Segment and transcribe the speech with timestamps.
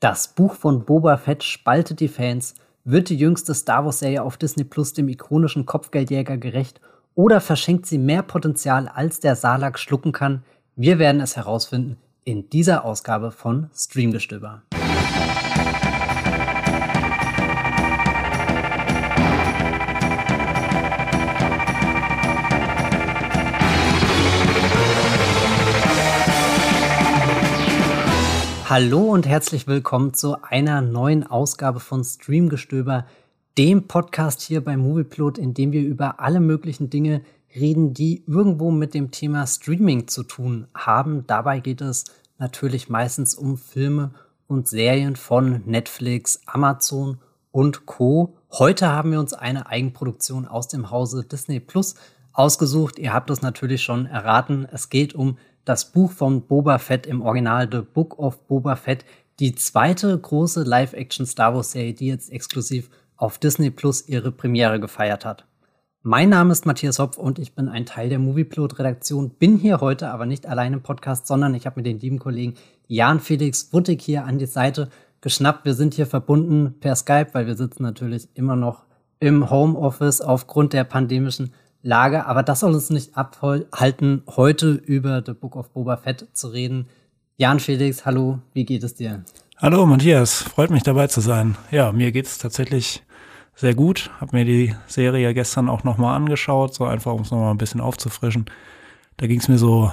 [0.00, 2.54] Das Buch von Boba Fett spaltet die Fans.
[2.84, 6.80] Wird die jüngste Star Wars-Serie auf Disney Plus dem ikonischen Kopfgeldjäger gerecht
[7.16, 10.44] oder verschenkt sie mehr Potenzial, als der Salak schlucken kann?
[10.76, 14.62] Wir werden es herausfinden in dieser Ausgabe von Streamgestöber.
[28.70, 33.06] Hallo und herzlich willkommen zu einer neuen Ausgabe von Streamgestöber,
[33.56, 37.22] dem Podcast hier bei Movieplot, in dem wir über alle möglichen Dinge
[37.56, 41.26] reden, die irgendwo mit dem Thema Streaming zu tun haben.
[41.26, 42.04] Dabei geht es
[42.36, 44.10] natürlich meistens um Filme
[44.48, 47.16] und Serien von Netflix, Amazon
[47.50, 48.36] und Co.
[48.50, 51.94] Heute haben wir uns eine Eigenproduktion aus dem Hause Disney Plus
[52.34, 52.98] ausgesucht.
[52.98, 54.68] Ihr habt es natürlich schon erraten.
[54.70, 59.04] Es geht um das Buch von Boba Fett im Original The Book of Boba Fett,
[59.38, 65.26] die zweite große Live-Action Star Wars-Serie, die jetzt exklusiv auf Disney Plus ihre Premiere gefeiert
[65.26, 65.46] hat.
[66.02, 70.08] Mein Name ist Matthias Hopf und ich bin ein Teil der Movieplot-Redaktion, bin hier heute
[70.08, 72.54] aber nicht allein im Podcast, sondern ich habe mir den lieben Kollegen
[72.86, 74.88] Jan Felix Wuttig hier an die Seite
[75.20, 75.66] geschnappt.
[75.66, 78.84] Wir sind hier verbunden per Skype, weil wir sitzen natürlich immer noch
[79.20, 82.26] im Homeoffice aufgrund der pandemischen Lage.
[82.26, 86.88] Aber das soll uns nicht abhalten, heute über The Book of Boba Fett zu reden.
[87.36, 89.24] Jan Felix, hallo, wie geht es dir?
[89.56, 91.56] Hallo Matthias, freut mich dabei zu sein.
[91.70, 93.02] Ja, mir geht es tatsächlich
[93.54, 94.10] sehr gut.
[94.20, 97.58] Hab mir die Serie ja gestern auch nochmal angeschaut, so einfach, um es nochmal ein
[97.58, 98.46] bisschen aufzufrischen.
[99.16, 99.92] Da ging es mir so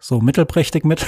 [0.00, 1.04] so mittelprächtig mit.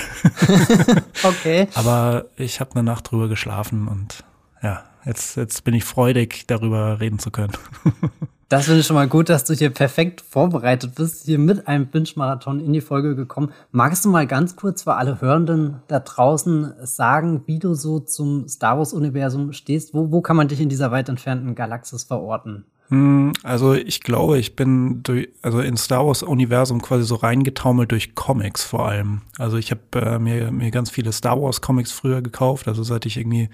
[1.23, 1.69] okay.
[1.75, 4.25] Aber ich habe eine Nacht drüber geschlafen und
[4.63, 7.53] ja, jetzt, jetzt bin ich freudig, darüber reden zu können.
[8.51, 11.87] Das finde ich schon mal gut, dass du hier perfekt vorbereitet bist, hier mit einem
[11.87, 13.53] Binge-Marathon in die Folge gekommen.
[13.71, 18.49] Magst du mal ganz kurz für alle Hörenden da draußen sagen, wie du so zum
[18.49, 19.95] Star Wars-Universum stehst?
[19.95, 22.65] Wo, wo kann man dich in dieser weit entfernten Galaxis verorten?
[22.89, 27.93] Hm, also ich glaube, ich bin durch, also ins Star Wars Universum quasi so reingetaumelt
[27.93, 29.21] durch Comics vor allem.
[29.39, 33.07] Also ich habe äh, mir, mir ganz viele Star Wars Comics früher gekauft, also seit
[33.07, 33.49] ich irgendwie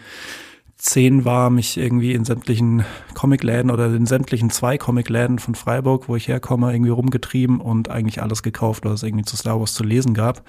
[0.76, 6.16] zehn war, mich irgendwie in sämtlichen Comicläden oder in sämtlichen zwei Comicläden von Freiburg, wo
[6.16, 9.84] ich herkomme, irgendwie rumgetrieben und eigentlich alles gekauft, was es irgendwie zu Star Wars zu
[9.84, 10.42] lesen gab.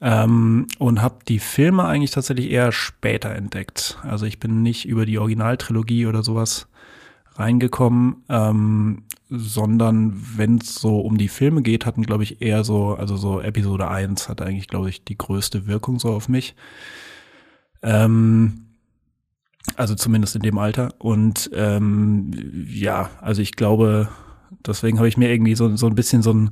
[0.00, 3.98] Ähm, und habe die Filme eigentlich tatsächlich eher später entdeckt.
[4.02, 6.68] Also ich bin nicht über die Originaltrilogie oder sowas
[7.34, 12.94] reingekommen, ähm, sondern wenn es so um die Filme geht, hatten, glaube ich, eher so,
[12.94, 16.54] also so Episode 1 hat eigentlich, glaube ich, die größte Wirkung so auf mich.
[17.82, 18.71] Ähm,
[19.76, 20.94] also zumindest in dem Alter.
[20.98, 22.30] Und ähm,
[22.68, 24.08] ja, also ich glaube,
[24.66, 26.50] deswegen habe ich mir irgendwie so, so ein bisschen so ein,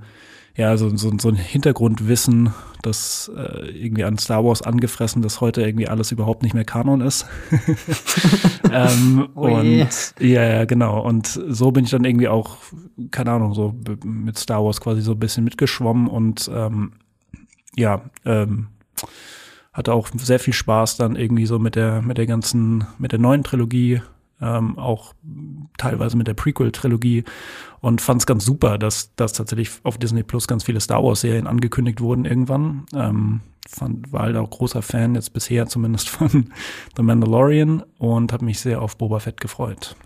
[0.57, 5.63] ja, so, so, so ein Hintergrundwissen, das äh, irgendwie an Star Wars angefressen, dass heute
[5.63, 7.27] irgendwie alles überhaupt nicht mehr Kanon ist.
[8.73, 11.01] ähm, und ja, ja, genau.
[11.03, 12.57] Und so bin ich dann irgendwie auch,
[13.11, 16.93] keine Ahnung, so mit Star Wars quasi so ein bisschen mitgeschwommen und ähm,
[17.77, 18.69] ja, ähm,
[19.81, 23.19] hatte auch sehr viel Spaß dann irgendwie so mit der, mit der ganzen, mit der
[23.19, 24.01] neuen Trilogie,
[24.41, 25.13] ähm, auch
[25.77, 27.25] teilweise mit der Prequel-Trilogie
[27.81, 31.47] und fand es ganz super, dass, dass tatsächlich auf Disney Plus ganz viele Star Wars-Serien
[31.47, 32.87] angekündigt wurden irgendwann.
[32.95, 36.53] Ähm, fand, war halt auch großer Fan, jetzt bisher zumindest von
[36.97, 39.97] The Mandalorian und habe mich sehr auf Boba Fett gefreut.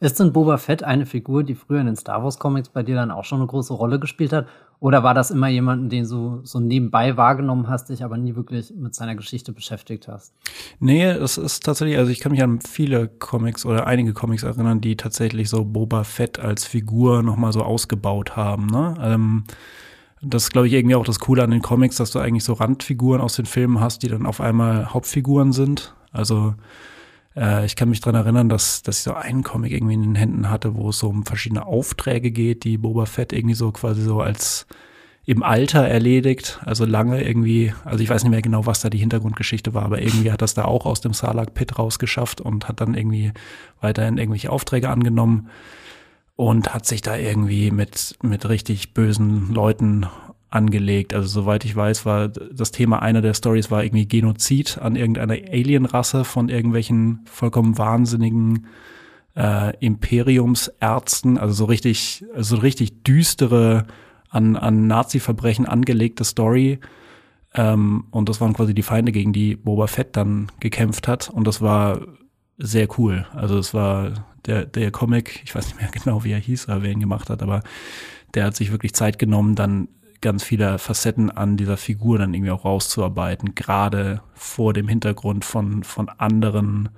[0.00, 2.94] Ist denn Boba Fett eine Figur, die früher in den Star Wars Comics bei dir
[2.94, 4.46] dann auch schon eine große Rolle gespielt hat?
[4.80, 8.74] Oder war das immer jemanden, den du so nebenbei wahrgenommen hast, dich aber nie wirklich
[8.76, 10.34] mit seiner Geschichte beschäftigt hast?
[10.80, 14.80] Nee, es ist tatsächlich, also ich kann mich an viele Comics oder einige Comics erinnern,
[14.80, 18.66] die tatsächlich so Boba Fett als Figur nochmal so ausgebaut haben.
[18.66, 18.94] Ne?
[19.00, 19.44] Ähm,
[20.20, 22.52] das ist, glaube ich, irgendwie auch das Coole an den Comics, dass du eigentlich so
[22.52, 25.94] Randfiguren aus den Filmen hast, die dann auf einmal Hauptfiguren sind.
[26.12, 26.54] Also
[27.36, 30.14] äh, ich kann mich dran erinnern, dass, dass ich so einen Comic irgendwie in den
[30.14, 34.02] Händen hatte, wo es so um verschiedene Aufträge geht, die Boba Fett irgendwie so quasi
[34.02, 34.66] so als
[35.24, 38.98] im Alter erledigt, also lange irgendwie, also ich weiß nicht mehr genau, was da die
[38.98, 42.80] Hintergrundgeschichte war, aber irgendwie hat das da auch aus dem Salak Pit rausgeschafft und hat
[42.80, 43.32] dann irgendwie
[43.80, 45.48] weiterhin irgendwelche Aufträge angenommen
[46.34, 50.06] und hat sich da irgendwie mit, mit richtig bösen Leuten
[50.52, 51.14] angelegt.
[51.14, 55.34] Also soweit ich weiß, war das Thema einer der Stories war irgendwie Genozid an irgendeiner
[55.34, 58.66] Alienrasse von irgendwelchen vollkommen wahnsinnigen
[59.34, 61.38] äh, Imperiumsärzten.
[61.38, 63.86] Also so richtig, also so richtig düstere
[64.28, 66.78] an, an Nazi-Verbrechen angelegte Story.
[67.54, 71.30] Ähm, und das waren quasi die Feinde, gegen die Boba Fett dann gekämpft hat.
[71.30, 72.00] Und das war
[72.58, 73.26] sehr cool.
[73.32, 76.82] Also es war der, der Comic, ich weiß nicht mehr genau, wie er hieß oder
[76.82, 77.62] wer ihn gemacht hat, aber
[78.34, 79.88] der hat sich wirklich Zeit genommen, dann
[80.22, 85.84] ganz viele Facetten an dieser Figur dann irgendwie auch rauszuarbeiten, gerade vor dem Hintergrund von,
[85.84, 86.88] von anderen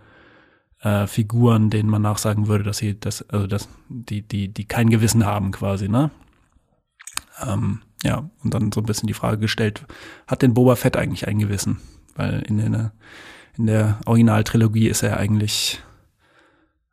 [0.81, 4.91] äh, Figuren, denen man nachsagen würde, dass sie das, also dass die, die, die kein
[4.91, 6.11] Gewissen haben quasi, ne?
[7.45, 9.85] Ähm, ja, und dann so ein bisschen die Frage gestellt,
[10.27, 11.81] hat denn Boba Fett eigentlich ein Gewissen?
[12.15, 12.93] Weil in der,
[13.57, 15.83] in der Originaltrilogie ist er eigentlich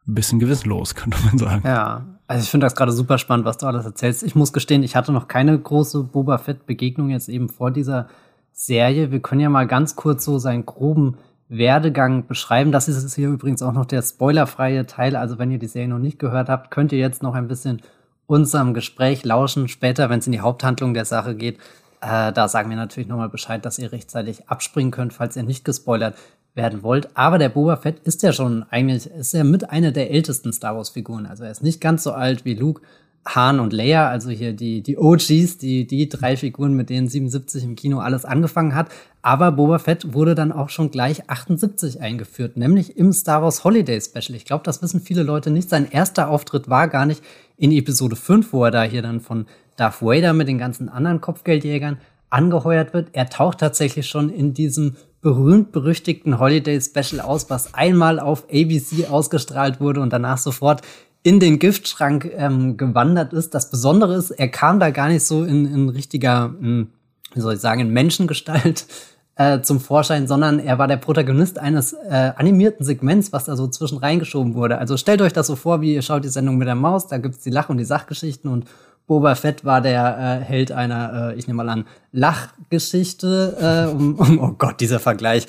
[0.07, 1.67] ein bisschen gewissenlos, könnte man sagen.
[1.67, 4.23] Ja, also ich finde das gerade super spannend, was du alles erzählst.
[4.23, 8.07] Ich muss gestehen, ich hatte noch keine große Boba Fett-Begegnung jetzt eben vor dieser
[8.53, 9.11] Serie.
[9.11, 11.17] Wir können ja mal ganz kurz so seinen groben
[11.49, 12.71] Werdegang beschreiben.
[12.71, 15.17] Das ist hier übrigens auch noch der spoilerfreie Teil.
[15.17, 17.81] Also wenn ihr die Serie noch nicht gehört habt, könnt ihr jetzt noch ein bisschen
[18.27, 19.67] unserem Gespräch lauschen.
[19.67, 21.57] Später, wenn es in die Haupthandlung der Sache geht,
[21.99, 25.65] äh, da sagen wir natürlich nochmal Bescheid, dass ihr rechtzeitig abspringen könnt, falls ihr nicht
[25.65, 26.15] gespoilert
[26.53, 27.15] werden wollt.
[27.15, 30.75] Aber der Boba Fett ist ja schon eigentlich, ist ja mit einer der ältesten Star
[30.75, 31.25] Wars Figuren.
[31.25, 32.81] Also er ist nicht ganz so alt wie Luke,
[33.25, 37.63] Han und Leia, also hier die, die OGs, die, die drei Figuren, mit denen 77
[37.63, 38.89] im Kino alles angefangen hat.
[39.21, 44.01] Aber Boba Fett wurde dann auch schon gleich 78 eingeführt, nämlich im Star Wars Holiday
[44.01, 44.35] Special.
[44.35, 45.69] Ich glaube, das wissen viele Leute nicht.
[45.69, 47.23] Sein erster Auftritt war gar nicht
[47.57, 49.45] in Episode 5, wo er da hier dann von
[49.75, 51.99] Darth Vader mit den ganzen anderen Kopfgeldjägern
[52.31, 53.09] angeheuert wird.
[53.13, 59.79] Er taucht tatsächlich schon in diesem berühmt-berüchtigten Holiday Special aus, was einmal auf ABC ausgestrahlt
[59.79, 60.81] wurde und danach sofort
[61.23, 63.53] in den Giftschrank ähm, gewandert ist.
[63.53, 66.87] Das Besondere ist, er kam da gar nicht so in, in richtiger, in, hm,
[67.33, 68.87] wie soll ich sagen, in Menschengestalt
[69.35, 73.67] äh, zum Vorschein, sondern er war der Protagonist eines äh, animierten Segments, was da so
[73.67, 74.79] zwischen reingeschoben wurde.
[74.79, 77.17] Also stellt euch das so vor, wie ihr schaut die Sendung mit der Maus, da
[77.17, 78.65] gibt's die Lach- und die Sachgeschichten und
[79.11, 83.57] Boba Fett war der äh, Held einer, äh, ich nehme mal an, Lachgeschichte.
[83.59, 85.47] Äh, um, um, oh Gott, dieser Vergleich.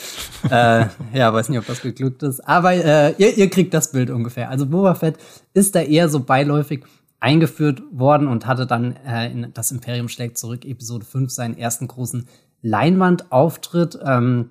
[0.51, 2.41] äh, ja, weiß nicht, ob das geglückt ist.
[2.41, 4.51] Aber äh, ihr, ihr kriegt das Bild ungefähr.
[4.51, 5.15] Also Boba Fett
[5.55, 6.83] ist da eher so beiläufig
[7.21, 11.87] eingeführt worden und hatte dann äh, in Das Imperium schlägt zurück, Episode 5, seinen ersten
[11.87, 12.27] großen
[12.63, 13.97] Leinwandauftritt.
[14.05, 14.51] Ähm,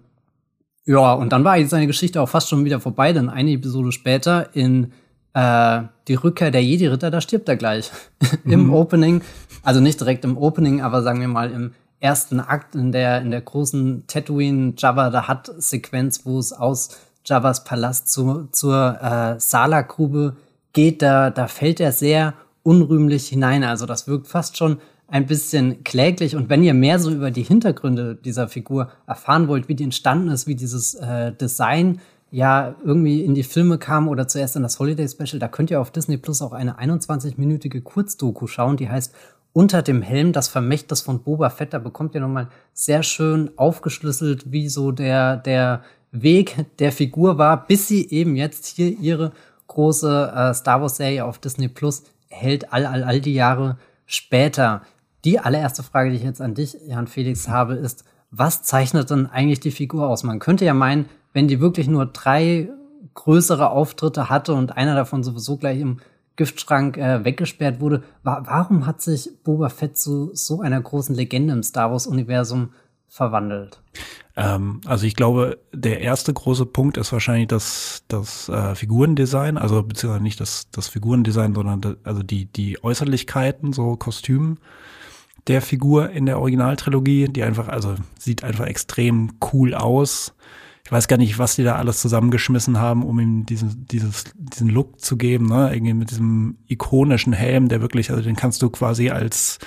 [0.86, 4.56] ja, und dann war seine Geschichte auch fast schon wieder vorbei, denn eine Episode später
[4.56, 4.94] in
[5.34, 7.92] äh, die Rückkehr der Jedi-Ritter, da stirbt er gleich.
[8.46, 8.74] Im mhm.
[8.74, 9.22] Opening,
[9.64, 13.32] also nicht direkt im Opening, aber sagen wir mal im ersten Akt in der, in
[13.32, 19.40] der großen Tatooine Jabba the Hutt Sequenz, wo es aus Jabbas Palast zu, zur äh,
[19.40, 20.36] Sala-Grube
[20.74, 22.34] geht, da, da fällt er sehr
[22.64, 23.64] unrühmlich hinein.
[23.64, 26.36] Also das wirkt fast schon ein bisschen kläglich.
[26.36, 30.30] Und wenn ihr mehr so über die Hintergründe dieser Figur erfahren wollt, wie die entstanden
[30.30, 32.00] ist, wie dieses äh, Design
[32.32, 35.82] ja irgendwie in die Filme kam oder zuerst in das Holiday Special, da könnt ihr
[35.82, 39.14] auf Disney Plus auch eine 21-minütige Kurzdoku schauen, die heißt
[39.54, 41.74] Unter dem Helm, das Vermächtnis von Boba Fett.
[41.74, 45.84] Da bekommt ihr nochmal sehr schön aufgeschlüsselt, wie so der, der
[46.14, 49.34] Weg der Figur war, bis sie eben jetzt hier ihre
[49.68, 54.84] große äh, Star Wars Serie auf Disney Plus hält, all, all, all die Jahre später.
[55.26, 59.28] Die allererste Frage, die ich jetzt an dich, Jan Felix, habe, ist, was zeichnet denn
[59.28, 60.24] eigentlich die Figur aus?
[60.24, 62.70] Man könnte ja meinen, wenn die wirklich nur drei
[63.14, 65.98] größere Auftritte hatte und einer davon sowieso gleich im
[66.36, 71.54] Giftschrank äh, weggesperrt wurde, wa warum hat sich Boba Fett zu so einer großen Legende
[71.54, 72.70] im Star Wars-Universum
[73.08, 73.82] verwandelt?
[74.38, 79.84] Ähm, also ich glaube, der erste große Punkt ist wahrscheinlich das, das äh, Figurendesign, also
[79.84, 84.58] beziehungsweise nicht das, das Figurendesign, sondern das, also die, die Äußerlichkeiten, so Kostümen
[85.48, 90.34] der Figur in der Originaltrilogie, die einfach, also sieht einfach extrem cool aus
[90.84, 94.70] ich weiß gar nicht, was die da alles zusammengeschmissen haben, um ihm diesen, dieses, diesen
[94.70, 95.74] Look zu geben, ne?
[95.74, 99.60] Irgendwie mit diesem ikonischen Helm, der wirklich, also den kannst du quasi als,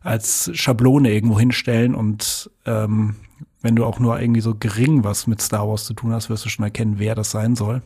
[0.00, 3.16] als Schablone irgendwo hinstellen und ähm,
[3.62, 6.44] wenn du auch nur irgendwie so gering was mit Star Wars zu tun hast, wirst
[6.44, 7.82] du schon erkennen, wer das sein soll.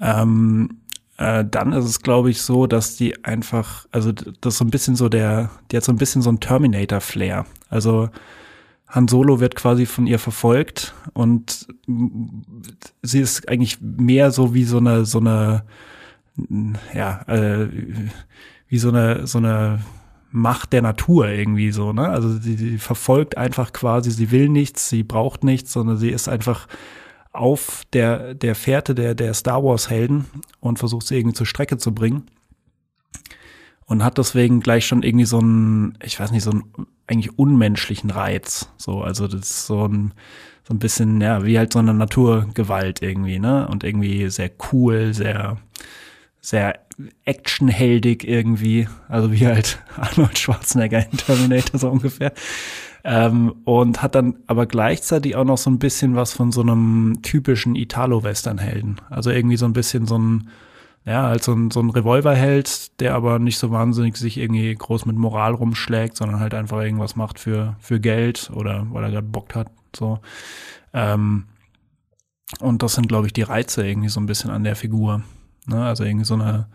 [0.00, 0.80] Ähm,
[1.18, 4.70] äh, dann ist es, glaube ich, so, dass die einfach, also das ist so ein
[4.70, 7.46] bisschen so der, die hat so ein bisschen so ein Terminator-Flair.
[7.68, 8.10] Also
[8.88, 11.66] Han Solo wird quasi von ihr verfolgt und
[13.02, 15.64] sie ist eigentlich mehr so wie so eine, so eine,
[16.94, 17.68] ja, äh,
[18.68, 19.80] wie so eine, so eine
[20.30, 22.08] Macht der Natur irgendwie so, ne?
[22.08, 26.28] Also sie, sie verfolgt einfach quasi, sie will nichts, sie braucht nichts, sondern sie ist
[26.28, 26.68] einfach
[27.32, 30.26] auf der, der Fährte der, der Star Wars Helden
[30.60, 32.24] und versucht sie irgendwie zur Strecke zu bringen
[33.86, 36.64] und hat deswegen gleich schon irgendwie so ein, ich weiß nicht, so einen
[37.06, 38.68] eigentlich unmenschlichen Reiz.
[38.76, 40.12] So, also das ist so ein,
[40.66, 43.68] so ein bisschen, ja, wie halt so eine Naturgewalt irgendwie, ne?
[43.68, 45.58] Und irgendwie sehr cool, sehr,
[46.40, 46.80] sehr
[47.24, 48.88] actionheldig irgendwie.
[49.08, 52.32] Also wie halt Arnold Schwarzenegger in Terminator so ungefähr.
[53.04, 57.20] Ähm, und hat dann aber gleichzeitig auch noch so ein bisschen was von so einem
[57.22, 59.00] typischen Italo-Western-Helden.
[59.10, 60.48] Also irgendwie so ein bisschen so ein,
[61.06, 65.06] ja, als so ein, so ein Revolverheld, der aber nicht so wahnsinnig sich irgendwie groß
[65.06, 69.26] mit Moral rumschlägt, sondern halt einfach irgendwas macht für, für Geld oder weil er gerade
[69.26, 69.70] Bock hat.
[69.94, 70.18] So.
[70.92, 71.46] Ähm,
[72.58, 75.22] und das sind, glaube ich, die Reize irgendwie so ein bisschen an der Figur.
[75.66, 75.84] Ne?
[75.84, 76.66] Also irgendwie so eine,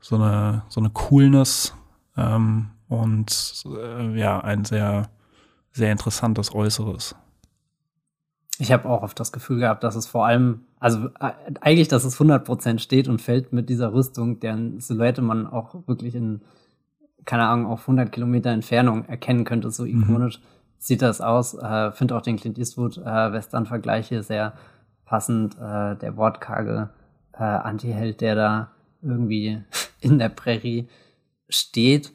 [0.00, 1.74] so eine, so eine Coolness
[2.18, 5.08] ähm, und äh, ja, ein sehr,
[5.72, 7.16] sehr interessantes Äußeres.
[8.58, 12.04] Ich habe auch oft das Gefühl gehabt, dass es vor allem, also äh, eigentlich, dass
[12.04, 16.42] es 100% steht und fällt mit dieser Rüstung, deren Silhouette man auch wirklich in,
[17.24, 19.70] keine Ahnung, auf 100 Kilometer Entfernung erkennen könnte.
[19.70, 20.02] So mhm.
[20.02, 20.44] ikonisch mhm.
[20.78, 21.54] sieht das aus.
[21.54, 24.54] Äh, Finde auch den Clint Eastwood-Western-Vergleich äh, hier sehr
[25.04, 25.56] passend.
[25.56, 26.90] Äh, der wortkarge
[27.32, 28.70] äh, Anti-Held, der da
[29.02, 29.62] irgendwie
[30.00, 30.88] in der Prärie
[31.48, 32.12] steht.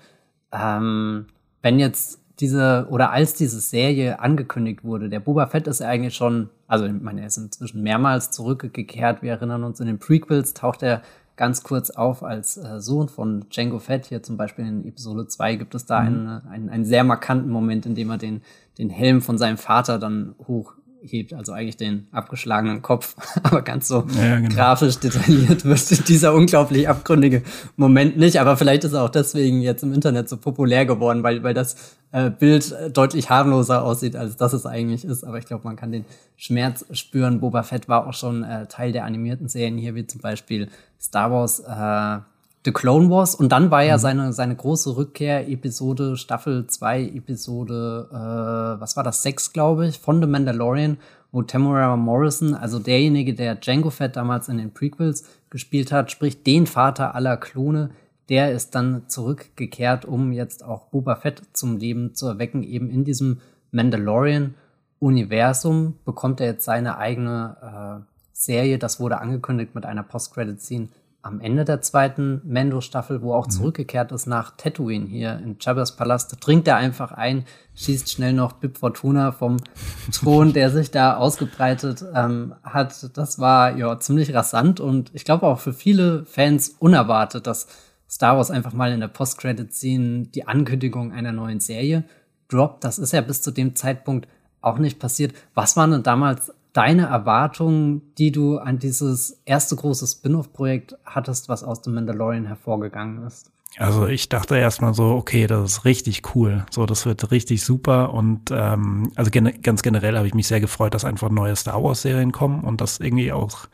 [0.51, 1.27] Ähm,
[1.61, 6.15] wenn jetzt diese, oder als diese Serie angekündigt wurde, der Boba Fett ist ja eigentlich
[6.15, 9.21] schon, also ich meine, er ist inzwischen mehrmals zurückgekehrt.
[9.21, 11.03] Wir erinnern uns, in den Prequels taucht er
[11.35, 14.07] ganz kurz auf als äh, Sohn von Django Fett.
[14.07, 16.07] Hier zum Beispiel in Episode 2 gibt es da mhm.
[16.07, 18.41] einen, einen, einen sehr markanten Moment, in dem er den,
[18.79, 23.87] den Helm von seinem Vater dann hoch hebt, also eigentlich den abgeschlagenen Kopf, aber ganz
[23.87, 24.53] so ja, genau.
[24.53, 27.43] grafisch detailliert wird dieser unglaublich abgründige
[27.75, 28.39] Moment nicht.
[28.39, 31.97] Aber vielleicht ist er auch deswegen jetzt im Internet so populär geworden, weil, weil das
[32.11, 35.23] äh, Bild deutlich harmloser aussieht, als das es eigentlich ist.
[35.23, 36.05] Aber ich glaube, man kann den
[36.37, 37.39] Schmerz spüren.
[37.39, 40.69] Boba Fett war auch schon äh, Teil der animierten Serien hier, wie zum Beispiel
[40.99, 41.59] Star Wars.
[41.59, 42.23] Äh,
[42.65, 43.35] The Clone Wars.
[43.35, 44.01] Und dann war ja mhm.
[44.01, 49.97] seine, seine große Rückkehr, Episode, Staffel 2, Episode, äh, was war das, 6, glaube ich,
[49.99, 50.97] von The Mandalorian,
[51.31, 56.43] wo Tamara Morrison, also derjenige, der Django Fett damals in den Prequels gespielt hat, sprich
[56.43, 57.89] den Vater aller Klone,
[58.29, 63.03] der ist dann zurückgekehrt, um jetzt auch Boba Fett zum Leben zu erwecken, eben in
[63.03, 63.41] diesem
[63.71, 67.99] Mandalorian-Universum bekommt er jetzt seine eigene äh,
[68.31, 70.87] Serie, das wurde angekündigt mit einer Post-Credit-Scene
[71.23, 73.51] am Ende der zweiten Mando-Staffel, wo auch mhm.
[73.51, 78.53] zurückgekehrt ist nach Tatooine hier in Jabba's Palast, trinkt er einfach ein, schießt schnell noch
[78.53, 79.57] Bib Fortuna vom
[80.11, 83.17] Thron, der sich da ausgebreitet ähm, hat.
[83.17, 87.67] Das war ja ziemlich rasant und ich glaube auch für viele Fans unerwartet, dass
[88.09, 92.03] Star Wars einfach mal in der Post-Credit-Scene die Ankündigung einer neuen Serie
[92.49, 92.83] droppt.
[92.83, 94.27] Das ist ja bis zu dem Zeitpunkt
[94.59, 95.33] auch nicht passiert.
[95.53, 101.63] Was waren denn damals deine Erwartungen, die du an dieses erste große Spin-off-Projekt hattest, was
[101.63, 103.51] aus dem Mandalorian hervorgegangen ist?
[103.77, 106.65] Also ich dachte erstmal so, okay, das ist richtig cool.
[106.69, 108.13] So, das wird richtig super.
[108.13, 111.83] Und ähm, also gen ganz generell habe ich mich sehr gefreut, dass einfach neue Star
[111.83, 113.67] Wars-Serien kommen und das irgendwie auch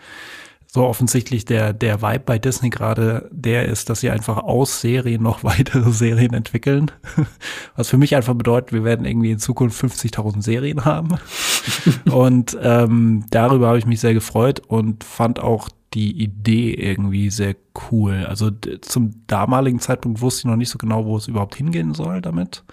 [0.71, 5.23] so offensichtlich der, der Vibe bei Disney gerade der ist, dass sie einfach aus Serien
[5.23, 6.91] noch weitere Serien entwickeln.
[7.75, 11.17] Was für mich einfach bedeutet, wir werden irgendwie in Zukunft 50.000 Serien haben.
[12.11, 17.55] und ähm, darüber habe ich mich sehr gefreut und fand auch die Idee irgendwie sehr
[17.91, 18.25] cool.
[18.27, 22.21] Also zum damaligen Zeitpunkt wusste ich noch nicht so genau, wo es überhaupt hingehen soll
[22.21, 22.63] damit.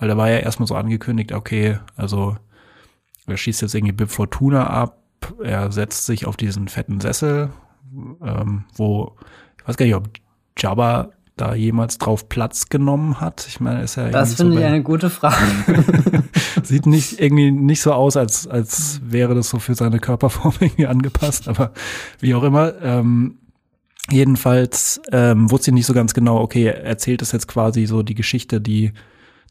[0.00, 2.36] Weil da war ja erstmal so angekündigt, okay, also
[3.28, 4.97] er schießt jetzt irgendwie Bib Fortuna ab,
[5.42, 7.50] er setzt sich auf diesen fetten Sessel,
[8.22, 9.16] ähm, wo,
[9.58, 10.08] ich weiß gar nicht, ob
[10.56, 13.46] Jabba da jemals drauf Platz genommen hat.
[13.48, 15.36] Ich meine, ist ja Das finde so ich eine gute Frage.
[16.62, 20.86] Sieht nicht irgendwie nicht so aus, als als wäre das so für seine Körperform irgendwie
[20.86, 21.72] angepasst, aber
[22.20, 22.74] wie auch immer.
[22.82, 23.38] Ähm,
[24.10, 26.40] jedenfalls ähm, wusste ich nicht so ganz genau.
[26.40, 28.92] Okay, erzählt es jetzt quasi so die Geschichte, die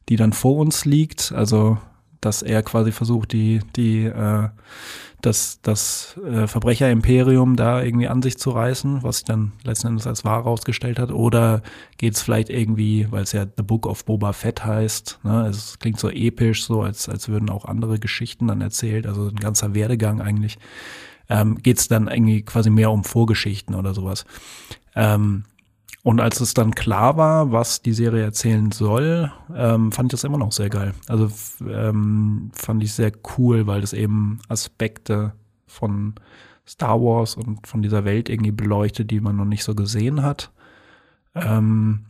[0.09, 1.31] die dann vor uns liegt.
[1.31, 1.77] Also
[2.21, 4.49] dass er quasi versucht, die die äh,
[5.21, 10.05] das, das äh, Verbrecher-Imperium da irgendwie an sich zu reißen, was sich dann letzten Endes
[10.05, 11.11] als wahr herausgestellt hat?
[11.11, 11.63] Oder
[11.97, 15.41] geht es vielleicht irgendwie, weil es ja The Book of Boba Fett heißt, ne?
[15.43, 19.27] Also es klingt so episch, so als, als würden auch andere Geschichten dann erzählt, also
[19.27, 20.59] ein ganzer Werdegang eigentlich.
[21.29, 24.25] Ähm, geht es dann irgendwie quasi mehr um Vorgeschichten oder sowas.
[24.95, 25.43] Ähm,
[26.07, 30.23] und als es dann klar war, was die Serie erzählen soll, ähm, fand ich das
[30.23, 30.93] immer noch sehr geil.
[31.09, 31.29] Also
[31.67, 35.33] ähm, fand ich sehr cool, weil das eben Aspekte
[35.65, 36.15] von
[36.65, 40.53] Star Wars und von dieser Welt irgendwie beleuchtet, die man noch nicht so gesehen hat.
[41.35, 42.05] Ähm,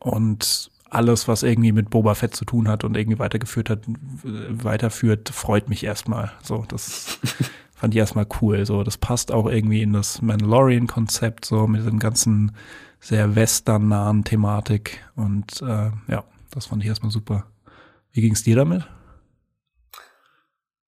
[0.00, 3.84] und alles, was irgendwie mit Boba Fett zu tun hat und irgendwie weitergeführt hat,
[4.24, 6.32] weiterführt, freut mich erstmal.
[6.42, 7.20] So, das
[7.84, 8.64] fand ich erstmal cool.
[8.64, 12.52] So, das passt auch irgendwie in das Mandalorian-Konzept, so mit dem ganzen
[12.98, 15.04] sehr western-nahen Thematik.
[15.16, 17.44] Und äh, ja, das fand ich erstmal super.
[18.10, 18.88] Wie ging es dir damit?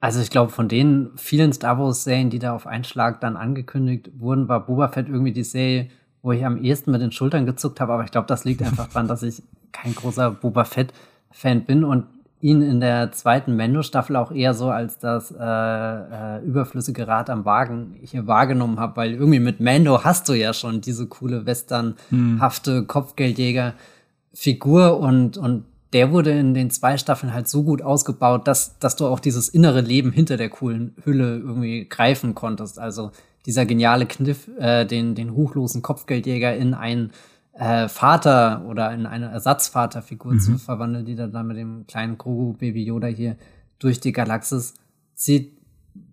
[0.01, 4.13] Also ich glaube, von den vielen Star Wars-Serien, die da auf einen Schlag dann angekündigt
[4.19, 5.91] wurden, war Boba Fett irgendwie die Serie,
[6.23, 7.93] wo ich am ehesten mit den Schultern gezuckt habe.
[7.93, 11.85] Aber ich glaube, das liegt einfach daran, dass ich kein großer Boba Fett-Fan bin.
[11.85, 12.07] Und
[12.47, 17.45] ihn in der zweiten Mendo-Staffel auch eher so als das äh, äh, überflüssige Rad am
[17.45, 22.85] Wagen hier wahrgenommen habe, weil irgendwie mit Mando hast du ja schon diese coole westernhafte
[22.85, 28.95] Kopfgeldjäger-Figur und, und der wurde in den zwei Staffeln halt so gut ausgebaut, dass, dass
[28.95, 32.79] du auch dieses innere Leben hinter der coolen Hülle irgendwie greifen konntest.
[32.79, 33.11] Also
[33.45, 37.11] dieser geniale Kniff, äh, den, den ruchlosen Kopfgeldjäger in einen
[37.59, 40.41] äh, Vater oder in eine Ersatzvaterfigur mhm.
[40.41, 43.37] zu verwandeln, die da dann mit dem kleinen Grogu Baby Yoda hier
[43.79, 44.75] durch die Galaxis
[45.15, 45.57] zieht.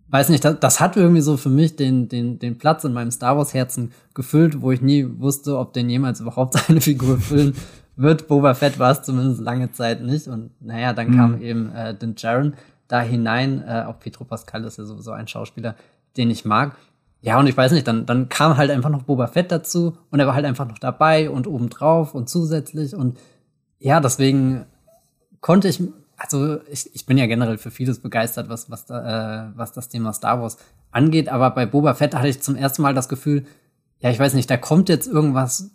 [0.07, 3.11] Weiß nicht, das, das hat irgendwie so für mich den, den, den Platz in meinem
[3.11, 7.55] Star Wars Herzen gefüllt, wo ich nie wusste, ob denn jemals überhaupt seine Figur füllen
[7.95, 8.27] wird.
[8.27, 10.27] Boba Fett war es zumindest lange Zeit nicht.
[10.27, 11.17] Und naja, dann mhm.
[11.17, 12.53] kam eben äh, Din Jaren
[12.87, 13.63] da hinein.
[13.67, 15.75] Äh, auch Petro Pascal ist ja sowieso ein Schauspieler,
[16.15, 16.77] den ich mag.
[17.23, 20.19] Ja, und ich weiß nicht, dann, dann kam halt einfach noch Boba Fett dazu und
[20.19, 23.17] er war halt einfach noch dabei und obendrauf und zusätzlich und
[23.79, 24.65] ja, deswegen
[25.39, 25.81] konnte ich,
[26.17, 29.87] also ich, ich bin ja generell für vieles begeistert, was, was, da, äh, was das
[29.87, 30.57] Thema Star Wars
[30.91, 33.45] angeht, aber bei Boba Fett hatte ich zum ersten Mal das Gefühl,
[33.99, 35.71] ja, ich weiß nicht, da kommt jetzt irgendwas,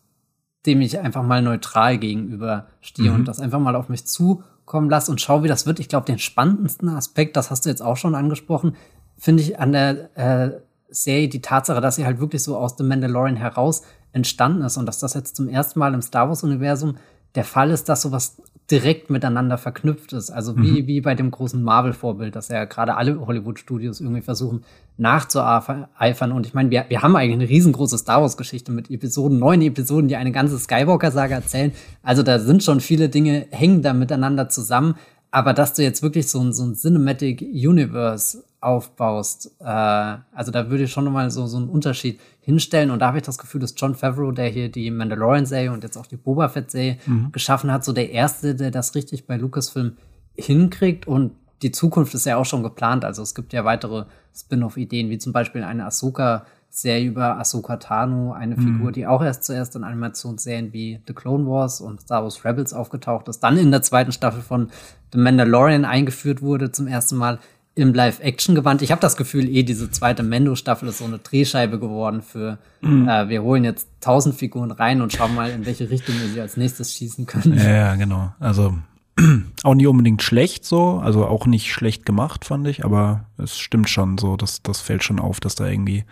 [0.66, 3.16] dem ich einfach mal neutral gegenüberstehe mhm.
[3.16, 5.80] und das einfach mal auf mich zukommen lasse und schau, wie das wird.
[5.80, 8.76] Ich glaube, den spannendsten Aspekt, das hast du jetzt auch schon angesprochen,
[9.16, 12.84] finde ich an der äh, Serie die Tatsache, dass sie halt wirklich so aus The
[12.84, 16.96] Mandalorian heraus entstanden ist und dass das jetzt zum ersten Mal im Star Wars-Universum
[17.34, 18.40] der Fall ist, dass sowas
[18.70, 20.30] direkt miteinander verknüpft ist.
[20.30, 20.86] Also wie, mhm.
[20.86, 24.64] wie bei dem großen Marvel-Vorbild, dass ja gerade alle Hollywood-Studios irgendwie versuchen
[24.98, 26.32] nachzueifern.
[26.32, 30.08] Und ich meine, wir, wir haben eigentlich eine riesengroße Star Wars-Geschichte mit Episoden, neun Episoden,
[30.08, 31.72] die eine ganze Skywalker-Saga erzählen.
[32.02, 34.96] Also da sind schon viele Dinge, hängen da miteinander zusammen.
[35.30, 40.68] Aber dass du jetzt wirklich so ein, so ein Cinematic Universe aufbaust, äh, also da
[40.70, 42.90] würde ich schon nochmal so, so einen Unterschied hinstellen.
[42.90, 45.96] Und da habe ich das Gefühl, dass John Favreau, der hier die Mandalorian-Serie und jetzt
[45.96, 47.32] auch die Boba Fett-Serie mhm.
[47.32, 49.96] geschaffen hat, so der Erste, der das richtig bei Lucasfilm
[50.34, 51.06] hinkriegt.
[51.06, 53.04] Und die Zukunft ist ja auch schon geplant.
[53.04, 58.32] Also es gibt ja weitere Spin-off-Ideen, wie zum Beispiel eine Ahsoka- Serie über Ahsoka Tano,
[58.32, 58.60] eine mhm.
[58.60, 62.72] Figur, die auch erst zuerst in Animationsserien wie The Clone Wars und Star Wars Rebels
[62.72, 64.70] aufgetaucht ist, dann in der zweiten Staffel von
[65.12, 67.38] The Mandalorian eingeführt wurde, zum ersten Mal
[67.78, 68.82] im Live-Action-Gewand.
[68.82, 73.08] Ich habe das Gefühl, eh diese zweite Mendo-Staffel ist so eine Drehscheibe geworden für, mhm.
[73.08, 76.40] äh, wir holen jetzt tausend Figuren rein und schauen mal, in welche Richtung wir sie
[76.40, 77.56] als nächstes schießen können.
[77.56, 78.32] Ja, ja genau.
[78.40, 78.76] Also
[79.62, 83.88] auch nicht unbedingt schlecht so, also auch nicht schlecht gemacht, fand ich, aber es stimmt
[83.88, 86.04] schon so, das, das fällt schon auf, dass da irgendwie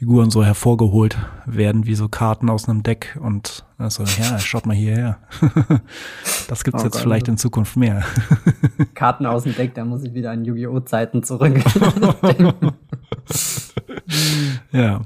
[0.00, 4.74] Figuren so hervorgeholt werden, wie so Karten aus einem Deck und also, ja, schaut mal
[4.74, 5.18] hierher.
[6.48, 7.02] das gibt's oh jetzt Gott.
[7.02, 8.02] vielleicht in Zukunft mehr.
[8.94, 10.80] Karten aus dem Deck, da muss ich wieder an Yu-Gi-Oh!
[10.80, 11.52] Zeiten zurück.
[14.72, 15.02] ja.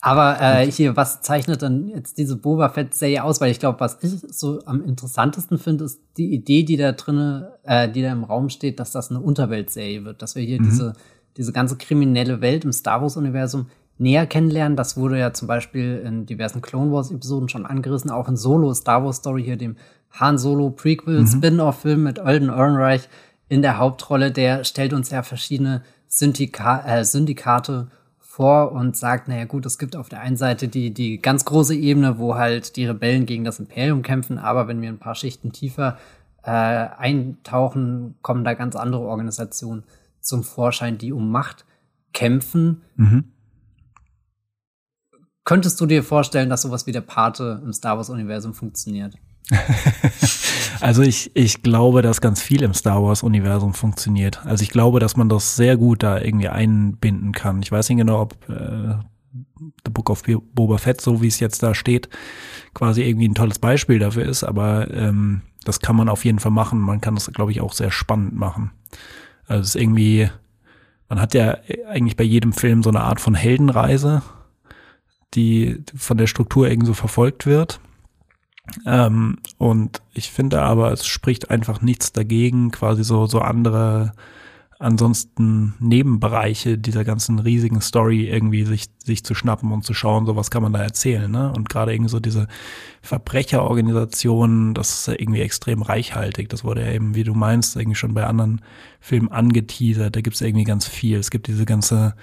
[0.00, 3.40] Aber äh, hier, was zeichnet dann jetzt diese Boba Fett-Serie aus?
[3.40, 7.52] Weil ich glaube, was ich so am interessantesten finde, ist die Idee, die da drinne,
[7.62, 10.64] äh, die da im Raum steht, dass das eine Unterweltserie wird, dass wir hier mhm.
[10.64, 10.94] diese
[11.38, 14.76] diese ganze kriminelle Welt im Star Wars-Universum näher kennenlernen.
[14.76, 19.04] Das wurde ja zum Beispiel in diversen Clone Wars-Episoden schon angerissen, auch in Solo Star
[19.04, 19.76] Wars Story hier, dem
[20.12, 21.26] Han Solo Prequel, mhm.
[21.26, 23.08] Spin-off-Film mit Alden Ehrenreich
[23.48, 24.30] in der Hauptrolle.
[24.30, 29.96] Der stellt uns ja verschiedene Syndika äh, Syndikate vor und sagt, naja gut, es gibt
[29.96, 33.58] auf der einen Seite die, die ganz große Ebene, wo halt die Rebellen gegen das
[33.58, 35.98] Imperium kämpfen, aber wenn wir ein paar Schichten tiefer
[36.44, 39.82] äh, eintauchen, kommen da ganz andere Organisationen
[40.20, 41.64] zum Vorschein, die um Macht
[42.12, 42.82] kämpfen.
[42.96, 43.24] Mhm.
[45.48, 49.14] Könntest du dir vorstellen, dass sowas wie der Pate im Star Wars-Universum funktioniert?
[50.80, 54.44] also ich, ich glaube, dass ganz viel im Star Wars-Universum funktioniert.
[54.44, 57.62] Also ich glaube, dass man das sehr gut da irgendwie einbinden kann.
[57.62, 58.96] Ich weiß nicht genau, ob äh,
[59.86, 62.10] The Book of Boba Fett, so wie es jetzt da steht,
[62.74, 66.52] quasi irgendwie ein tolles Beispiel dafür ist, aber ähm, das kann man auf jeden Fall
[66.52, 66.78] machen.
[66.78, 68.72] Man kann das, glaube ich, auch sehr spannend machen.
[69.46, 70.28] Also es ist irgendwie,
[71.08, 71.56] man hat ja
[71.88, 74.20] eigentlich bei jedem Film so eine Art von Heldenreise
[75.34, 77.80] die von der Struktur irgendwie so verfolgt wird.
[78.86, 84.12] Ähm, und ich finde aber, es spricht einfach nichts dagegen, quasi so, so andere
[84.80, 90.36] ansonsten Nebenbereiche dieser ganzen riesigen Story irgendwie sich, sich zu schnappen und zu schauen, so
[90.36, 91.52] was kann man da erzählen, ne?
[91.52, 92.46] Und gerade irgendwie so diese
[93.02, 96.48] Verbrecherorganisationen, das ist ja irgendwie extrem reichhaltig.
[96.48, 98.60] Das wurde ja eben, wie du meinst, irgendwie schon bei anderen
[99.00, 100.14] Filmen angeteasert.
[100.14, 101.18] Da gibt es irgendwie ganz viel.
[101.18, 102.14] Es gibt diese ganze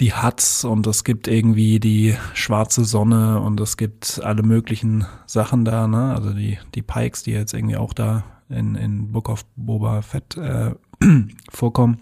[0.00, 5.64] die Huts und es gibt irgendwie die schwarze Sonne und es gibt alle möglichen Sachen
[5.64, 6.14] da, ne?
[6.14, 10.36] Also die, die Pikes, die jetzt irgendwie auch da in, in Book of Boba Fett
[10.36, 10.74] äh,
[11.50, 12.00] vorkommen.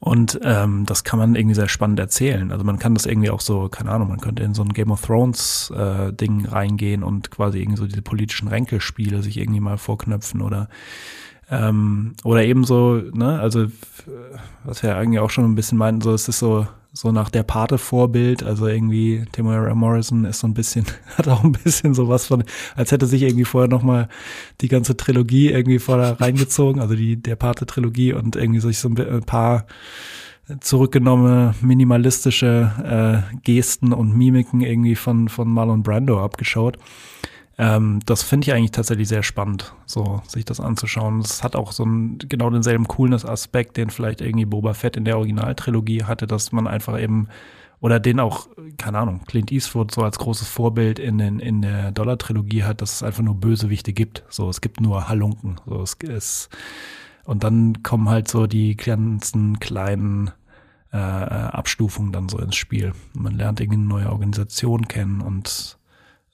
[0.00, 2.50] Und ähm, das kann man irgendwie sehr spannend erzählen.
[2.50, 4.90] Also man kann das irgendwie auch so, keine Ahnung, man könnte in so ein Game
[4.90, 9.78] of Thrones äh, Ding reingehen und quasi irgendwie so diese politischen Ränkelspiele sich irgendwie mal
[9.78, 10.68] vorknöpfen oder
[11.52, 13.66] ähm, oder eben so, ne, also
[14.64, 17.42] was wir eigentlich auch schon ein bisschen meinten, so es ist so so nach der
[17.42, 18.42] Pate-Vorbild.
[18.42, 20.84] Also irgendwie Timothy Morrison ist so ein bisschen,
[21.16, 22.44] hat auch ein bisschen sowas von,
[22.76, 24.08] als hätte sich irgendwie vorher nochmal
[24.60, 29.22] die ganze Trilogie irgendwie vorher reingezogen, also die, der Pate-Trilogie und irgendwie sich so ein
[29.22, 29.66] paar
[30.60, 36.78] zurückgenommene minimalistische äh, Gesten und Mimiken irgendwie von, von Marlon Brando abgeschaut.
[37.62, 41.20] Ähm, das finde ich eigentlich tatsächlich sehr spannend, so sich das anzuschauen.
[41.20, 45.16] Es hat auch so einen, genau denselben Coolness-Aspekt, den vielleicht irgendwie Boba Fett in der
[45.16, 47.28] Originaltrilogie hatte, dass man einfach eben
[47.78, 48.48] oder den auch,
[48.78, 52.94] keine Ahnung, Clint Eastwood so als großes Vorbild in, den, in der Dollar-Trilogie hat, dass
[52.94, 54.24] es einfach nur Bösewichte gibt.
[54.28, 55.60] So, es gibt nur Halunken.
[55.66, 56.48] So, es ist,
[57.24, 60.32] und dann kommen halt so die ganzen kleinen
[60.92, 62.92] äh, Abstufungen dann so ins Spiel.
[63.14, 65.78] Man lernt irgendwie eine neue Organisation kennen und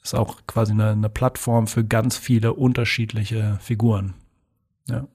[0.09, 4.14] ist auch quasi eine, eine Plattform für ganz viele unterschiedliche Figuren.
[4.88, 5.07] Ja.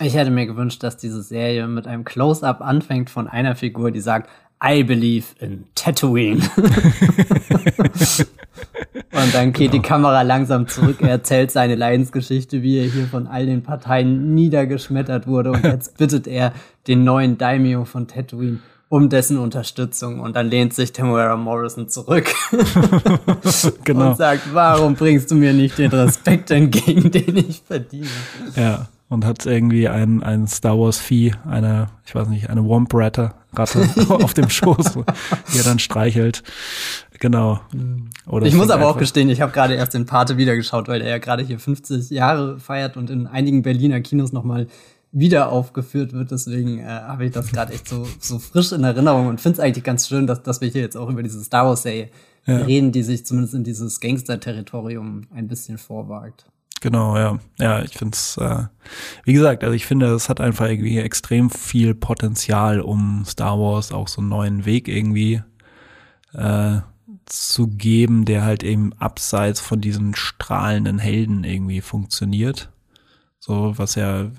[0.00, 4.00] Ich hätte mir gewünscht, dass diese Serie mit einem Close-up anfängt von einer Figur, die
[4.00, 4.30] sagt,
[4.62, 6.40] I believe in Tatooine.
[9.12, 9.82] Und dann geht genau.
[9.82, 10.98] die Kamera langsam zurück.
[11.00, 15.52] Er erzählt seine Leidensgeschichte, wie er hier von all den Parteien niedergeschmettert wurde.
[15.52, 16.52] Und jetzt bittet er
[16.86, 20.18] den neuen Daimyo von Tatooine um dessen Unterstützung.
[20.20, 22.34] Und dann lehnt sich Tamara Morrison zurück
[23.84, 24.10] genau.
[24.10, 28.08] und sagt, warum bringst du mir nicht den Respekt entgegen, den ich verdiene?
[28.56, 32.92] Ja, und hat irgendwie ein, ein Star Wars Vieh, eine, ich weiß nicht, eine Womp
[32.92, 34.98] Ratte, Ratte auf dem Schoß,
[35.54, 36.42] die er dann streichelt.
[37.20, 37.60] Genau.
[38.26, 41.10] Oder ich muss aber auch gestehen, ich habe gerade erst den Pate wiedergeschaut, weil er
[41.10, 44.66] ja gerade hier 50 Jahre feiert und in einigen Berliner Kinos nochmal
[45.12, 46.30] wieder aufgeführt wird.
[46.30, 49.60] Deswegen äh, habe ich das gerade echt so, so frisch in Erinnerung und finde es
[49.60, 52.10] eigentlich ganz schön, dass, dass wir hier jetzt auch über diese Star Wars-Serie
[52.46, 52.56] ja.
[52.58, 56.46] reden, die sich zumindest in dieses Gangster-Territorium ein bisschen vorwagt.
[56.80, 57.38] Genau, ja.
[57.58, 58.64] Ja, ich finde es, äh,
[59.24, 63.92] wie gesagt, also ich finde, es hat einfach irgendwie extrem viel Potenzial, um Star Wars
[63.92, 65.42] auch so einen neuen Weg irgendwie
[66.32, 66.78] äh,
[67.26, 72.70] zu geben, der halt eben abseits von diesen strahlenden Helden irgendwie funktioniert.
[73.38, 74.30] So, was ja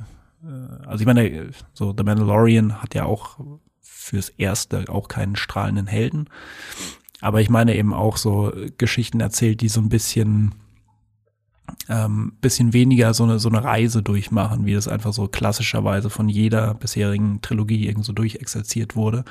[0.85, 3.39] also ich meine, so The Mandalorian hat ja auch
[3.79, 6.27] fürs Erste auch keinen strahlenden Helden.
[7.21, 10.55] Aber ich meine eben auch so Geschichten erzählt, die so ein bisschen,
[11.87, 16.29] ähm, bisschen weniger so eine, so eine Reise durchmachen, wie das einfach so klassischerweise von
[16.29, 19.23] jeder bisherigen Trilogie irgendwie so durchexerziert wurde,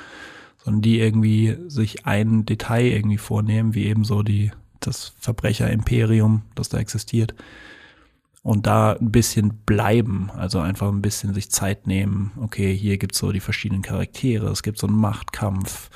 [0.63, 6.69] sondern die irgendwie sich ein Detail irgendwie vornehmen, wie eben so die, das Verbrecher-Imperium, das
[6.69, 7.35] da existiert
[8.43, 12.31] und da ein bisschen bleiben, also einfach ein bisschen sich Zeit nehmen.
[12.41, 15.89] Okay, hier gibt's so die verschiedenen Charaktere, es gibt so einen Machtkampf.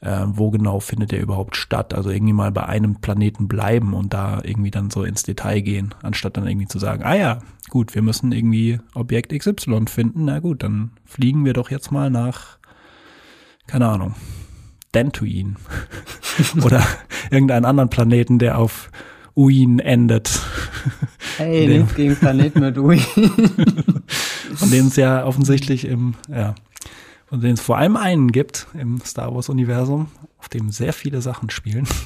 [0.00, 1.94] Äh, wo genau findet der überhaupt statt?
[1.94, 5.94] Also irgendwie mal bei einem Planeten bleiben und da irgendwie dann so ins Detail gehen,
[6.02, 7.38] anstatt dann irgendwie zu sagen, ah ja,
[7.70, 10.26] gut, wir müssen irgendwie Objekt XY finden.
[10.26, 12.58] Na gut, dann fliegen wir doch jetzt mal nach,
[13.66, 14.14] keine Ahnung,
[14.92, 15.54] Dantooine
[16.62, 16.86] oder
[17.30, 18.90] irgendeinen anderen Planeten, der auf
[19.36, 20.40] Uin endet.
[21.36, 23.00] Hey, nichts gegen Planeten mit Uin.
[24.54, 26.54] von denen es ja offensichtlich im, ja,
[27.26, 31.50] von denen es vor allem einen gibt im Star Wars-Universum, auf dem sehr viele Sachen
[31.50, 31.86] spielen.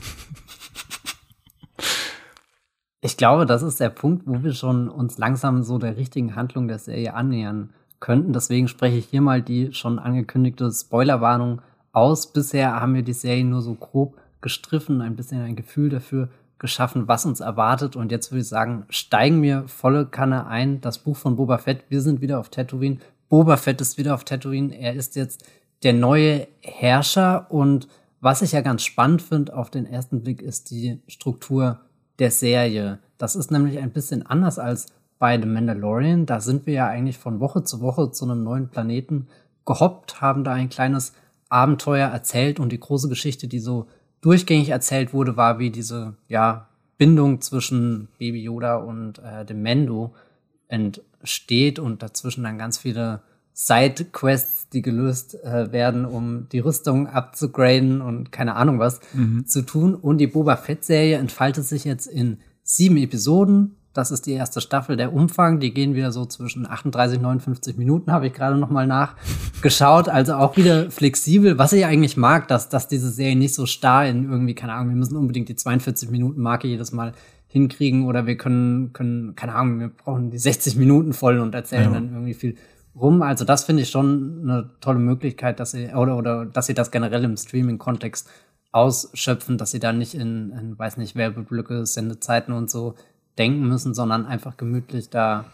[3.01, 6.67] Ich glaube, das ist der Punkt, wo wir schon uns langsam so der richtigen Handlung
[6.67, 8.33] der Serie annähern könnten.
[8.33, 11.62] Deswegen spreche ich hier mal die schon angekündigte Spoilerwarnung
[11.93, 12.33] aus.
[12.33, 17.09] Bisher haben wir die Serie nur so grob gestriffen, ein bisschen ein Gefühl dafür geschaffen,
[17.09, 17.97] was uns erwartet.
[17.97, 20.81] Und jetzt würde ich sagen, steigen wir volle Kanne ein.
[20.81, 21.85] Das Buch von Boba Fett.
[21.88, 22.99] Wir sind wieder auf Tatooine.
[23.29, 24.75] Boba Fett ist wieder auf Tatooine.
[24.75, 25.44] Er ist jetzt
[25.83, 27.51] der neue Herrscher.
[27.51, 27.88] Und
[28.21, 31.81] was ich ja ganz spannend finde auf den ersten Blick, ist die Struktur
[32.18, 32.99] der Serie.
[33.16, 34.87] Das ist nämlich ein bisschen anders als
[35.18, 36.27] bei The Mandalorian.
[36.27, 39.29] Da sind wir ja eigentlich von Woche zu Woche zu einem neuen Planeten
[39.66, 41.12] gehoppt, haben da ein kleines
[41.49, 43.87] Abenteuer erzählt und die große Geschichte, die so
[44.21, 50.15] durchgängig erzählt wurde, war, wie diese ja, Bindung zwischen Baby Yoda und äh, dem Mendo
[50.69, 53.23] entsteht und dazwischen dann ganz viele
[53.55, 59.47] Side-Quests, die gelöst äh, werden, um die Rüstung abzugraden und keine Ahnung was mhm.
[59.47, 59.95] zu tun.
[59.95, 64.96] Und die Boba Fett-Serie entfaltet sich jetzt in sieben Episoden das ist die erste Staffel.
[64.96, 68.70] Der Umfang, die gehen wieder so zwischen 38 und 59 Minuten, habe ich gerade noch
[68.70, 70.09] mal nachgeschaut.
[70.09, 71.59] Also auch wieder flexibel.
[71.59, 74.90] Was ich eigentlich mag, dass, dass diese Serie nicht so starr in irgendwie, keine Ahnung,
[74.90, 77.12] wir müssen unbedingt die 42 Minuten Marke jedes Mal
[77.48, 81.85] hinkriegen oder wir können, können, keine Ahnung, wir brauchen die 60 Minuten voll und erzählen
[81.85, 81.90] ja.
[81.90, 82.57] dann irgendwie viel
[82.94, 83.22] rum.
[83.22, 86.90] Also das finde ich schon eine tolle Möglichkeit, dass sie oder oder dass sie das
[86.90, 88.29] generell im Streaming-Kontext
[88.70, 92.94] ausschöpfen, dass sie da nicht in, in weiß nicht Werbeblöcke, Sendezeiten und so
[93.38, 95.44] denken müssen, sondern einfach gemütlich da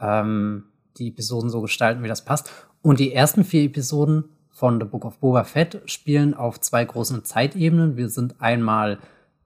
[0.00, 0.64] ähm,
[0.96, 2.50] die Episoden so gestalten, wie das passt.
[2.82, 7.24] Und die ersten vier Episoden von The Book of Boba Fett spielen auf zwei großen
[7.24, 7.96] Zeitebenen.
[7.96, 8.98] Wir sind einmal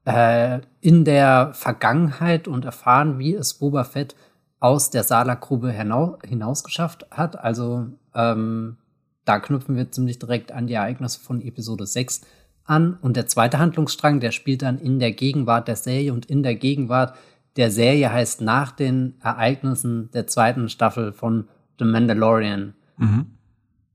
[0.04, 4.16] äh, in der Vergangenheit und erfahren, wie es Boba Fett
[4.58, 7.38] aus der Salakgrube hinaus geschafft hat.
[7.38, 8.76] Also ähm,
[9.24, 12.22] da knüpfen wir ziemlich direkt an die Ereignisse von Episode 6
[12.64, 12.96] an.
[13.02, 16.54] Und der zweite Handlungsstrang, der spielt dann in der Gegenwart der Serie und in der
[16.54, 17.16] Gegenwart
[17.56, 22.74] der Serie heißt nach den Ereignissen der zweiten Staffel von The Mandalorian.
[22.96, 23.26] Mhm.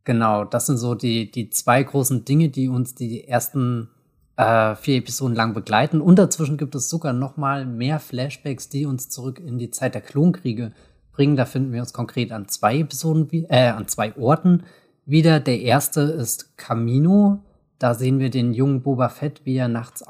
[0.03, 3.89] Genau, das sind so die, die zwei großen Dinge, die uns die ersten
[4.37, 5.99] äh, vier Episoden lang begleiten.
[5.99, 9.95] Und dazwischen gibt es sogar noch mal mehr Flashbacks, die uns zurück in die Zeit
[9.95, 10.71] der Klonkriege
[11.11, 11.35] bringen.
[11.35, 14.63] Da finden wir uns konkret an zwei Episoden, äh, an zwei Orten
[15.05, 15.39] wieder.
[15.39, 17.43] Der erste ist Camino.
[17.79, 20.03] Da sehen wir den jungen Boba Fett, wie er nachts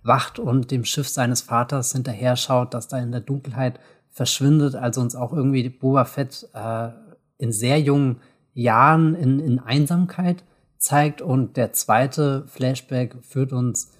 [0.00, 3.78] aufwacht und dem Schiff seines Vaters hinterher schaut, das da in der Dunkelheit
[4.10, 4.74] verschwindet.
[4.74, 6.88] Also uns auch irgendwie Boba Fett äh,
[7.38, 8.20] in sehr jungen
[8.52, 10.44] Jahren in, in Einsamkeit
[10.78, 11.22] zeigt.
[11.22, 13.92] Und der zweite Flashback führt uns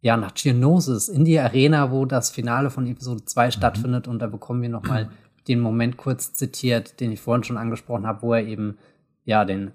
[0.00, 3.50] ja nach Geonosis in die Arena, wo das Finale von Episode 2 mhm.
[3.50, 4.08] stattfindet.
[4.08, 5.10] Und da bekommen wir nochmal
[5.48, 8.78] den Moment kurz zitiert, den ich vorhin schon angesprochen habe, wo er eben
[9.24, 9.72] ja den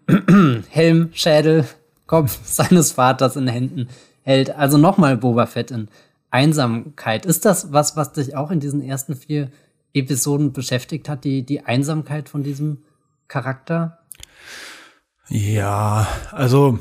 [0.70, 1.66] Helm, Schädel,
[2.08, 3.88] Kopf seines Vaters in Händen
[4.24, 4.56] hält.
[4.56, 5.90] Also nochmal Boba Fett in
[6.30, 7.26] Einsamkeit.
[7.26, 9.52] Ist das was, was dich auch in diesen ersten vier
[9.94, 12.84] Episoden beschäftigt hat, die, die Einsamkeit von diesem
[13.28, 14.00] Charakter?
[15.34, 16.78] Ja, also,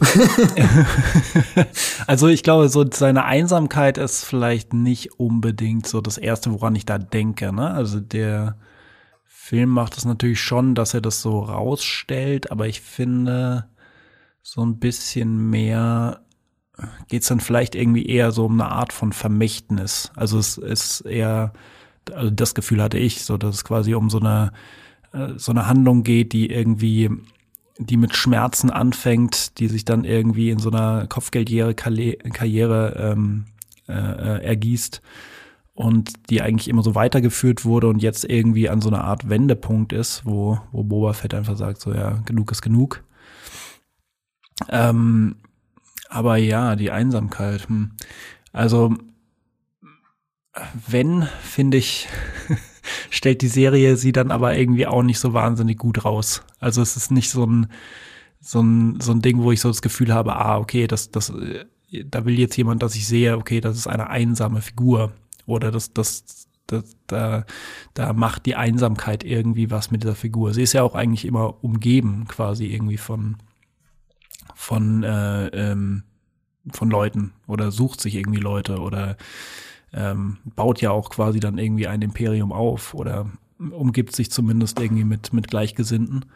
[2.08, 6.84] also ich glaube, so seine Einsamkeit ist vielleicht nicht unbedingt so das erste, woran ich
[6.84, 7.52] da denke.
[7.52, 7.70] Ne?
[7.70, 8.56] Also der
[9.24, 13.68] Film macht es natürlich schon, dass er das so rausstellt, aber ich finde,
[14.42, 16.20] so ein bisschen mehr
[17.08, 20.10] geht es dann vielleicht irgendwie eher so um eine Art von Vermächtnis.
[20.16, 21.52] Also es ist eher,
[22.12, 24.52] also das Gefühl hatte ich, so dass es quasi um so eine
[25.12, 27.10] äh, so eine Handlung geht, die irgendwie
[27.78, 33.46] die mit Schmerzen anfängt, die sich dann irgendwie in so einer Kopfgeldkarriere ähm,
[33.88, 35.00] äh, äh, ergießt
[35.72, 39.94] und die eigentlich immer so weitergeführt wurde und jetzt irgendwie an so einer Art Wendepunkt
[39.94, 43.02] ist, wo, wo Boba Fett einfach sagt, so ja, genug ist genug.
[44.68, 45.36] Ähm,
[46.10, 47.68] aber ja, die Einsamkeit.
[47.68, 47.92] Hm.
[48.52, 48.94] Also,
[50.88, 52.08] wenn, finde ich,
[53.10, 56.42] stellt die Serie sie dann aber irgendwie auch nicht so wahnsinnig gut raus.
[56.58, 57.68] Also es ist nicht so ein,
[58.40, 61.32] so ein, so ein Ding, wo ich so das Gefühl habe, ah, okay, das, das,
[62.04, 65.12] da will jetzt jemand, dass ich sehe, okay, das ist eine einsame Figur.
[65.46, 67.44] Oder das, das, das, da,
[67.94, 70.52] da macht die Einsamkeit irgendwie was mit dieser Figur.
[70.54, 73.36] Sie ist ja auch eigentlich immer umgeben, quasi irgendwie von,
[74.54, 76.04] von, äh, ähm,
[76.72, 79.16] von Leuten oder sucht sich irgendwie Leute oder
[79.92, 85.04] ähm, baut ja auch quasi dann irgendwie ein Imperium auf oder umgibt sich zumindest irgendwie
[85.04, 86.26] mit, mit Gleichgesinnten.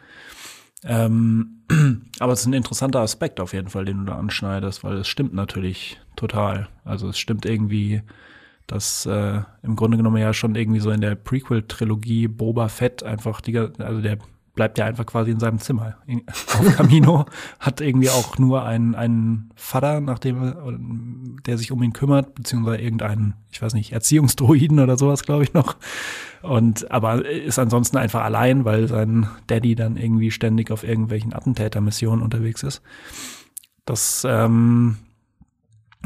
[0.83, 1.63] Ähm,
[2.19, 5.07] aber es ist ein interessanter Aspekt auf jeden Fall, den du da anschneidest, weil es
[5.07, 6.67] stimmt natürlich total.
[6.83, 8.01] Also es stimmt irgendwie,
[8.67, 13.41] dass äh, im Grunde genommen ja schon irgendwie so in der Prequel-Trilogie Boba Fett einfach
[13.41, 14.19] die, also der
[14.55, 17.25] bleibt ja einfach quasi in seinem Zimmer auf Camino,
[17.59, 23.35] hat irgendwie auch nur einen, einen Vater, nachdem der sich um ihn kümmert, beziehungsweise irgendeinen,
[23.51, 25.75] ich weiß nicht, Erziehungsdroiden oder sowas, glaube ich noch.
[26.41, 32.23] Und aber ist ansonsten einfach allein, weil sein Daddy dann irgendwie ständig auf irgendwelchen Attentätermissionen
[32.23, 32.81] unterwegs ist.
[33.85, 34.97] Das ähm,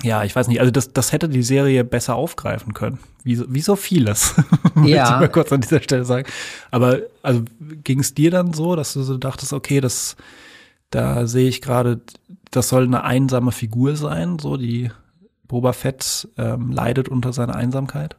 [0.04, 3.00] ja, ich weiß nicht, also das, das hätte die Serie besser aufgreifen können.
[3.24, 4.36] Wie, wie so vieles,
[4.86, 5.04] ja.
[5.04, 6.28] ich mal kurz an dieser Stelle sagen.
[6.72, 7.44] Aber also
[7.84, 10.16] ging es dir dann so, dass du so dachtest, okay, das,
[10.90, 12.02] da sehe ich gerade,
[12.52, 14.92] das soll eine einsame Figur sein, so die
[15.48, 18.16] Boba Fett ähm, leidet unter seiner Einsamkeit?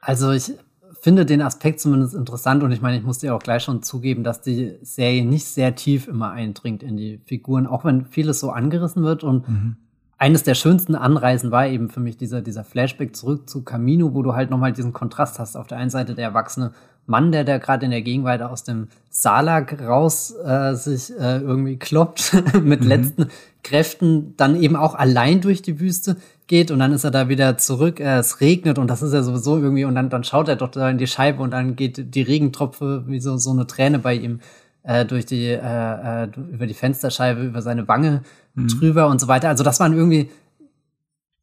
[0.00, 0.52] Also ich
[1.00, 4.24] finde den Aspekt zumindest interessant und ich meine, ich muss dir auch gleich schon zugeben,
[4.24, 8.50] dass die Serie nicht sehr tief immer eindringt in die Figuren, auch wenn vieles so
[8.50, 9.76] angerissen wird und mhm
[10.18, 14.22] eines der schönsten Anreisen war eben für mich dieser, dieser Flashback zurück zu Camino, wo
[14.22, 15.56] du halt nochmal diesen Kontrast hast.
[15.56, 16.72] Auf der einen Seite der erwachsene
[17.06, 21.78] Mann, der da gerade in der Gegenwart aus dem Salak raus äh, sich äh, irgendwie
[21.78, 22.88] kloppt mit mhm.
[22.88, 23.26] letzten
[23.62, 26.16] Kräften, dann eben auch allein durch die Wüste
[26.48, 28.00] geht und dann ist er da wieder zurück.
[28.00, 30.70] Äh, es regnet und das ist ja sowieso irgendwie und dann, dann schaut er doch
[30.70, 34.14] da in die Scheibe und dann geht die Regentropfe wie so, so eine Träne bei
[34.14, 34.40] ihm
[34.82, 38.22] äh, durch die, äh, äh, über die Fensterscheibe, über seine Wange
[38.58, 38.68] mhm.
[38.68, 39.48] drüber und so weiter.
[39.48, 40.30] Also das waren irgendwie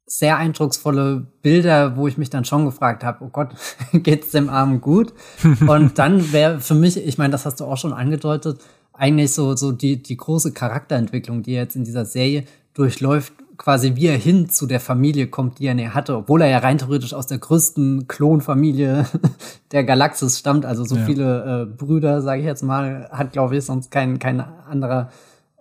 [0.06, 3.50] sehr eindrucksvolle Bilder, wo ich mich dann schon gefragt habe, oh Gott,
[3.92, 5.12] geht's dem Armen gut?
[5.66, 8.60] und dann wäre für mich, ich meine, das hast du auch schon angedeutet,
[8.92, 13.96] eigentlich so, so die, die große Charakterentwicklung, die er jetzt in dieser Serie durchläuft, quasi
[13.96, 16.78] wie er hin zu der Familie kommt, die er näher hatte, obwohl er ja rein
[16.78, 19.06] theoretisch aus der größten Klonfamilie
[19.72, 21.04] der Galaxis stammt, also so ja.
[21.04, 25.10] viele äh, Brüder, sage ich jetzt mal, hat glaube ich sonst kein kein anderer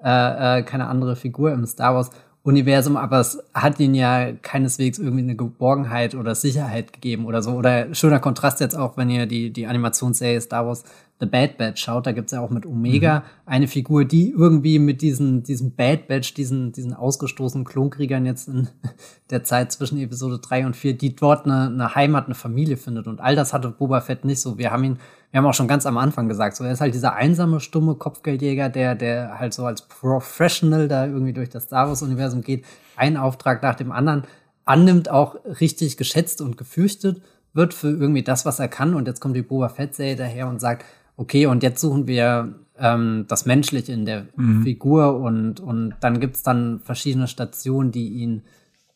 [0.05, 2.11] äh, äh, keine andere Figur im Star Wars
[2.43, 7.53] Universum, aber es hat ihnen ja keineswegs irgendwie eine Geborgenheit oder Sicherheit gegeben oder so.
[7.53, 10.83] Oder schöner Kontrast jetzt auch, wenn ihr die, die Animationsserie Star Wars
[11.19, 13.23] The Bad Batch schaut, da gibt's ja auch mit Omega mhm.
[13.45, 18.67] eine Figur, die irgendwie mit diesen, diesem Bad Batch, diesen, diesen ausgestoßenen Klonkriegern jetzt in
[19.31, 23.07] der Zeit zwischen Episode 3 und 4, die dort eine, eine Heimat, eine Familie findet.
[23.07, 24.57] Und all das hatte Boba Fett nicht so.
[24.59, 24.99] Wir haben ihn,
[25.35, 27.95] wir haben auch schon ganz am Anfang gesagt, so er ist halt dieser einsame, stumme
[27.95, 32.63] Kopfgeldjäger, der, der halt so als Professional da irgendwie durch das Star Wars-Universum geht,
[32.95, 34.23] einen Auftrag nach dem anderen
[34.63, 37.21] annimmt, auch richtig geschätzt und gefürchtet
[37.51, 38.93] wird für irgendwie das, was er kann.
[38.93, 40.85] Und jetzt kommt die Boba Fett-Serie daher und sagt,
[41.17, 44.63] okay, und jetzt suchen wir ähm, das Menschliche in der mhm.
[44.63, 48.43] Figur und, und dann gibt's dann verschiedene Stationen, die ihn,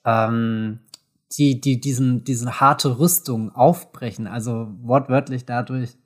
[0.05, 0.79] ähm,
[1.37, 4.25] die, die diesen, diese harte Rüstung aufbrechen.
[4.25, 5.97] Also wortwörtlich dadurch,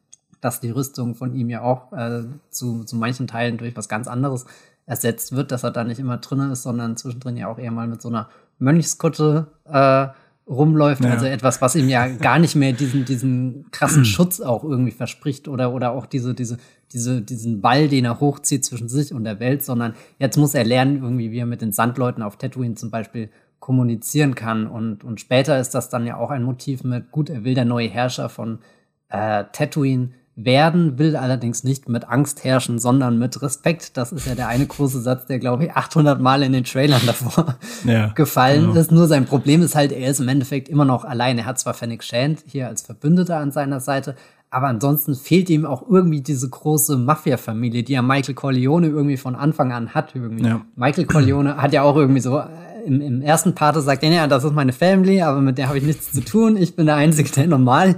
[0.43, 4.07] dass die Rüstung von ihm ja auch äh, zu, zu manchen Teilen durch was ganz
[4.07, 4.45] anderes
[4.85, 7.87] ersetzt wird, dass er da nicht immer drin ist, sondern zwischendrin ja auch eher mal
[7.87, 8.29] mit so einer
[8.59, 10.07] Mönchskutte äh,
[10.45, 11.11] rumläuft, ja.
[11.11, 15.47] also etwas, was ihm ja gar nicht mehr diesen, diesen krassen Schutz auch irgendwie verspricht
[15.47, 16.57] oder, oder auch diese, diese,
[16.91, 20.65] diese, diesen Ball, den er hochzieht zwischen sich und der Welt, sondern jetzt muss er
[20.65, 23.29] lernen, irgendwie, wie er mit den Sandleuten auf Tatooine zum Beispiel
[23.59, 24.67] kommunizieren kann.
[24.67, 27.63] Und, und später ist das dann ja auch ein Motiv mit, gut, er will der
[27.63, 28.59] neue Herrscher von
[29.07, 33.97] äh, Tatooine werden, will allerdings nicht mit Angst herrschen, sondern mit Respekt.
[33.97, 37.01] Das ist ja der eine große Satz, der, glaube ich, 800 Mal in den Trailern
[37.05, 38.79] davor ja, gefallen genau.
[38.79, 38.91] ist.
[38.91, 41.37] Nur sein Problem ist halt, er ist im Endeffekt immer noch allein.
[41.37, 44.15] Er hat zwar Fennec Shand hier als Verbündeter an seiner Seite,
[44.53, 49.35] aber ansonsten fehlt ihm auch irgendwie diese große Mafia-Familie, die ja Michael Corleone irgendwie von
[49.35, 50.13] Anfang an hat.
[50.13, 50.45] Irgendwie.
[50.45, 50.61] Ja.
[50.75, 52.39] Michael Corleone hat ja auch irgendwie so
[52.85, 55.79] im, im ersten Part sagt er, ja, das ist meine Family, aber mit der habe
[55.79, 56.55] ich nichts zu tun.
[56.55, 57.95] Ich bin der Einzige, der normal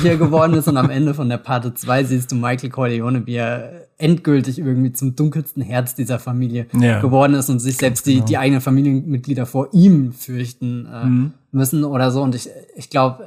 [0.00, 0.68] hier geworden ist.
[0.68, 4.92] Und am Ende von der Parte 2 siehst du Michael Corleone, wie er endgültig irgendwie
[4.92, 7.00] zum dunkelsten Herz dieser Familie ja.
[7.00, 8.20] geworden ist und sich selbst genau.
[8.20, 11.32] die, die eigenen Familienmitglieder vor ihm fürchten äh, mhm.
[11.50, 12.22] müssen oder so.
[12.22, 13.26] Und ich, ich glaube,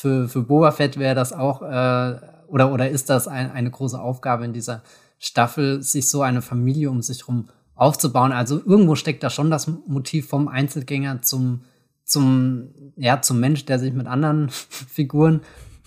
[0.00, 4.00] für, für Boba Fett wäre das auch, äh, oder, oder ist das ein, eine große
[4.00, 4.82] Aufgabe in dieser
[5.18, 8.32] Staffel, sich so eine Familie um sich herum aufzubauen.
[8.32, 11.62] Also irgendwo steckt da schon das Motiv vom Einzelgänger zum,
[12.04, 15.42] zum, ja, zum Mensch, der sich mit anderen Figuren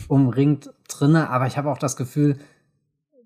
[0.08, 1.30] umringt, drinne.
[1.32, 2.38] Aber ich habe auch das Gefühl,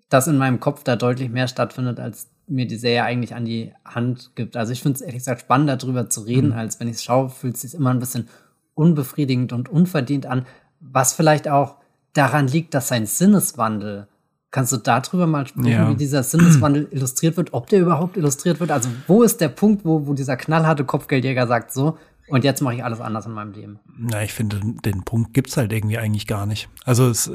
[0.08, 3.74] dass in meinem Kopf da deutlich mehr stattfindet, als mir die Serie eigentlich an die
[3.84, 4.56] Hand gibt.
[4.56, 6.58] Also ich finde es ehrlich gesagt spannend, darüber zu reden, mhm.
[6.58, 8.28] als wenn ich es schaue, fühlt es sich immer ein bisschen
[8.72, 10.46] unbefriedigend und unverdient an,
[10.80, 11.76] was vielleicht auch
[12.12, 14.08] daran liegt, dass sein Sinneswandel
[14.50, 15.90] Kannst du darüber mal sprechen, ja.
[15.90, 18.70] wie dieser Sinneswandel illustriert wird, ob der überhaupt illustriert wird?
[18.70, 22.76] Also wo ist der Punkt, wo, wo dieser knallharte Kopfgeldjäger sagt, so, und jetzt mache
[22.76, 23.78] ich alles anders in meinem Leben?
[23.98, 26.70] Na, ich finde, den Punkt gibt's halt irgendwie eigentlich gar nicht.
[26.84, 27.30] Also es,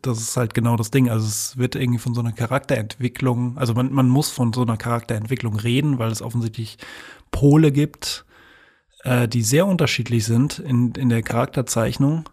[0.00, 1.10] das ist halt genau das Ding.
[1.10, 4.78] Also es wird irgendwie von so einer Charakterentwicklung, also man, man muss von so einer
[4.78, 6.78] Charakterentwicklung reden, weil es offensichtlich
[7.30, 8.24] Pole gibt,
[9.02, 12.24] äh, die sehr unterschiedlich sind in, in der Charakterzeichnung.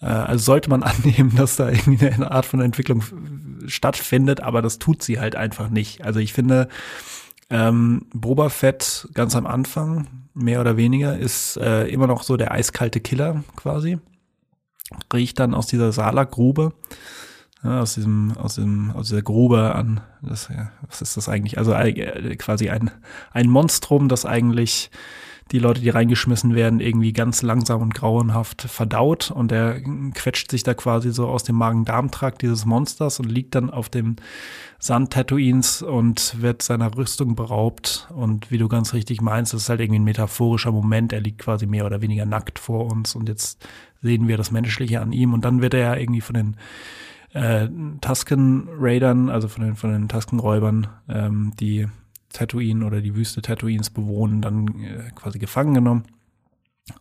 [0.00, 3.02] Äh, also sollte man annehmen, dass da irgendwie eine Art von Entwicklung
[3.66, 6.04] stattfindet, aber das tut sie halt einfach nicht.
[6.04, 6.68] Also ich finde,
[7.50, 12.52] ähm, Boba Fett ganz am Anfang, mehr oder weniger, ist äh, immer noch so der
[12.52, 13.98] eiskalte Killer quasi.
[15.12, 16.72] Riecht dann aus dieser Salakgrube,
[17.62, 21.58] ja, aus diesem, aus dem, aus dieser Grube an, das, ja, was ist das eigentlich?
[21.58, 22.90] Also äh, quasi ein,
[23.32, 24.90] ein Monstrum, das eigentlich
[25.50, 29.80] die Leute, die reingeschmissen werden, irgendwie ganz langsam und grauenhaft verdaut und er
[30.14, 34.16] quetscht sich da quasi so aus dem Magen-Darm-Trakt dieses Monsters und liegt dann auf dem
[34.78, 38.08] Sand Tatooines und wird seiner Rüstung beraubt.
[38.14, 41.38] Und wie du ganz richtig meinst, das ist halt irgendwie ein metaphorischer Moment, er liegt
[41.38, 43.66] quasi mehr oder weniger nackt vor uns und jetzt
[44.02, 45.32] sehen wir das Menschliche an ihm.
[45.32, 46.56] Und dann wird er ja irgendwie von den
[47.32, 47.68] äh,
[48.00, 51.86] Tusken Raidern, also von den, von den Tusken Räubern, ähm, die
[52.32, 56.04] Tatooine oder die Wüste Tatooines bewohnen, dann äh, quasi gefangen genommen.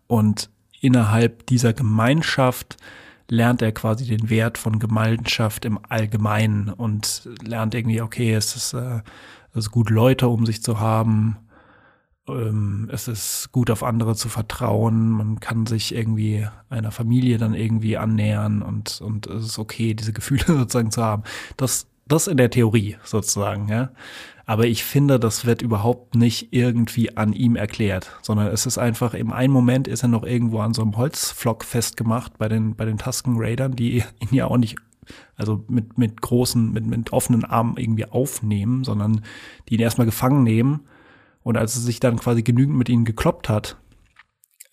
[0.07, 0.49] Und
[0.81, 2.77] innerhalb dieser Gemeinschaft
[3.29, 8.73] lernt er quasi den Wert von Gemeinschaft im Allgemeinen und lernt irgendwie, okay, es ist,
[8.73, 9.01] äh,
[9.51, 11.37] es ist gut, Leute um sich zu haben.
[12.27, 15.09] Ähm, es ist gut, auf andere zu vertrauen.
[15.09, 20.13] Man kann sich irgendwie einer Familie dann irgendwie annähern und, und es ist okay, diese
[20.13, 21.23] Gefühle sozusagen zu haben.
[21.57, 23.89] Das, das in der Theorie sozusagen, ja.
[24.49, 29.13] Aber ich finde, das wird überhaupt nicht irgendwie an ihm erklärt, sondern es ist einfach,
[29.13, 32.85] im einen Moment ist er noch irgendwo an so einem Holzflock festgemacht bei den, bei
[32.85, 34.77] den Tusken Raidern, die ihn ja auch nicht
[35.35, 39.21] also mit, mit großen, mit, mit offenen Armen irgendwie aufnehmen, sondern
[39.67, 40.87] die ihn erstmal gefangen nehmen.
[41.43, 43.77] Und als er sich dann quasi genügend mit ihnen gekloppt hat,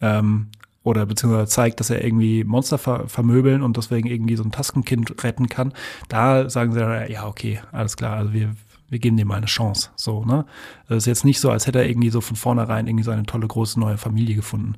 [0.00, 0.50] ähm,
[0.84, 5.24] oder beziehungsweise zeigt, dass er irgendwie Monster ver vermöbeln und deswegen irgendwie so ein Taskenkind
[5.24, 5.72] retten kann,
[6.08, 8.54] da sagen sie dann, ja, okay, alles klar, also wir,
[8.88, 9.90] wir geben dem mal eine Chance.
[9.96, 10.46] So, ne?
[10.88, 13.24] Das ist jetzt nicht so, als hätte er irgendwie so von vornherein irgendwie so eine
[13.24, 14.74] tolle, große neue Familie gefunden.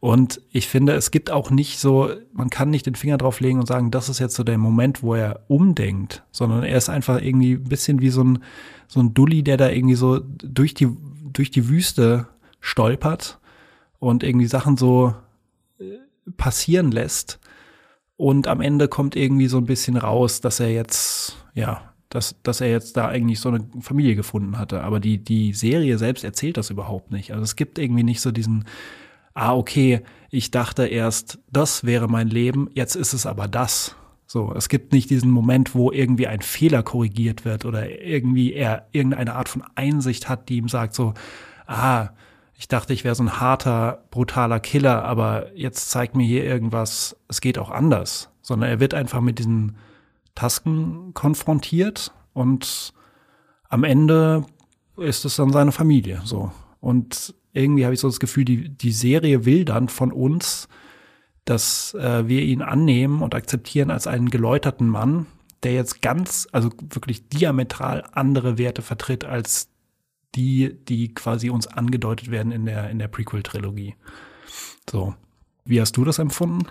[0.00, 3.60] Und ich finde, es gibt auch nicht so, man kann nicht den Finger drauf legen
[3.60, 7.22] und sagen, das ist jetzt so der Moment, wo er umdenkt, sondern er ist einfach
[7.22, 8.42] irgendwie ein bisschen wie so ein,
[8.88, 10.88] so ein Dulli, der da irgendwie so durch die,
[11.32, 12.26] durch die Wüste
[12.60, 13.38] stolpert
[14.00, 15.14] und irgendwie Sachen so
[16.36, 17.38] passieren lässt.
[18.16, 22.60] Und am Ende kommt irgendwie so ein bisschen raus, dass er jetzt, ja, dass, dass
[22.60, 24.82] er jetzt da eigentlich so eine Familie gefunden hatte.
[24.82, 27.32] Aber die, die Serie selbst erzählt das überhaupt nicht.
[27.32, 28.64] Also es gibt irgendwie nicht so diesen,
[29.32, 33.96] ah, okay, ich dachte erst, das wäre mein Leben, jetzt ist es aber das.
[34.26, 38.88] So, es gibt nicht diesen Moment, wo irgendwie ein Fehler korrigiert wird oder irgendwie er
[38.92, 41.14] irgendeine Art von Einsicht hat, die ihm sagt so,
[41.66, 42.10] ah,
[42.54, 47.16] ich dachte, ich wäre so ein harter, brutaler Killer, aber jetzt zeigt mir hier irgendwas,
[47.28, 48.28] es geht auch anders.
[48.42, 49.76] Sondern er wird einfach mit diesen
[50.34, 52.92] Tasken konfrontiert und
[53.68, 54.44] am Ende
[54.96, 56.52] ist es dann seine Familie, so.
[56.80, 60.68] Und irgendwie habe ich so das Gefühl, die, die Serie will dann von uns,
[61.44, 65.26] dass äh, wir ihn annehmen und akzeptieren als einen geläuterten Mann,
[65.62, 69.68] der jetzt ganz, also wirklich diametral andere Werte vertritt als
[70.34, 73.94] die, die quasi uns angedeutet werden in der, in der Prequel-Trilogie.
[74.90, 75.14] So.
[75.64, 76.66] Wie hast du das empfunden?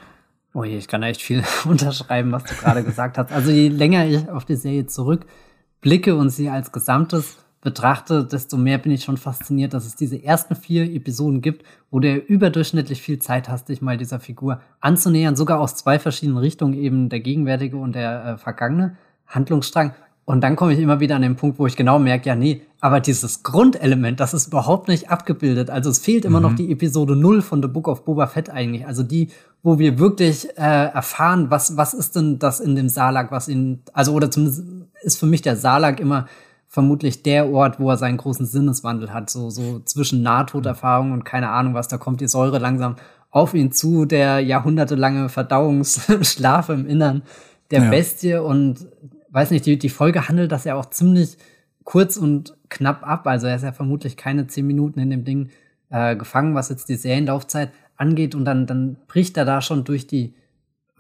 [0.54, 3.32] Oh je, ich kann echt viel unterschreiben, was du gerade gesagt hast.
[3.32, 8.80] Also je länger ich auf die Serie zurückblicke und sie als Gesamtes betrachte, desto mehr
[8.80, 13.20] bin ich schon fasziniert, dass es diese ersten vier Episoden gibt, wo du überdurchschnittlich viel
[13.20, 17.78] Zeit hast, dich mal dieser Figur anzunähern, sogar aus zwei verschiedenen Richtungen, eben der gegenwärtige
[17.78, 18.98] und der äh, vergangene
[19.28, 19.94] Handlungsstrang.
[20.26, 22.62] Und dann komme ich immer wieder an den Punkt, wo ich genau merke, ja, nee,
[22.80, 25.70] aber dieses Grundelement, das ist überhaupt nicht abgebildet.
[25.70, 26.44] Also es fehlt immer mhm.
[26.44, 28.88] noch die Episode 0 von The Book of Boba Fett eigentlich.
[28.88, 29.30] Also die,
[29.64, 33.84] wo wir wirklich äh, erfahren, was, was ist denn das in dem Salak, was ihn,
[33.94, 34.64] also oder zumindest
[35.04, 36.28] ist für mich der Salak immer
[36.68, 39.30] vermutlich der Ort, wo er seinen großen Sinneswandel hat.
[39.30, 42.96] So, so zwischen Nahtoderfahrung und keine Ahnung was, da kommt die Säure langsam
[43.30, 47.24] auf ihn zu, der jahrhundertelange Verdauungsschlaf im Innern
[47.72, 47.90] der ja.
[47.90, 48.88] Bestie und
[49.30, 51.38] weiß nicht, die, die Folge handelt das ja auch ziemlich
[51.84, 53.28] kurz und knapp ab.
[53.28, 55.50] Also er ist ja vermutlich keine zehn Minuten in dem Ding
[55.90, 57.72] äh, gefangen, was jetzt die Serienlaufzeit
[58.02, 58.36] angeht.
[58.36, 60.34] Und dann, dann bricht er da schon durch die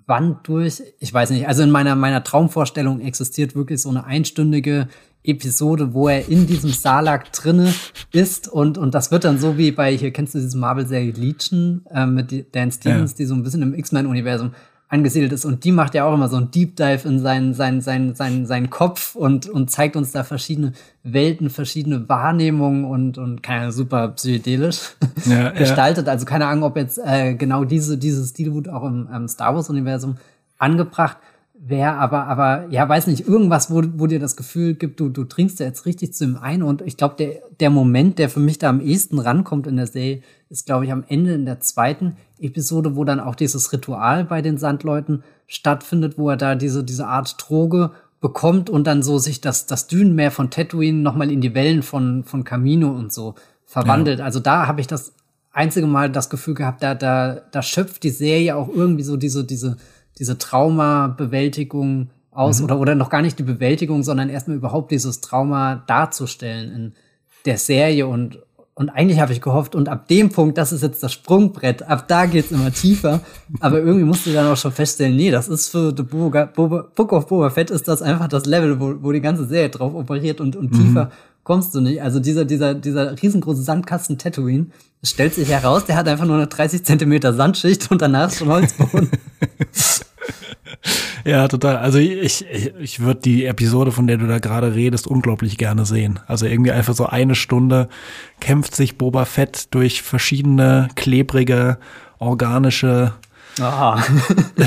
[0.06, 0.82] Wand durch.
[0.99, 4.88] Ich weiß nicht, also in meiner, meiner Traumvorstellung existiert wirklich so eine einstündige
[5.24, 7.74] Episode, wo er in diesem Salak drinne
[8.12, 11.86] ist und, und das wird dann so wie bei, hier kennst du diese Marvel-Serie Legion
[11.91, 13.18] äh, mit Dan Stevens, ja.
[13.18, 14.54] die so ein bisschen im X-Men-Universum
[14.92, 15.46] angesiedelt ist.
[15.46, 18.46] Und die macht ja auch immer so einen Deep Dive in seinen, seinen, seinen, seinen,
[18.46, 20.74] seinen Kopf und, und zeigt uns da verschiedene
[21.04, 24.92] Welten, verschiedene Wahrnehmungen und, und keine super psychedelisch
[25.26, 26.08] ja, gestaltet.
[26.08, 26.14] Ja.
[26.14, 30.18] Also keine Ahnung, ob jetzt äh, genau diese, dieses Stilwut auch im ähm, Star Wars-Universum
[30.58, 31.18] angebracht
[31.64, 35.26] wäre, aber, aber ja, weiß nicht, irgendwas, wo, wo dir das Gefühl gibt, du, du
[35.26, 36.64] trinkst ja jetzt richtig zu ihm ein.
[36.64, 39.86] Und ich glaube, der, der Moment, der für mich da am ehesten rankommt in der
[39.86, 44.26] Serie, ist, glaube ich, am Ende in der zweiten Episode, wo dann auch dieses Ritual
[44.26, 47.91] bei den Sandleuten stattfindet, wo er da diese, diese Art Droge
[48.22, 52.24] bekommt und dann so sich das, das Dünenmeer von Tatooine nochmal in die Wellen von,
[52.24, 53.36] von Camino und so
[53.66, 54.20] verwandelt.
[54.20, 54.26] Ja.
[54.26, 55.14] Also da habe ich das
[55.51, 59.43] einzige Mal das Gefühl gehabt, da, da, da schöpft die Serie auch irgendwie so diese,
[59.43, 59.78] diese,
[60.22, 62.65] diese Traumabewältigung aus mhm.
[62.65, 66.93] oder, oder noch gar nicht die Bewältigung, sondern erstmal überhaupt dieses Trauma darzustellen in
[67.45, 68.38] der Serie und,
[68.76, 72.07] und eigentlich habe ich gehofft, und ab dem Punkt, das ist jetzt das Sprungbrett, ab
[72.07, 73.22] da geht's immer tiefer.
[73.61, 76.88] Aber irgendwie musste ich dann auch schon feststellen, nee, das ist für The Boba, Boba,
[76.95, 79.95] Book of Boba Fett ist das einfach das Level, wo, wo die ganze Serie drauf
[79.95, 80.78] operiert und, und mhm.
[80.78, 81.11] tiefer
[81.43, 82.01] kommst du nicht.
[82.03, 84.67] Also dieser, dieser, dieser riesengroße Sandkasten Tatooine,
[85.03, 88.49] stellt sich heraus, der hat einfach nur eine 30 Zentimeter Sandschicht und danach ist schon
[88.49, 89.09] Holzboden.
[91.26, 91.78] Ja, total.
[91.78, 95.86] Also ich, ich, ich würde die Episode, von der du da gerade redest, unglaublich gerne
[95.86, 96.19] sehen.
[96.28, 97.89] Also irgendwie einfach so eine Stunde
[98.39, 101.78] kämpft sich Boba Fett durch verschiedene klebrige,
[102.19, 103.13] organische
[103.59, 104.03] Aha.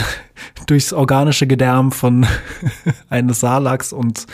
[0.67, 2.27] durchs organische Gedärm von
[3.09, 4.27] eines Salaks und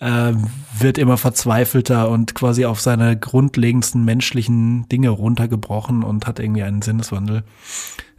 [0.00, 0.32] äh,
[0.78, 6.82] wird immer verzweifelter und quasi auf seine grundlegendsten menschlichen Dinge runtergebrochen und hat irgendwie einen
[6.82, 7.44] Sinneswandel.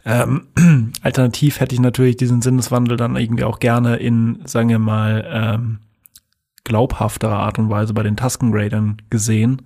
[0.06, 0.46] Ähm,
[1.02, 5.78] alternativ hätte ich natürlich diesen Sinneswandel dann irgendwie auch gerne in, sagen wir mal, ähm,
[6.64, 9.62] glaubhafterer Art und Weise bei den Tusken Raidern gesehen.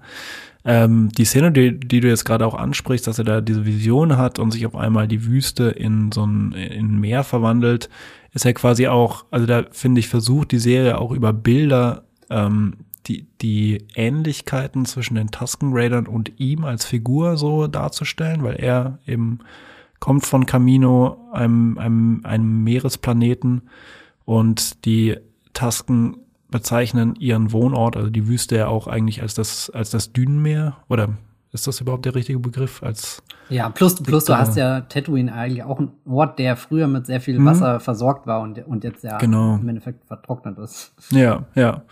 [0.65, 4.17] Ähm, die Szene, die, die du jetzt gerade auch ansprichst, dass er da diese Vision
[4.17, 7.91] hat und sich auf einmal die Wüste in so ein in Meer verwandelt,
[8.33, 12.75] ist ja quasi auch, also da finde ich, versucht die Serie auch über Bilder ähm,
[13.07, 18.99] die, die Ähnlichkeiten zwischen den Tusken Raidern und ihm als Figur so darzustellen, weil er
[19.07, 19.41] eben
[20.01, 23.63] kommt von Camino, einem, einem, einem Meeresplaneten
[24.25, 25.19] und die
[25.53, 26.17] Tusken
[26.51, 31.11] bezeichnen ihren Wohnort, also die Wüste ja auch eigentlich als das, als das Dünenmeer oder
[31.53, 32.81] ist das überhaupt der richtige Begriff?
[32.83, 37.07] Als ja, plus, plus du hast ja Tatooine eigentlich auch ein Ort, der früher mit
[37.07, 37.47] sehr viel mhm.
[37.47, 37.81] Wasser mhm.
[37.81, 39.57] versorgt war und, und jetzt ja genau.
[39.57, 40.93] im Endeffekt vertrocknet ist.
[41.11, 41.83] Ja, ja.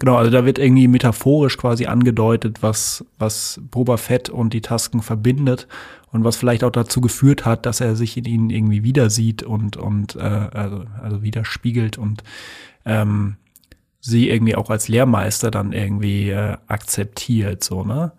[0.00, 5.00] Genau, also da wird irgendwie metaphorisch quasi angedeutet, was, was Boba Fett und die Tasken
[5.00, 5.68] verbindet
[6.14, 9.42] und was vielleicht auch dazu geführt hat, dass er sich in ihnen irgendwie wieder sieht
[9.42, 12.22] und, und äh, also, also widerspiegelt und
[12.84, 13.36] ähm,
[14.00, 18.12] sie irgendwie auch als Lehrmeister dann irgendwie äh, akzeptiert, so, ne?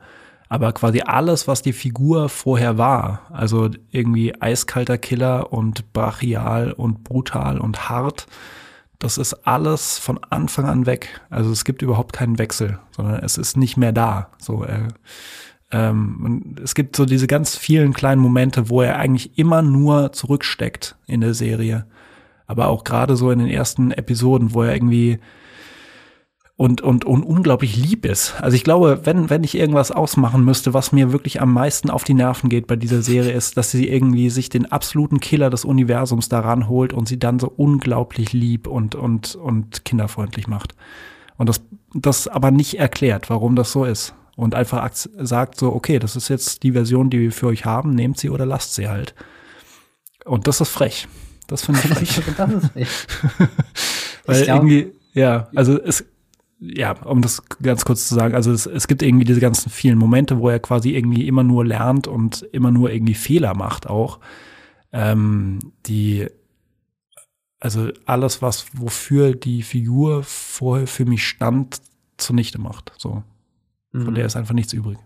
[0.49, 7.05] aber quasi alles, was die Figur vorher war, also irgendwie eiskalter Killer und brachial und
[7.05, 8.27] brutal und hart,
[8.99, 11.21] das ist alles von Anfang an weg.
[11.29, 14.31] Also es gibt überhaupt keinen Wechsel, sondern es ist nicht mehr da.
[14.37, 14.87] So, äh,
[15.71, 20.97] ähm, es gibt so diese ganz vielen kleinen Momente, wo er eigentlich immer nur zurücksteckt
[21.07, 21.85] in der Serie.
[22.47, 25.19] Aber auch gerade so in den ersten Episoden, wo er irgendwie
[26.57, 28.35] und, und, und unglaublich lieb ist.
[28.41, 32.05] Also ich glaube, wenn, wenn ich irgendwas ausmachen müsste, was mir wirklich am meisten auf
[32.05, 35.65] die Nerven geht bei dieser Serie, ist, dass sie irgendwie sich den absoluten Killer des
[35.65, 40.75] Universums daran holt und sie dann so unglaublich lieb und, und, und kinderfreundlich macht.
[41.37, 41.61] Und das,
[41.93, 44.15] das aber nicht erklärt, warum das so ist.
[44.35, 47.91] Und einfach sagt so, okay, das ist jetzt die Version, die wir für euch haben,
[47.91, 49.15] nehmt sie oder lasst sie halt.
[50.25, 51.07] Und das ist frech.
[51.47, 52.21] Das finde ich frech.
[52.37, 52.89] das ist frech.
[54.25, 56.03] Weil glaub, irgendwie, ja, also es,
[56.59, 59.97] ja, um das ganz kurz zu sagen, also es, es gibt irgendwie diese ganzen vielen
[59.97, 64.19] Momente, wo er quasi irgendwie immer nur lernt und immer nur irgendwie Fehler macht auch.
[64.91, 66.27] Ähm, die,
[67.59, 71.81] also alles, was wofür die Figur vorher für mich stand,
[72.17, 72.93] zunichte macht.
[72.97, 73.23] So.
[74.03, 74.15] Von mhm.
[74.15, 74.97] der ist einfach nichts übrig.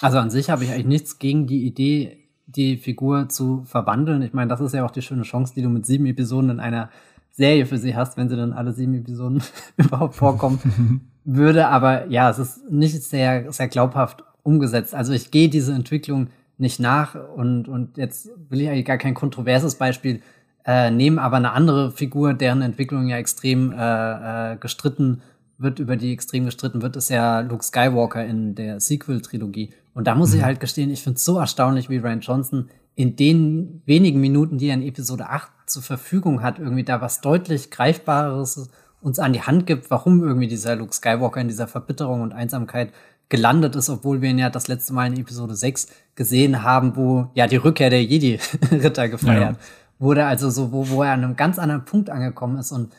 [0.00, 4.22] Also an sich habe ich eigentlich nichts gegen die Idee, die Figur zu verwandeln.
[4.22, 6.60] Ich meine, das ist ja auch die schöne Chance, die du mit sieben Episoden in
[6.60, 6.90] einer
[7.30, 9.42] Serie für sie hast, wenn sie dann alle sieben Episoden
[9.76, 11.68] überhaupt vorkommen würde.
[11.68, 14.94] Aber ja, es ist nicht sehr, sehr glaubhaft umgesetzt.
[14.94, 16.28] Also ich gehe diese Entwicklung
[16.58, 20.22] nicht nach und, und jetzt will ich eigentlich gar kein kontroverses Beispiel
[20.64, 25.22] äh, nehmen, aber eine andere Figur, deren Entwicklung ja extrem äh, äh, gestritten
[25.64, 29.70] wird, über die extrem gestritten wird, ist ja Luke Skywalker in der Sequel-Trilogie.
[29.94, 30.38] Und da muss mhm.
[30.38, 34.58] ich halt gestehen, ich finde es so erstaunlich, wie Ryan Johnson in den wenigen Minuten,
[34.58, 38.68] die er in Episode 8 zur Verfügung hat, irgendwie da was deutlich Greifbares
[39.00, 42.92] uns an die Hand gibt, warum irgendwie dieser Luke Skywalker in dieser Verbitterung und Einsamkeit
[43.28, 47.30] gelandet ist, obwohl wir ihn ja das letzte Mal in Episode 6 gesehen haben, wo
[47.34, 49.62] ja die Rückkehr der Jedi-Ritter gefeiert ja.
[49.98, 52.92] wurde, also so, wo, wo er an einem ganz anderen Punkt angekommen ist und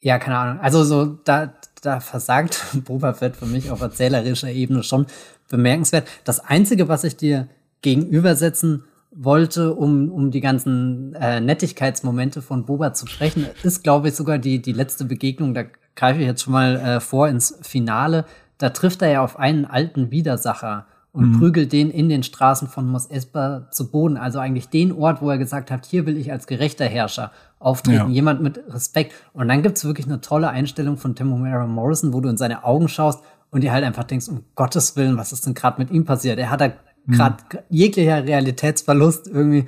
[0.00, 0.60] ja, keine Ahnung.
[0.60, 5.06] Also so, da, da versagt Boba Fett für mich auf erzählerischer Ebene schon
[5.48, 6.08] bemerkenswert.
[6.24, 7.48] Das Einzige, was ich dir
[7.82, 14.14] gegenübersetzen wollte, um, um die ganzen äh, Nettigkeitsmomente von Boba zu sprechen, ist, glaube ich,
[14.14, 15.64] sogar die, die letzte Begegnung, da
[15.96, 18.24] greife ich jetzt schon mal äh, vor ins Finale.
[18.58, 21.38] Da trifft er ja auf einen alten Widersacher und mhm.
[21.38, 24.16] prügelt den in den Straßen von Mos Espa zu Boden.
[24.16, 27.96] Also eigentlich den Ort, wo er gesagt hat, hier will ich als gerechter Herrscher auftreten,
[27.96, 28.08] ja.
[28.08, 29.12] jemand mit Respekt.
[29.32, 32.64] Und dann gibt's wirklich eine tolle Einstellung von Tim O'Mara Morrison, wo du in seine
[32.64, 35.90] Augen schaust und dir halt einfach denkst, um Gottes Willen, was ist denn gerade mit
[35.90, 36.38] ihm passiert?
[36.38, 36.72] Er hat da
[37.08, 37.58] gerade mhm.
[37.68, 39.66] jeglicher Realitätsverlust irgendwie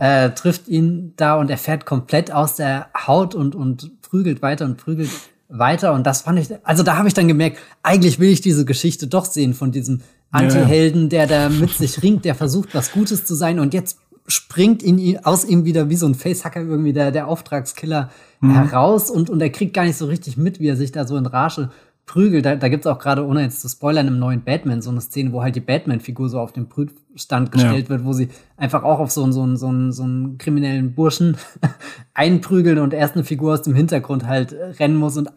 [0.00, 4.64] äh, trifft ihn da und er fährt komplett aus der Haut und, und prügelt weiter
[4.64, 5.10] und prügelt
[5.48, 5.92] weiter.
[5.92, 9.06] Und das fand ich, also da habe ich dann gemerkt, eigentlich will ich diese Geschichte
[9.06, 10.00] doch sehen von diesem
[10.30, 14.82] Anti-Helden, der da mit sich ringt, der versucht, was Gutes zu sein und jetzt springt
[14.82, 18.10] in, aus ihm wieder wie so ein Facehacker irgendwie der, der Auftragskiller
[18.40, 18.54] mhm.
[18.54, 21.16] heraus und, und er kriegt gar nicht so richtig mit, wie er sich da so
[21.16, 21.70] in Rage
[22.06, 22.44] prügelt.
[22.44, 25.00] Da, da gibt es auch gerade, ohne jetzt zu spoilern, im neuen Batman so eine
[25.00, 27.88] Szene, wo halt die Batman-Figur so auf den Prüfstand gestellt ja.
[27.88, 30.94] wird, wo sie einfach auch auf so einen, so einen, so einen, so einen kriminellen
[30.94, 31.36] Burschen
[32.14, 35.30] einprügeln und erst eine Figur aus dem Hintergrund halt rennen muss und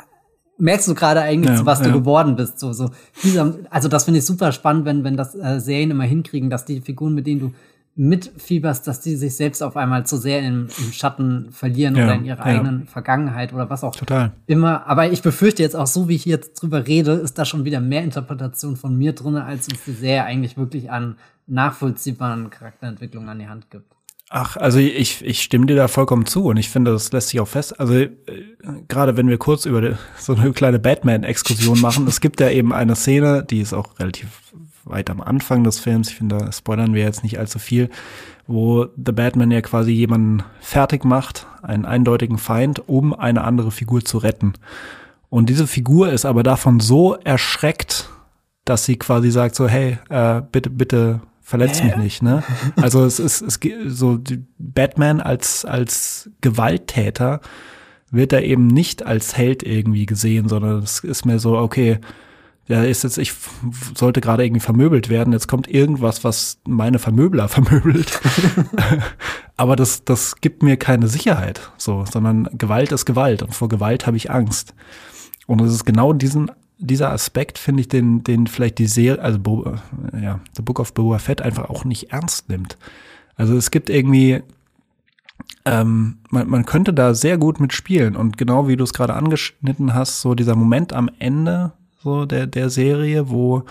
[0.64, 1.88] merkst du gerade eigentlich, ja, was ja.
[1.88, 2.60] du geworden bist.
[2.60, 2.90] So, so
[3.22, 6.64] dieser, also das finde ich super spannend, wenn, wenn das äh, Serien immer hinkriegen, dass
[6.66, 7.54] die Figuren, mit denen du
[7.96, 12.16] mitfieberst, dass die sich selbst auf einmal zu sehr im, im Schatten verlieren ja, oder
[12.16, 12.44] in ihrer ja.
[12.44, 14.32] eigenen Vergangenheit oder was auch Total.
[14.48, 14.88] immer.
[14.88, 17.82] Aber ich befürchte jetzt auch so, wie ich jetzt drüber rede, ist da schon wieder
[17.82, 23.40] mehr Interpretation von mir drin, als uns die Serie eigentlich wirklich an nachvollziehbaren Charakterentwicklungen an
[23.40, 23.93] die Hand gibt.
[24.36, 27.40] Ach, also ich, ich stimme dir da vollkommen zu und ich finde, das lässt sich
[27.40, 27.80] auch fest.
[27.80, 28.10] Also äh,
[28.88, 32.96] gerade wenn wir kurz über so eine kleine Batman-Exkursion machen, es gibt ja eben eine
[32.96, 34.30] Szene, die ist auch relativ
[34.86, 37.92] weit am Anfang des Films, ich finde, da spoilern wir jetzt nicht allzu viel,
[38.48, 44.04] wo The Batman ja quasi jemanden fertig macht, einen eindeutigen Feind, um eine andere Figur
[44.04, 44.54] zu retten.
[45.30, 48.10] Und diese Figur ist aber davon so erschreckt,
[48.66, 52.44] dass sie quasi sagt so, hey, äh, bitte, bitte verletzt mich nicht, ne?
[52.78, 54.20] Also es ist, es so
[54.58, 57.42] Batman als als Gewalttäter
[58.10, 62.00] wird er eben nicht als Held irgendwie gesehen, sondern es ist mir so, okay,
[62.68, 63.34] ja, ist jetzt, ich
[63.96, 68.22] sollte gerade irgendwie vermöbelt werden, jetzt kommt irgendwas, was meine Vermöbler vermöbelt.
[69.58, 74.08] Aber das, das gibt mir keine Sicherheit, so, sondern Gewalt ist Gewalt und vor Gewalt
[74.08, 74.74] habe ich Angst.
[75.46, 79.40] Und es ist genau diesen, dieser Aspekt, finde ich, den, den vielleicht die Serie, also
[79.40, 79.76] Bo,
[80.20, 82.78] ja, The Book of Boba Fett einfach auch nicht ernst nimmt.
[83.36, 84.42] Also es gibt irgendwie,
[85.66, 89.94] ähm, man, man könnte da sehr gut mitspielen und genau wie du es gerade angeschnitten
[89.94, 93.64] hast, so dieser Moment am Ende so der, der Serie, wo,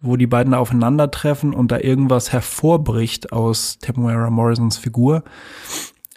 [0.00, 5.24] wo die beiden aufeinandertreffen und da irgendwas hervorbricht aus Temuera Morrisons Figur,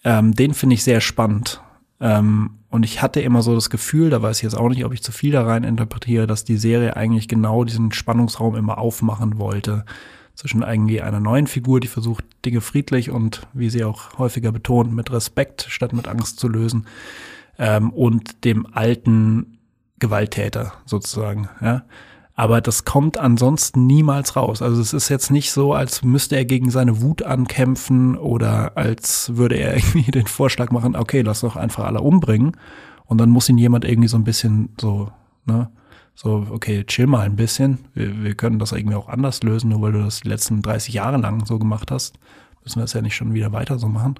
[0.03, 1.61] ähm, den finde ich sehr spannend.
[1.99, 4.93] Ähm, und ich hatte immer so das Gefühl, da weiß ich jetzt auch nicht, ob
[4.93, 9.37] ich zu viel da rein interpretiere, dass die Serie eigentlich genau diesen Spannungsraum immer aufmachen
[9.39, 9.85] wollte.
[10.35, 14.93] Zwischen irgendwie einer neuen Figur, die versucht, Dinge friedlich und, wie sie auch häufiger betont,
[14.93, 16.85] mit Respekt statt mit Angst zu lösen.
[17.57, 19.57] Ähm, und dem alten
[19.99, 21.85] Gewalttäter sozusagen, ja.
[22.39, 24.61] Aber das kommt ansonsten niemals raus.
[24.61, 29.35] Also es ist jetzt nicht so, als müsste er gegen seine Wut ankämpfen oder als
[29.35, 32.55] würde er irgendwie den Vorschlag machen, okay, lass doch einfach alle umbringen.
[33.05, 35.11] Und dann muss ihn jemand irgendwie so ein bisschen so,
[35.45, 35.71] ne,
[36.13, 37.79] so, okay, chill mal ein bisschen.
[37.95, 40.93] Wir, wir können das irgendwie auch anders lösen, nur weil du das die letzten 30
[40.93, 42.19] Jahre lang so gemacht hast.
[42.63, 44.13] Müssen wir das ja nicht schon wieder weiter so machen.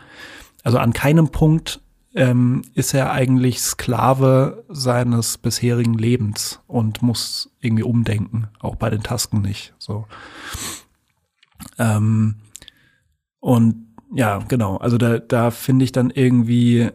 [0.63, 1.82] Also an keinem Punkt
[2.18, 9.03] ähm, ist er eigentlich Sklave seines bisherigen Lebens und muss irgendwie umdenken, auch bei den
[9.03, 9.76] Tasken nicht.
[9.78, 10.07] So.
[11.78, 12.38] Ähm,
[13.39, 14.78] und ja, genau.
[14.78, 16.89] Also da, da finde ich dann irgendwie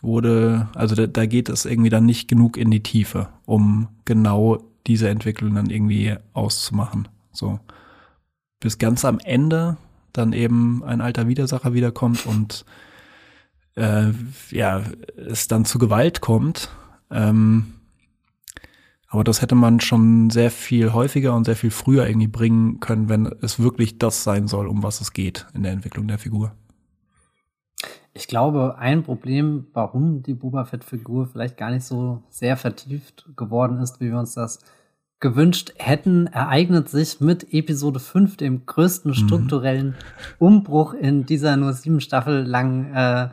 [0.00, 4.62] wurde, also da, da geht es irgendwie dann nicht genug in die Tiefe, um genau
[4.86, 7.08] diese Entwicklung dann irgendwie auszumachen.
[7.32, 7.58] So.
[8.60, 9.76] Bis ganz am Ende
[10.12, 12.64] dann eben ein alter Widersacher wiederkommt und
[13.76, 14.12] äh,
[14.50, 14.82] ja,
[15.16, 16.68] es dann zu Gewalt kommt.
[17.10, 17.74] Ähm,
[19.08, 23.08] aber das hätte man schon sehr viel häufiger und sehr viel früher irgendwie bringen können,
[23.08, 26.52] wenn es wirklich das sein soll, um was es geht in der Entwicklung der Figur.
[28.12, 33.78] Ich glaube, ein Problem, warum die Boba Fett-Figur vielleicht gar nicht so sehr vertieft geworden
[33.78, 34.60] ist, wie wir uns das
[35.20, 39.14] gewünscht hätten, ereignet sich mit Episode 5, dem größten mhm.
[39.14, 39.94] strukturellen
[40.38, 43.28] Umbruch in dieser nur sieben Staffel langen äh,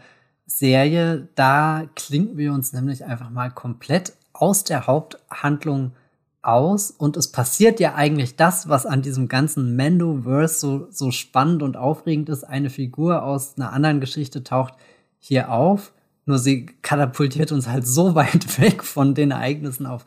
[0.58, 5.94] Serie, da klinken wir uns nämlich einfach mal komplett aus der Haupthandlung
[6.42, 11.62] aus und es passiert ja eigentlich das, was an diesem ganzen Mando-Verse so, so spannend
[11.62, 12.44] und aufregend ist.
[12.44, 14.74] Eine Figur aus einer anderen Geschichte taucht
[15.20, 15.94] hier auf,
[16.26, 20.06] nur sie katapultiert uns halt so weit weg von den Ereignissen auf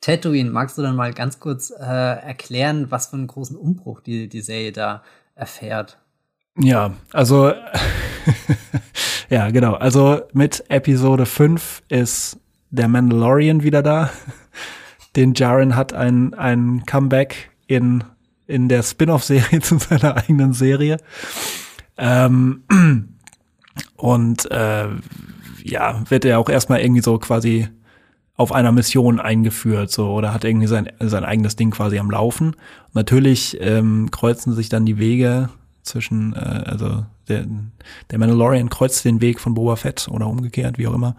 [0.00, 0.50] Tatooine.
[0.50, 4.40] Magst du dann mal ganz kurz äh, erklären, was für einen großen Umbruch die, die
[4.40, 5.02] Serie da
[5.34, 5.98] erfährt?
[6.58, 7.52] Ja, also
[9.30, 9.74] Ja, genau.
[9.74, 12.38] Also mit Episode 5 ist
[12.70, 14.10] der Mandalorian wieder da.
[15.16, 18.04] Den Jaren hat ein, ein Comeback in,
[18.46, 20.98] in der Spin-off-Serie zu seiner eigenen Serie.
[21.98, 22.64] Ähm,
[23.96, 24.88] und äh,
[25.62, 27.68] ja, wird er auch erstmal irgendwie so quasi
[28.36, 32.56] auf einer Mission eingeführt, so oder hat irgendwie sein, sein eigenes Ding quasi am Laufen.
[32.92, 35.50] natürlich ähm, kreuzen sich dann die Wege
[35.82, 37.46] zwischen, äh, also der,
[38.10, 41.16] der Mandalorian kreuzt den Weg von Boba Fett oder umgekehrt, wie auch immer.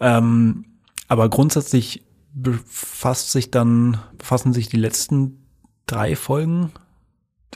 [0.00, 0.64] Ähm,
[1.08, 2.02] aber grundsätzlich
[2.32, 5.46] befasst sich dann, befassen sich die letzten
[5.86, 6.72] drei Folgen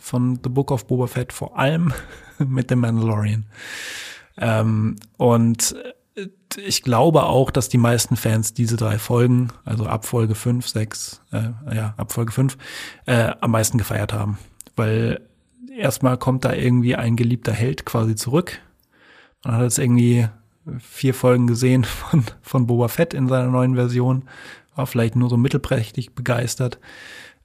[0.00, 1.92] von The Book of Boba Fett vor allem
[2.38, 3.46] mit dem Mandalorian.
[4.36, 5.74] Ähm, und
[6.16, 10.66] äh, ich glaube auch, dass die meisten Fans diese drei Folgen, also ab Folge 5,
[10.66, 12.56] 6, äh, ja, ab Folge 5,
[13.06, 14.38] äh, am meisten gefeiert haben.
[14.76, 15.20] Weil
[15.78, 18.60] erstmal kommt da irgendwie ein geliebter Held quasi zurück.
[19.44, 20.28] Man hat jetzt irgendwie
[20.80, 24.24] vier Folgen gesehen von, von Boba Fett in seiner neuen Version,
[24.74, 26.78] war vielleicht nur so mittelprächtig begeistert.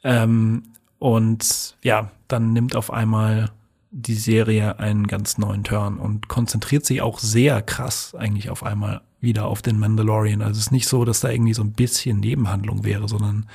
[0.03, 0.63] Ähm,
[0.99, 3.51] und ja, dann nimmt auf einmal
[3.91, 9.01] die Serie einen ganz neuen Turn und konzentriert sich auch sehr krass eigentlich auf einmal
[9.19, 10.41] wieder auf den Mandalorian.
[10.41, 13.45] Also es ist nicht so, dass da irgendwie so ein bisschen Nebenhandlung wäre, sondern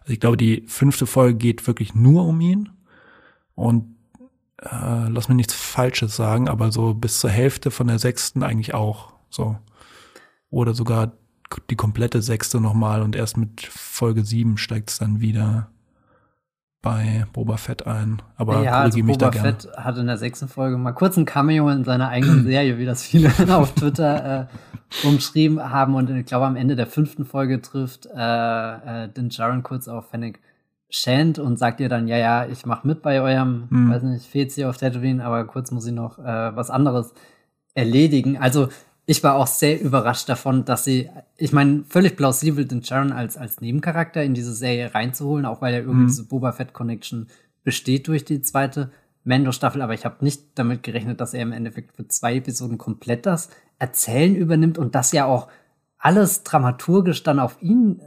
[0.00, 2.68] also ich glaube, die fünfte Folge geht wirklich nur um ihn.
[3.54, 3.95] Und
[4.62, 8.74] äh, lass mir nichts Falsches sagen, aber so bis zur Hälfte von der sechsten eigentlich
[8.74, 9.56] auch so.
[10.50, 11.12] Oder sogar
[11.70, 15.68] die komplette sechste nochmal und erst mit Folge sieben steigt es dann wieder
[16.82, 18.22] bei Boba Fett ein.
[18.36, 21.84] Aber ja, also Boba Fett hat in der sechsten Folge mal kurz ein Cameo in
[21.84, 24.48] seiner eigenen Serie, wie das viele auf Twitter
[25.04, 25.94] äh, umschrieben haben.
[25.94, 30.10] Und ich glaube, am Ende der fünften Folge trifft äh, äh, Din Jaren kurz auf
[30.10, 30.40] Fennec
[30.96, 33.90] Shand und sagt ihr dann, ja, ja, ich mach mit bei eurem, hm.
[33.90, 37.12] weiß nicht, Fezi auf Tatooine, aber kurz muss ich noch äh, was anderes
[37.74, 38.38] erledigen.
[38.38, 38.68] Also
[39.04, 43.36] ich war auch sehr überrascht davon, dass sie, ich meine, völlig plausibel den Sharon als,
[43.36, 46.08] als Nebencharakter in diese Serie reinzuholen, auch weil ja irgendwie mhm.
[46.08, 47.28] diese Boba Fett Connection
[47.62, 48.90] besteht durch die zweite
[49.24, 53.26] Mando-Staffel, aber ich habe nicht damit gerechnet, dass er im Endeffekt für zwei Episoden komplett
[53.26, 55.48] das Erzählen übernimmt und das ja auch
[55.98, 58.00] alles dramaturgisch dann auf ihn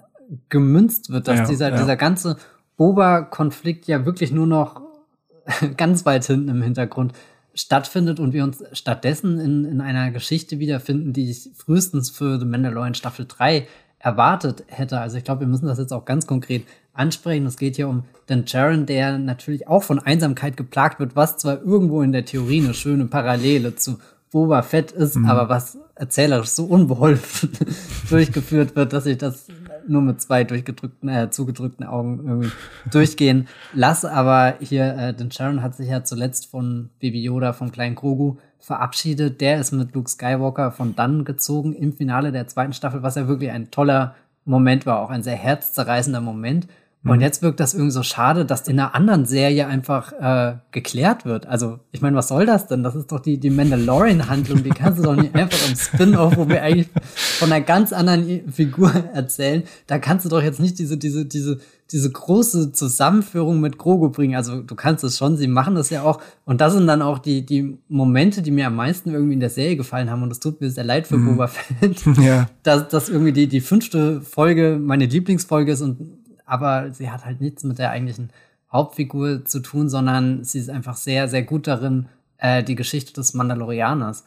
[0.49, 1.77] gemünzt wird, dass ja, dieser, ja.
[1.77, 2.37] dieser ganze
[2.79, 4.81] Boba-Konflikt ja wirklich nur noch
[5.77, 7.13] ganz weit hinten im Hintergrund
[7.53, 12.45] stattfindet und wir uns stattdessen in, in einer Geschichte wiederfinden, die ich frühestens für The
[12.45, 13.67] Mandalorian Staffel 3
[13.99, 14.97] erwartet hätte.
[15.01, 17.45] Also ich glaube, wir müssen das jetzt auch ganz konkret ansprechen.
[17.45, 21.61] Es geht hier um den Jaren, der natürlich auch von Einsamkeit geplagt wird, was zwar
[21.61, 23.99] irgendwo in der Theorie eine schöne Parallele zu
[24.31, 25.25] Boba Fett ist, mhm.
[25.25, 27.51] aber was erzählerisch so unbeholfen
[28.09, 29.47] durchgeführt wird, dass ich das
[29.87, 32.51] nur mit zwei durchgedrückten, äh, zugedrückten Augen irgendwie
[32.91, 34.11] durchgehen lasse.
[34.11, 38.37] Aber hier, äh, den Sharon hat sich ja zuletzt von Baby Yoda, vom kleinen Grogu,
[38.59, 39.41] verabschiedet.
[39.41, 43.27] Der ist mit Luke Skywalker von dann gezogen im Finale der zweiten Staffel, was ja
[43.27, 44.15] wirklich ein toller
[44.45, 46.67] Moment war, auch ein sehr herzzerreißender Moment.
[47.05, 47.21] Und mhm.
[47.21, 51.45] jetzt wirkt das irgendwie so schade, dass in einer anderen Serie einfach äh, geklärt wird.
[51.45, 52.83] Also, ich meine, was soll das denn?
[52.83, 54.63] Das ist doch die, die Mandalorian-Handlung.
[54.63, 58.51] Die kannst du doch nicht einfach im Spin-off, wo wir eigentlich von einer ganz anderen
[58.51, 59.63] Figur erzählen.
[59.87, 64.35] Da kannst du doch jetzt nicht diese, diese, diese, diese große Zusammenführung mit Grogu bringen.
[64.35, 66.21] Also, du kannst es schon, sie machen das ja auch.
[66.43, 69.49] Und das sind dann auch die, die Momente, die mir am meisten irgendwie in der
[69.49, 70.21] Serie gefallen haben.
[70.21, 71.27] Und es tut mir sehr leid für mhm.
[71.27, 72.49] Boba Fett, ja.
[72.63, 76.18] dass, dass irgendwie die, die fünfte Folge meine Lieblingsfolge ist und
[76.49, 78.31] aber sie hat halt nichts mit der eigentlichen
[78.71, 83.33] Hauptfigur zu tun, sondern sie ist einfach sehr, sehr gut darin, äh, die Geschichte des
[83.33, 84.23] Mandalorianers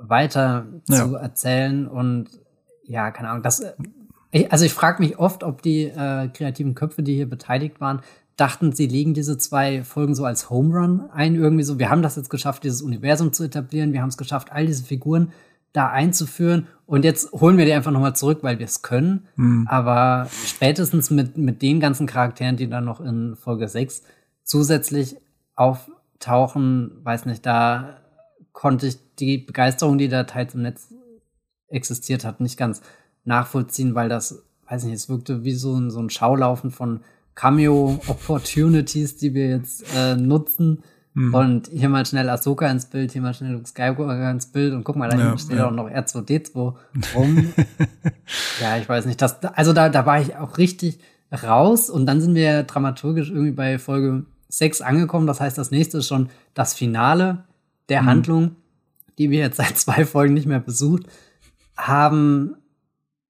[0.00, 0.96] weiter ja.
[0.96, 1.86] zu erzählen.
[1.86, 2.28] Und
[2.84, 3.72] ja, keine Ahnung, das äh,
[4.50, 8.00] also ich frage mich oft, ob die äh, kreativen Köpfe, die hier beteiligt waren,
[8.36, 12.02] dachten, sie legen diese zwei Folgen so als Home Run ein, irgendwie so, wir haben
[12.02, 15.32] das jetzt geschafft, dieses Universum zu etablieren, wir haben es geschafft, all diese Figuren
[15.72, 16.66] da einzuführen.
[16.86, 19.28] Und jetzt holen wir die einfach nochmal zurück, weil wir es können.
[19.36, 19.66] Mhm.
[19.68, 24.02] Aber spätestens mit, mit den ganzen Charakteren, die dann noch in Folge 6
[24.42, 25.16] zusätzlich
[25.54, 27.98] auftauchen, weiß nicht, da
[28.52, 30.92] konnte ich die Begeisterung, die da teils im Netz
[31.68, 32.80] existiert hat, nicht ganz
[33.24, 37.00] nachvollziehen, weil das, weiß nicht, es wirkte wie so ein, so ein Schaulaufen von
[37.34, 40.82] Cameo-Opportunities, die wir jetzt äh, nutzen
[41.18, 41.34] Mhm.
[41.34, 44.84] Und hier mal schnell Ahsoka ins Bild, hier mal schnell Luke Skywalker ins Bild und
[44.84, 45.66] guck mal, da ja, steht ja.
[45.66, 46.54] auch noch R2D2
[47.16, 47.52] rum.
[48.60, 49.20] ja, ich weiß nicht.
[49.20, 51.00] Das, also da, da war ich auch richtig
[51.32, 55.26] raus und dann sind wir dramaturgisch irgendwie bei Folge 6 angekommen.
[55.26, 57.42] Das heißt, das nächste ist schon das Finale
[57.88, 58.06] der mhm.
[58.06, 58.56] Handlung,
[59.18, 61.02] die wir jetzt seit zwei Folgen nicht mehr besucht
[61.76, 62.54] haben.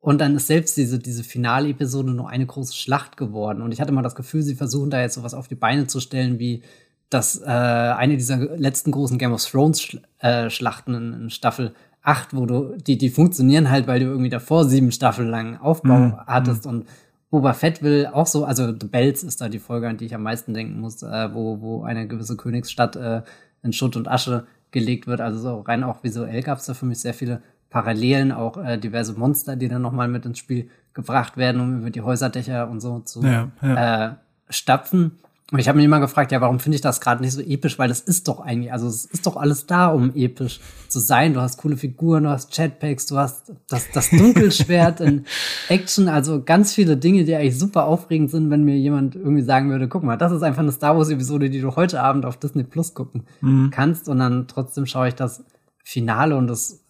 [0.01, 3.63] Und dann ist selbst diese, diese Finale-Episode nur eine große Schlacht geworden.
[3.63, 6.01] Und ich hatte mal das Gefühl, sie versuchen da jetzt sowas auf die Beine zu
[6.01, 6.63] stellen wie
[7.11, 12.35] dass äh, eine dieser letzten großen Game of Thrones äh, Schlachten in, in, Staffel 8,
[12.35, 16.17] wo du, die, die funktionieren halt, weil du irgendwie davor sieben Staffeln lang Aufbau mhm.
[16.27, 16.87] hattest und
[17.31, 20.15] Boba Fett will auch so, also The Bells ist da die Folge, an die ich
[20.15, 23.23] am meisten denken muss, äh, wo, wo eine gewisse Königsstadt äh,
[23.63, 25.21] in Schutt und Asche gelegt wird.
[25.21, 28.79] Also so rein auch visuell gab es da für mich sehr viele Parallelen, auch äh,
[28.79, 32.81] diverse Monster, die dann nochmal mit ins Spiel gebracht werden, um über die Häuserdächer und
[32.81, 34.07] so zu ja, ja.
[34.07, 34.15] Äh,
[34.49, 35.19] stapfen.
[35.51, 37.79] Und ich habe mich immer gefragt, ja, warum finde ich das gerade nicht so episch?
[37.79, 41.33] Weil das ist doch eigentlich, also es ist doch alles da, um episch zu sein.
[41.33, 45.25] Du hast coole Figuren, du hast Chatpacks, du hast das, das Dunkelschwert in
[45.69, 49.71] Action, also ganz viele Dinge, die eigentlich super aufregend sind, wenn mir jemand irgendwie sagen
[49.71, 52.65] würde, guck mal, das ist einfach eine Star Wars-Episode, die du heute Abend auf Disney
[52.65, 53.71] Plus gucken mhm.
[53.71, 54.11] kannst.
[54.11, 55.45] Und dann trotzdem schaue ich das
[55.83, 56.85] Finale und das,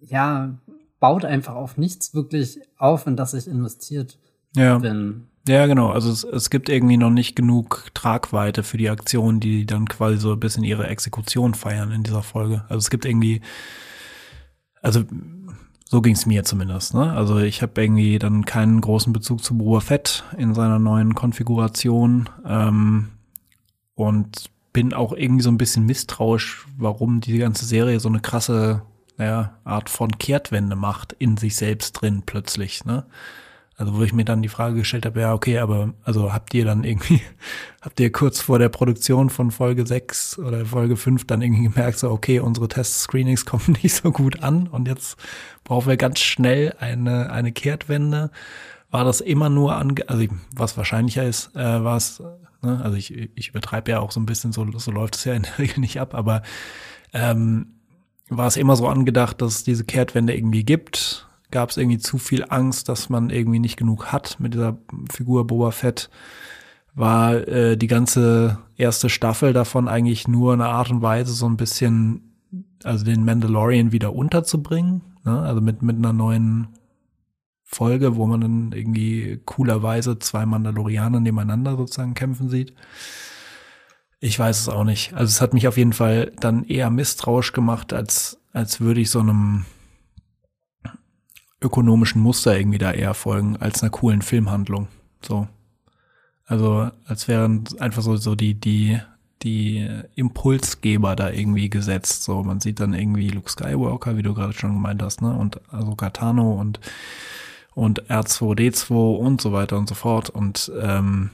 [0.00, 0.58] ja,
[0.98, 4.18] baut einfach auf nichts wirklich auf, in das ich investiert
[4.56, 4.78] ja.
[4.78, 5.28] bin.
[5.46, 5.90] Ja, genau.
[5.90, 10.16] Also es, es gibt irgendwie noch nicht genug Tragweite für die Aktionen, die dann quasi
[10.16, 12.64] so ein bisschen ihre Exekution feiern in dieser Folge.
[12.68, 13.42] Also es gibt irgendwie,
[14.80, 15.04] also
[15.84, 16.94] so ging es mir zumindest.
[16.94, 17.12] Ne?
[17.12, 22.30] Also ich habe irgendwie dann keinen großen Bezug zu Boba Fett in seiner neuen Konfiguration
[22.46, 23.10] ähm,
[23.94, 28.82] und bin auch irgendwie so ein bisschen misstrauisch, warum die ganze Serie so eine krasse
[29.18, 32.84] naja, Art von Kehrtwende macht in sich selbst drin plötzlich.
[32.84, 33.04] Ne?
[33.76, 36.64] Also wo ich mir dann die Frage gestellt habe, ja, okay, aber also habt ihr
[36.64, 37.20] dann irgendwie,
[37.82, 41.98] habt ihr kurz vor der Produktion von Folge 6 oder Folge 5 dann irgendwie gemerkt,
[41.98, 45.16] so, okay, unsere Test-Screenings kommen nicht so gut an und jetzt
[45.64, 48.30] brauchen wir ganz schnell eine, eine Kehrtwende.
[48.90, 52.22] War das immer nur an, also was wahrscheinlicher ist, äh, war es
[52.64, 52.80] Ne?
[52.82, 55.42] Also ich, ich übertreibe ja auch so ein bisschen, so, so läuft es ja in
[55.42, 56.42] der Regel nicht ab, aber
[57.12, 57.66] ähm,
[58.28, 61.23] war es immer so angedacht, dass es diese Kehrtwende irgendwie gibt.
[61.54, 64.76] Gab es irgendwie zu viel Angst, dass man irgendwie nicht genug hat mit dieser
[65.08, 66.10] Figur Boba Fett?
[66.96, 71.56] War äh, die ganze erste Staffel davon eigentlich nur eine Art und Weise, so ein
[71.56, 72.34] bisschen,
[72.82, 75.02] also den Mandalorian wieder unterzubringen?
[75.22, 75.42] Ne?
[75.42, 76.70] Also mit, mit einer neuen
[77.62, 82.74] Folge, wo man dann irgendwie coolerweise zwei Mandalorianer nebeneinander sozusagen kämpfen sieht.
[84.18, 85.14] Ich weiß es auch nicht.
[85.14, 89.10] Also es hat mich auf jeden Fall dann eher misstrauisch gemacht, als, als würde ich
[89.10, 89.66] so einem
[91.64, 94.88] ökonomischen Muster irgendwie da eher folgen, als einer coolen Filmhandlung.
[95.22, 95.48] So.
[96.46, 99.00] Also, als wären einfach so, so die, die,
[99.42, 102.24] die Impulsgeber da irgendwie gesetzt.
[102.24, 105.34] So, man sieht dann irgendwie Luke Skywalker, wie du gerade schon gemeint hast, ne?
[105.34, 106.80] Und also Katano und
[107.74, 110.30] und R2D2 und so weiter und so fort.
[110.30, 111.30] Und ähm,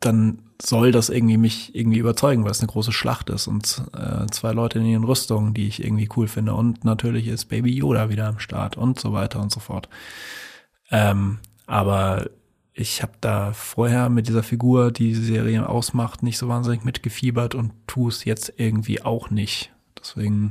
[0.00, 4.26] dann soll das irgendwie mich irgendwie überzeugen, weil es eine große Schlacht ist und äh,
[4.30, 6.54] zwei Leute in ihren Rüstungen, die ich irgendwie cool finde.
[6.54, 9.88] Und natürlich ist Baby Yoda wieder am Start und so weiter und so fort.
[10.90, 12.26] Ähm, aber
[12.72, 17.54] ich habe da vorher mit dieser Figur, die die Serie ausmacht, nicht so wahnsinnig mitgefiebert
[17.54, 19.72] und tue es jetzt irgendwie auch nicht.
[19.98, 20.50] Deswegen,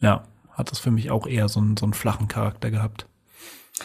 [0.00, 3.06] ja, hat das für mich auch eher so einen, so einen flachen Charakter gehabt.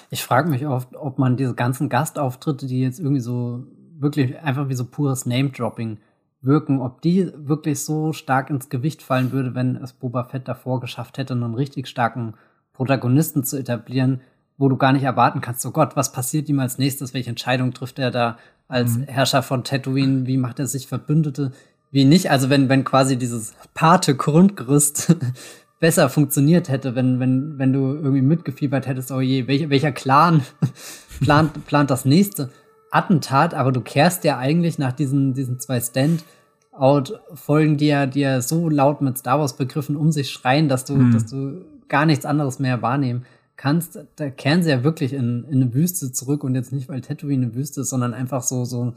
[0.09, 3.63] Ich frage mich oft, ob man diese ganzen Gastauftritte, die jetzt irgendwie so
[4.03, 5.97] wirklich einfach wie so pures Name-Dropping
[6.43, 10.79] wirken, ob die wirklich so stark ins Gewicht fallen würde, wenn es Boba Fett davor
[10.79, 12.33] geschafft hätte, einen richtig starken
[12.73, 14.21] Protagonisten zu etablieren,
[14.57, 17.73] wo du gar nicht erwarten kannst, oh Gott, was passiert ihm als nächstes, welche Entscheidung
[17.73, 18.37] trifft er da
[18.67, 19.03] als mhm.
[19.03, 21.51] Herrscher von Tatooine, wie macht er sich Verbündete,
[21.91, 25.15] wie nicht, also wenn, wenn quasi dieses Pate-Grundgerüst
[25.79, 30.41] besser funktioniert hätte, wenn, wenn, wenn du irgendwie mitgefiebert hättest, oh je, welcher, welcher Clan
[31.21, 32.49] plant, plant das nächste
[32.93, 38.41] Attentat, aber du kehrst ja eigentlich nach diesen, diesen zwei Stand-out-Folgen, die ja, die ja
[38.41, 41.11] so laut mit Star Wars-Begriffen um sich schreien, dass du, hm.
[41.11, 43.25] dass du gar nichts anderes mehr wahrnehmen
[43.55, 43.99] kannst.
[44.15, 47.45] Da kehren sie ja wirklich in, in eine Wüste zurück und jetzt nicht, weil Tatooine
[47.45, 48.93] eine Wüste ist, sondern einfach so, so,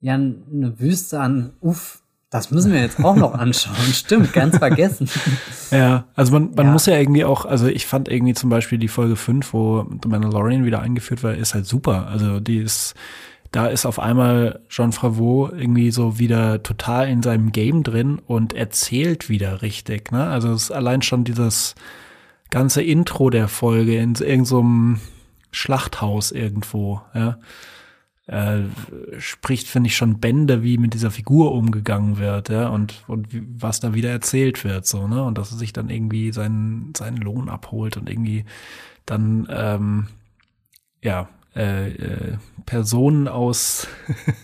[0.00, 3.76] ja, eine Wüste an, uff, das müssen wir jetzt auch noch anschauen.
[3.92, 5.08] Stimmt, ganz vergessen.
[5.70, 6.72] Ja, also man, man ja.
[6.72, 10.06] muss ja irgendwie auch, also ich fand irgendwie zum Beispiel die Folge 5, wo The
[10.06, 12.08] Mandalorian wieder eingeführt war, ist halt super.
[12.08, 12.94] Also die ist,
[13.52, 18.54] da ist auf einmal John Favreau irgendwie so wieder total in seinem Game drin und
[18.54, 20.10] erzählt wieder richtig.
[20.10, 20.26] Ne?
[20.26, 21.74] Also es ist allein schon dieses
[22.50, 25.00] ganze Intro der Folge in irgendeinem so
[25.52, 27.38] Schlachthaus irgendwo, ja
[28.26, 28.62] äh,
[29.18, 33.28] spricht, finde ich, schon Bände, wie mit dieser Figur umgegangen wird, ja, und, und
[33.60, 37.16] was da wieder erzählt wird, so, ne, und dass er sich dann irgendwie seinen, seinen
[37.16, 38.44] Lohn abholt und irgendwie
[39.06, 40.06] dann, ähm,
[41.02, 43.86] ja, äh, äh, Personen aus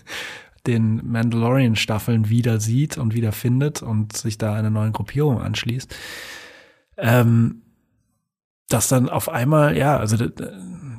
[0.67, 5.95] den Mandalorian-Staffeln wieder sieht und wieder findet und sich da einer neuen Gruppierung anschließt.
[6.97, 7.61] Ähm,
[8.67, 10.17] dass dann auf einmal, ja, also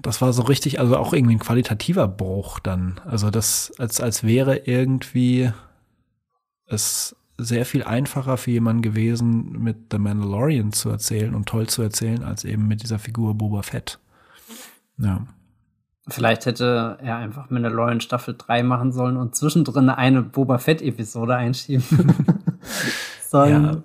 [0.02, 3.00] das war so richtig, also auch irgendwie ein qualitativer Bruch dann.
[3.04, 5.52] Also das, als, als wäre irgendwie
[6.66, 11.82] es sehr viel einfacher für jemanden gewesen, mit The Mandalorian zu erzählen und toll zu
[11.82, 13.98] erzählen, als eben mit dieser Figur Boba Fett.
[14.98, 15.26] Ja.
[16.10, 21.84] Vielleicht hätte er einfach Mandalorian Staffel 3 machen sollen und zwischendrin eine Boba Fett-Episode einschieben
[23.26, 23.84] sollen.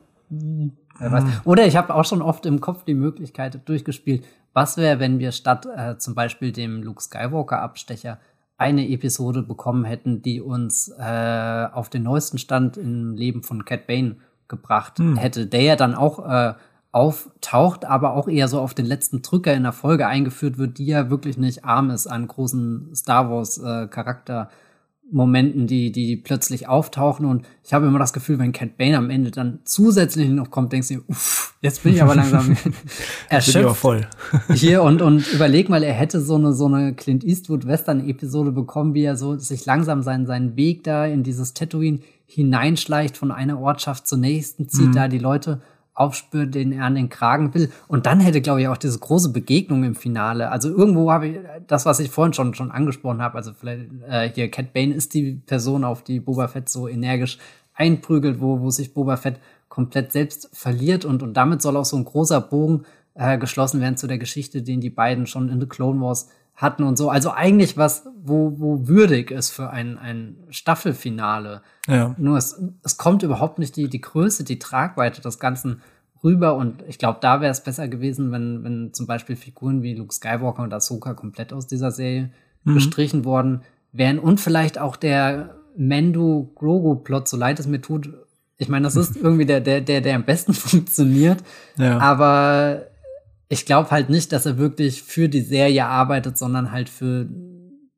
[1.00, 1.26] Ja.
[1.44, 5.32] Oder ich habe auch schon oft im Kopf die Möglichkeit durchgespielt, was wäre, wenn wir
[5.34, 8.20] statt äh, zum Beispiel dem Luke Skywalker-Abstecher
[8.58, 13.86] eine Episode bekommen hätten, die uns äh, auf den neuesten Stand im Leben von Cat
[13.88, 14.16] Bane
[14.48, 15.18] gebracht hm.
[15.18, 16.54] hätte, der ja dann auch äh,
[16.96, 20.86] auftaucht, aber auch eher so auf den letzten Drücker in der Folge eingeführt wird, die
[20.86, 24.50] ja wirklich nicht arm ist an großen Star Wars äh, Charakter
[25.12, 27.26] Momenten, die, die plötzlich auftauchen.
[27.26, 30.72] Und ich habe immer das Gefühl, wenn Cat Bane am Ende dann zusätzlich noch kommt,
[30.72, 32.56] denkst du, uff, jetzt bin ich aber langsam
[33.30, 33.76] erschöpft.
[33.76, 34.08] voll.
[34.54, 38.54] hier und, und überleg mal, er hätte so eine, so eine Clint Eastwood Western Episode
[38.54, 43.32] bekommen, wie er so sich langsam seinen, seinen Weg da in dieses Tatooine hineinschleicht von
[43.32, 44.94] einer Ortschaft zur nächsten, zieht mhm.
[44.94, 45.62] da die Leute
[45.96, 47.72] aufspürt, den er an den Kragen will.
[47.88, 50.52] Und dann hätte, glaube ich, auch diese große Begegnung im Finale.
[50.52, 51.38] Also irgendwo habe ich
[51.68, 53.38] das, was ich vorhin schon, schon angesprochen habe.
[53.38, 57.40] Also vielleicht äh, hier Cat Bane ist die Person, auf die Boba Fett so energisch
[57.74, 59.40] einprügelt, wo, wo sich Boba Fett
[59.70, 61.06] komplett selbst verliert.
[61.06, 62.84] Und, und damit soll auch so ein großer Bogen
[63.16, 66.84] äh, geschlossen werden zu der Geschichte, den die beiden schon in The Clone Wars hatten
[66.84, 67.10] und so.
[67.10, 71.62] Also eigentlich was, wo, wo würdig ist für ein, ein Staffelfinale.
[71.88, 72.16] Ja.
[72.18, 75.82] Nur es, es kommt überhaupt nicht die, die Größe, die Tragweite des Ganzen
[76.24, 76.56] rüber.
[76.56, 80.14] Und ich glaube, da wäre es besser gewesen, wenn, wenn zum Beispiel Figuren wie Luke
[80.14, 82.32] Skywalker und Ahsoka komplett aus dieser Serie
[82.64, 82.76] mhm.
[82.76, 88.14] gestrichen worden wären und vielleicht auch der Mendo-Grogu-Plot, so leid es mir tut.
[88.58, 91.44] Ich meine, das ist irgendwie der, der, der, der am besten funktioniert.
[91.78, 92.00] Ja.
[92.00, 92.88] Aber
[93.48, 97.28] ich glaube halt nicht, dass er wirklich für die Serie arbeitet, sondern halt für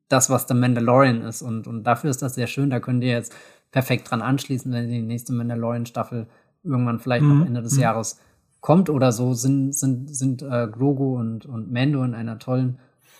[0.08, 1.42] das, was der Mandalorian ist.
[1.42, 2.70] Und, und dafür ist das sehr schön.
[2.70, 3.34] Da könnt ihr jetzt
[3.70, 6.26] perfekt dran anschließen, wenn die nächste Mandalorian-Staffel
[6.64, 7.38] irgendwann vielleicht mhm.
[7.38, 7.82] noch Ende des mhm.
[7.82, 8.18] Jahres
[8.60, 12.78] kommt oder so, sind, sind, sind äh, Grogu und, und Mando in einer tollen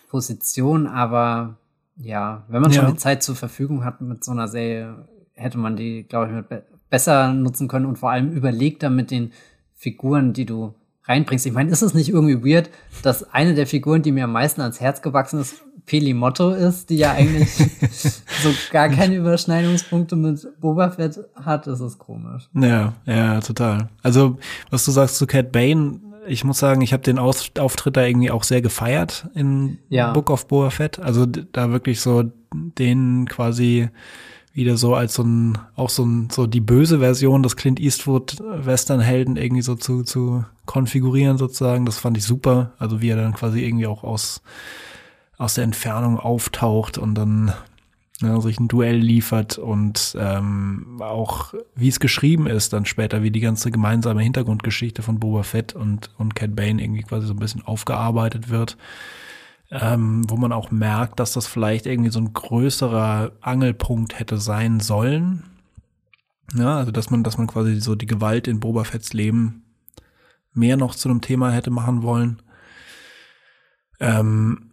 [0.09, 0.87] Position.
[0.87, 1.59] Aber
[1.97, 2.83] ja, wenn man ja.
[2.83, 6.47] schon die Zeit zur Verfügung hat mit so einer Serie, hätte man die, glaube ich,
[6.47, 9.33] be besser nutzen können und vor allem überlegter mit den
[9.74, 10.74] Figuren, die du
[11.09, 11.47] reinbringst.
[11.47, 12.71] Ich meine, ist es nicht irgendwie weird,
[13.03, 16.91] dass eine der Figuren, die mir am meisten ans Herz gewachsen ist, Peli Motto ist,
[16.91, 17.51] die ja eigentlich
[18.43, 22.49] so gar keine Überschneidungspunkte mit Boba Fett hat, ist es komisch.
[22.55, 23.89] Ja, ja, total.
[24.03, 24.39] Also,
[24.71, 28.05] was du sagst zu Cat Bane, ich muss sagen, ich habe den Aus Auftritt da
[28.05, 30.13] irgendwie auch sehr gefeiert in ja.
[30.13, 30.99] Book of Boba Fett.
[30.99, 33.89] Also da wirklich so den quasi
[34.59, 38.37] wieder so als so ein, auch so ein, so die böse Version des Clint Eastwood
[38.41, 41.87] Western-Helden irgendwie so zu, zu konfigurieren sozusagen.
[41.87, 42.73] Das fand ich super.
[42.79, 44.43] Also wie er dann quasi irgendwie auch aus
[45.39, 47.55] aus der Entfernung auftaucht und dann
[48.21, 53.31] ja, sich ein Duell liefert und ähm, auch wie es geschrieben ist, dann später, wie
[53.31, 57.39] die ganze gemeinsame Hintergrundgeschichte von Boba Fett und, und Cat Bane irgendwie quasi so ein
[57.39, 58.77] bisschen aufgearbeitet wird.
[59.71, 64.81] Ähm, wo man auch merkt, dass das vielleicht irgendwie so ein größerer Angelpunkt hätte sein
[64.81, 65.45] sollen.
[66.55, 69.64] Ja, also dass man, dass man quasi so die Gewalt in Boba Fetts Leben
[70.55, 72.41] mehr noch zu einem Thema hätte machen wollen.
[74.01, 74.71] Ähm,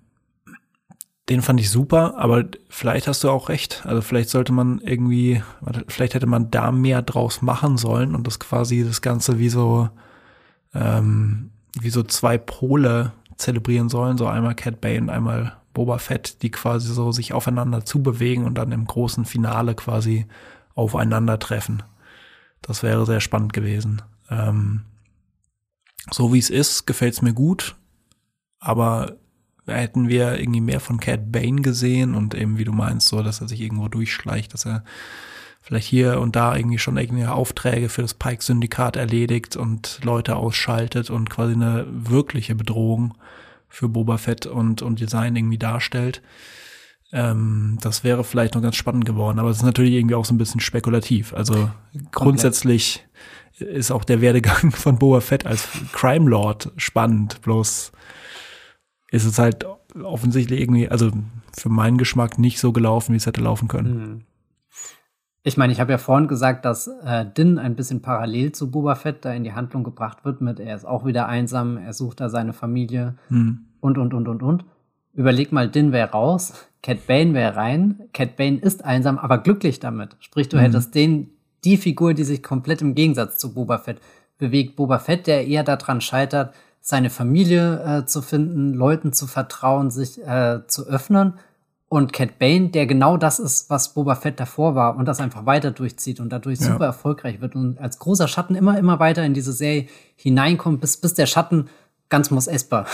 [1.30, 3.84] den fand ich super, aber vielleicht hast du auch recht.
[3.86, 5.42] Also vielleicht sollte man irgendwie,
[5.88, 9.90] vielleicht hätte man da mehr draus machen sollen und das quasi das Ganze wie so,
[10.74, 14.18] ähm, wie so zwei Pole zelebrieren sollen.
[14.18, 18.58] So einmal Cat Bay und einmal Boba Fett, die quasi so sich aufeinander zubewegen und
[18.58, 20.26] dann im großen Finale quasi
[20.74, 21.84] aufeinandertreffen.
[22.62, 24.02] Das wäre sehr spannend gewesen.
[24.30, 24.82] Ähm,
[26.12, 27.76] so wie es ist, gefällt es mir gut,
[28.60, 29.18] aber
[29.68, 33.42] hätten wir irgendwie mehr von Cat Bane gesehen und eben, wie du meinst, so, dass
[33.42, 34.84] er sich irgendwo durchschleicht, dass er
[35.62, 41.10] vielleicht hier und da irgendwie schon irgendwie Aufträge für das Pike-Syndikat erledigt und Leute ausschaltet
[41.10, 43.16] und quasi eine wirkliche Bedrohung
[43.76, 46.22] für Boba Fett und, und Design irgendwie darstellt.
[47.12, 50.34] Ähm, das wäre vielleicht noch ganz spannend geworden, aber es ist natürlich irgendwie auch so
[50.34, 51.34] ein bisschen spekulativ.
[51.34, 52.12] Also Komplett.
[52.14, 53.06] grundsätzlich
[53.60, 57.92] ist auch der Werdegang von Boba Fett als Crime Lord spannend, bloß
[59.12, 59.66] ist es halt
[60.02, 61.12] offensichtlich irgendwie, also
[61.58, 63.94] für meinen Geschmack nicht so gelaufen, wie es hätte laufen können.
[63.94, 64.22] Hm.
[65.48, 68.96] Ich meine, ich habe ja vorhin gesagt, dass äh, Din ein bisschen parallel zu Boba
[68.96, 72.20] Fett da in die Handlung gebracht wird mit, er ist auch wieder einsam, er sucht
[72.20, 73.60] da seine Familie hm.
[73.80, 74.66] und, und, und, und, und.
[75.14, 79.80] Überleg mal, Din wäre raus, Cat Bane wäre rein, Cat Bane ist einsam, aber glücklich
[79.80, 80.18] damit.
[80.20, 80.64] Sprich, du hm.
[80.64, 81.30] hättest den,
[81.64, 84.02] die Figur, die sich komplett im Gegensatz zu Boba Fett
[84.40, 84.76] bewegt.
[84.76, 90.26] Boba Fett, der eher daran scheitert, seine Familie äh, zu finden, Leuten zu vertrauen, sich
[90.26, 91.36] äh, zu öffnen.
[91.96, 95.46] Und Cat Bane, der genau das ist, was Boba Fett davor war und das einfach
[95.46, 96.74] weiter durchzieht und dadurch ja.
[96.74, 99.88] super erfolgreich wird und als großer Schatten immer, immer weiter in diese Serie
[100.18, 101.70] hineinkommt, bis, bis der Schatten
[102.10, 102.86] ganz Mos Espa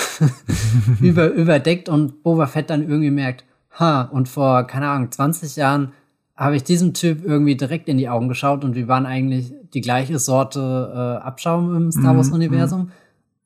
[1.02, 3.44] über, überdeckt und Boba Fett dann irgendwie merkt,
[3.80, 5.94] ha, und vor, keine Ahnung, 20 Jahren
[6.36, 9.82] habe ich diesem Typ irgendwie direkt in die Augen geschaut und wir waren eigentlich die
[9.82, 10.60] gleiche Sorte
[10.94, 12.82] äh, Abschaum im Star Wars-Universum.
[12.82, 12.92] Mhm,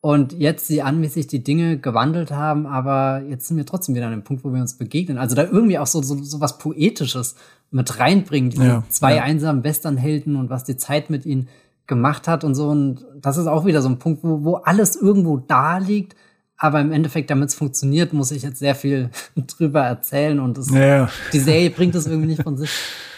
[0.06, 3.95] und jetzt sie an, wie sich die Dinge gewandelt haben, aber jetzt sind wir trotzdem
[3.95, 5.18] wieder an dem Punkt, wo wir uns begegnen.
[5.18, 7.34] Also da irgendwie auch so, so, so was Poetisches
[7.72, 9.24] mit reinbringen, diese ja, zwei ja.
[9.24, 11.47] einsamen Westernhelden und was die Zeit mit ihnen
[11.88, 12.68] gemacht hat und so.
[12.70, 16.16] Und das ist auch wieder so ein Punkt, wo, wo alles irgendwo da liegt,
[16.56, 20.70] aber im Endeffekt, damit es funktioniert, muss ich jetzt sehr viel drüber erzählen und es,
[20.70, 21.10] ja.
[21.34, 22.70] die Serie bringt es irgendwie nicht von sich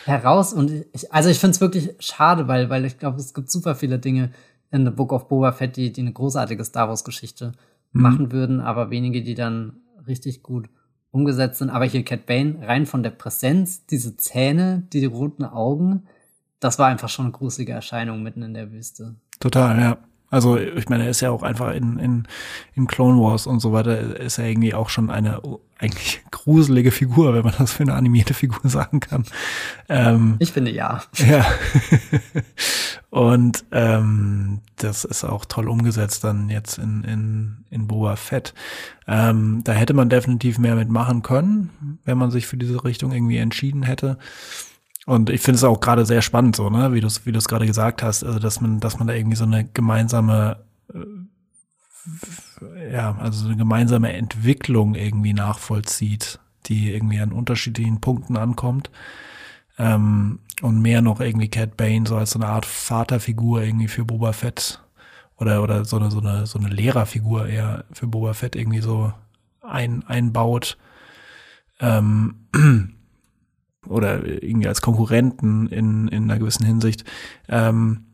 [0.06, 0.54] heraus.
[0.54, 3.76] Und ich, also ich finde es wirklich schade, weil, weil ich glaube, es gibt super
[3.76, 4.32] viele Dinge,
[4.72, 7.54] in The Book of Boba Fett, die, die eine großartige Star Wars-Geschichte
[7.92, 8.02] mhm.
[8.02, 10.70] machen würden, aber wenige, die dann richtig gut
[11.12, 11.70] umgesetzt sind.
[11.70, 16.04] Aber hier Cat Bane, rein von der Präsenz, diese Zähne, die, die roten Augen,
[16.60, 19.16] das war einfach schon eine gruselige Erscheinung mitten in der Wüste.
[19.40, 19.98] Total, ja.
[20.30, 22.28] Also ich meine, er ist ja auch einfach in, in,
[22.74, 25.42] in Clone Wars und so weiter, ist er irgendwie auch schon eine
[25.80, 29.26] eigentlich gruselige Figur, wenn man das für eine animierte Figur sagen kann.
[29.88, 31.02] Ähm, ich finde ja.
[31.16, 31.46] Ja.
[33.10, 38.54] und ähm, das ist auch toll umgesetzt dann jetzt in, in, in Boba Fett.
[39.08, 43.38] Ähm, da hätte man definitiv mehr mitmachen können, wenn man sich für diese Richtung irgendwie
[43.38, 44.18] entschieden hätte.
[45.08, 47.66] Und ich finde es auch gerade sehr spannend, so, ne, wie du es wie gerade
[47.66, 53.40] gesagt hast, also dass man, dass man da irgendwie so eine gemeinsame, äh, ja, also
[53.40, 58.92] so eine gemeinsame Entwicklung irgendwie nachvollzieht die irgendwie an unterschiedlichen Punkten ankommt.
[59.78, 64.06] Ähm, und mehr noch irgendwie Cat Bane so als so eine Art Vaterfigur irgendwie für
[64.06, 64.82] Boba Fett
[65.38, 69.14] oder, oder so eine, so eine, so eine Lehrerfigur eher für Boba Fett irgendwie so
[69.62, 70.78] ein, einbaut.
[71.80, 72.48] Ähm,
[73.88, 77.04] oder irgendwie als Konkurrenten in, in einer gewissen Hinsicht.
[77.50, 78.06] Ähm,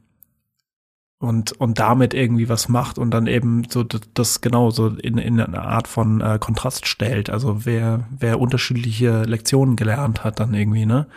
[1.23, 5.39] und, und damit irgendwie was macht und dann eben so das, genau so in, in
[5.39, 7.29] eine Art von äh, Kontrast stellt.
[7.29, 11.07] Also wer, wer unterschiedliche Lektionen gelernt hat, dann irgendwie, ne?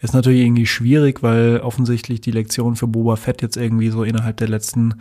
[0.00, 4.38] Ist natürlich irgendwie schwierig, weil offensichtlich die Lektionen für Boba Fett jetzt irgendwie so innerhalb
[4.38, 4.96] der letzten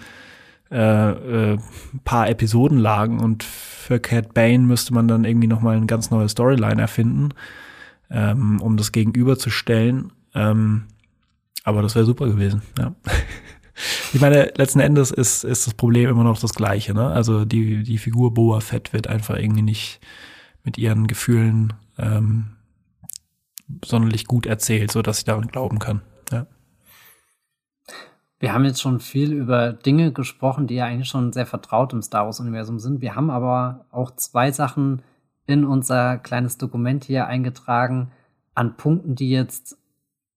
[0.72, 1.58] äh, äh,
[2.06, 6.30] paar Episoden lagen und für Cat Bane müsste man dann irgendwie nochmal eine ganz neue
[6.30, 7.30] Storyline erfinden,
[8.14, 10.14] ähm, um das gegenüberzustellen.
[10.34, 10.84] Ähm,
[11.66, 12.96] aber das wäre super gewesen, ja.
[14.14, 17.08] Ich meine, letzten Endes ist, ist das Problem immer noch das gleiche, ne?
[17.08, 20.00] Also die, die Figur Boa Fett wird einfach irgendwie nicht
[20.64, 22.52] mit ihren Gefühlen ähm,
[23.84, 26.02] sonderlich gut erzählt, so dass ich daran glauben kann.
[26.32, 26.46] Ja.
[28.40, 32.04] Wir haben jetzt schon viel über Dinge gesprochen, die ja eigentlich schon sehr vertraut im
[32.04, 33.02] Star Wars-Universum sind.
[33.02, 35.02] Wir haben aber auch zwei Sachen
[35.46, 38.12] in unser kleines Dokument hier eingetragen
[38.56, 39.78] an Punkten, die jetzt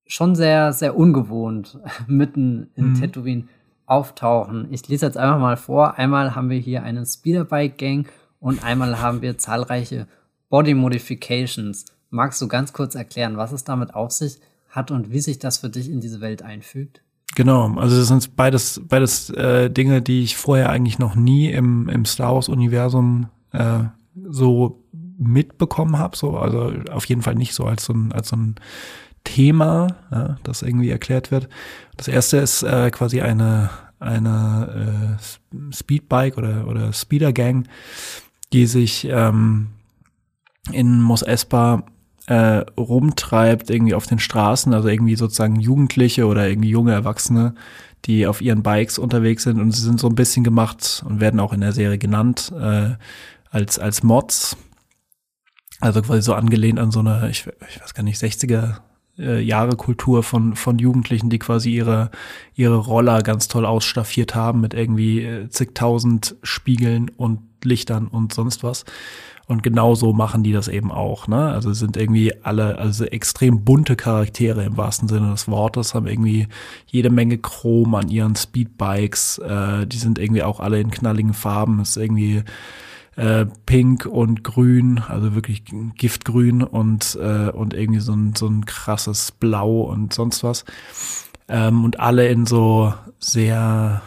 [0.07, 3.01] schon sehr, sehr ungewohnt mitten in mhm.
[3.01, 3.49] Tatooine
[3.87, 4.69] auftauchen.
[4.73, 5.97] Ich lese jetzt einfach mal vor.
[5.97, 8.09] Einmal haben wir hier eine Speederbike-Gang
[8.41, 10.07] und einmal haben wir zahlreiche
[10.49, 11.85] Body Modifications.
[12.11, 15.59] Magst du ganz kurz erklären, was es damit auf sich hat und wie sich das
[15.59, 17.03] für dich in diese Welt einfügt?
[17.35, 21.89] Genau, also das sind beides, beides äh, Dinge, die ich vorher eigentlich noch nie im,
[21.89, 23.85] im Star Wars-Universum äh,
[24.29, 24.83] so
[25.19, 26.17] mitbekommen habe.
[26.17, 28.57] So, also auf jeden Fall nicht so als so ein, als so ein
[29.25, 31.49] Thema, ja, das irgendwie erklärt wird.
[31.97, 37.67] Das erste ist äh, quasi eine, eine äh, Speedbike oder, oder Speeder Gang,
[38.53, 39.69] die sich ähm,
[40.71, 41.85] in Mos Espa
[42.27, 47.55] äh, rumtreibt, irgendwie auf den Straßen, also irgendwie sozusagen Jugendliche oder irgendwie junge Erwachsene,
[48.05, 51.41] die auf ihren Bikes unterwegs sind und sie sind so ein bisschen gemacht und werden
[51.41, 52.95] auch in der Serie genannt äh,
[53.51, 54.57] als, als Mods.
[55.81, 58.79] Also quasi so angelehnt an so eine, ich, ich weiß gar nicht, 60er,
[59.19, 62.11] äh, Jahre Kultur von, von Jugendlichen, die quasi ihre,
[62.55, 68.63] ihre Roller ganz toll ausstaffiert haben mit irgendwie äh, zigtausend Spiegeln und Lichtern und sonst
[68.63, 68.85] was.
[69.49, 71.53] Und genauso machen die das eben auch, ne?
[71.53, 76.49] Also sind irgendwie alle, also extrem bunte Charaktere im wahrsten Sinne des Wortes, haben irgendwie
[76.87, 81.79] jede Menge Chrom an ihren Speedbikes, äh, die sind irgendwie auch alle in knalligen Farben,
[81.79, 82.43] ist irgendwie
[83.17, 85.65] äh, pink und grün, also wirklich
[85.97, 90.65] giftgrün und, äh, und irgendwie so ein, so ein krasses Blau und sonst was.
[91.49, 94.03] Ähm, und alle in so sehr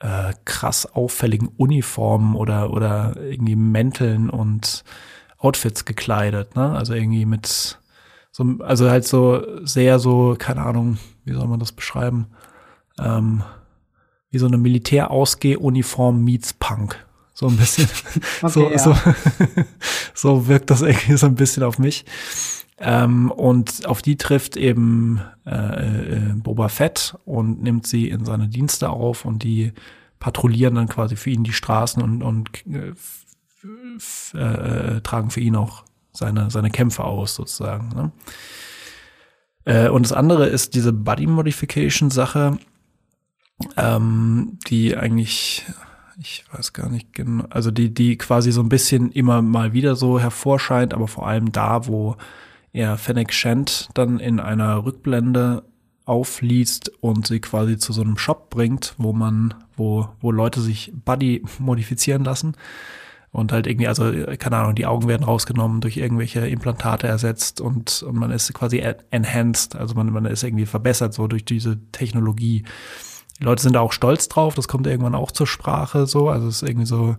[0.00, 4.84] äh, krass auffälligen Uniformen oder, oder irgendwie Mänteln und
[5.38, 6.72] Outfits gekleidet, ne?
[6.72, 7.78] Also irgendwie mit
[8.32, 12.26] so, also halt so sehr so, keine Ahnung, wie soll man das beschreiben?
[12.98, 13.42] Ähm,
[14.30, 17.04] wie so eine Militärausgeh-Uniform meets Punk.
[17.40, 17.88] So ein bisschen.
[18.42, 18.78] Okay, so, ja.
[18.78, 18.94] so,
[20.14, 22.04] so wirkt das irgendwie so ein bisschen auf mich.
[22.78, 28.46] Ähm, und auf die trifft eben äh, äh, Boba Fett und nimmt sie in seine
[28.48, 29.72] Dienste auf und die
[30.18, 32.92] patrouillieren dann quasi für ihn die Straßen und, und äh,
[34.38, 37.88] äh, tragen für ihn auch seine, seine Kämpfe aus, sozusagen.
[37.88, 38.12] Ne?
[39.64, 42.58] Äh, und das andere ist diese Body Modification Sache,
[43.78, 45.64] ähm, die eigentlich
[46.20, 49.96] ich weiß gar nicht genau, also die, die quasi so ein bisschen immer mal wieder
[49.96, 52.16] so hervorscheint, aber vor allem da, wo
[52.72, 55.64] er Fennec Shand dann in einer Rückblende
[56.04, 60.92] aufliest und sie quasi zu so einem Shop bringt, wo man, wo, wo Leute sich
[61.04, 62.54] Buddy modifizieren lassen.
[63.32, 68.02] Und halt irgendwie, also, keine Ahnung, die Augen werden rausgenommen, durch irgendwelche Implantate ersetzt und,
[68.02, 72.64] und man ist quasi enhanced, also man, man ist irgendwie verbessert so durch diese Technologie.
[73.40, 76.28] Die Leute sind da auch stolz drauf, das kommt irgendwann auch zur Sprache so.
[76.28, 77.16] Also es ist irgendwie so,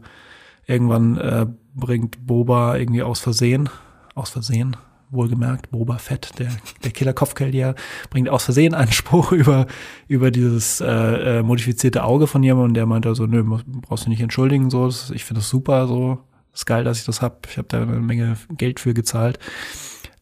[0.68, 3.70] irgendwann äh, bringt Boba irgendwie aus Versehen,
[4.16, 4.78] aus Versehen,
[5.10, 6.50] wohlgemerkt, Boba Fett, der,
[6.84, 7.76] der Killer-Kopfgeldjäger,
[8.10, 9.68] bringt aus Versehen einen Spruch über,
[10.08, 14.10] über dieses äh, äh, modifizierte Auge von jemandem und der meint also, nö, brauchst du
[14.10, 16.20] nicht entschuldigen, so, ich finde das super, so,
[16.54, 19.40] ist geil, dass ich das hab, ich habe da eine Menge Geld für gezahlt.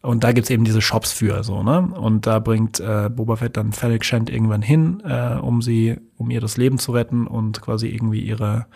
[0.02, 1.82] Und da gibt's eben diese Shops für, so, ne?
[1.82, 6.30] Und da bringt äh, Boba Fett dann Felix Shand irgendwann hin, äh, um sie, um
[6.30, 8.66] ihr das Leben zu retten und quasi irgendwie ihre,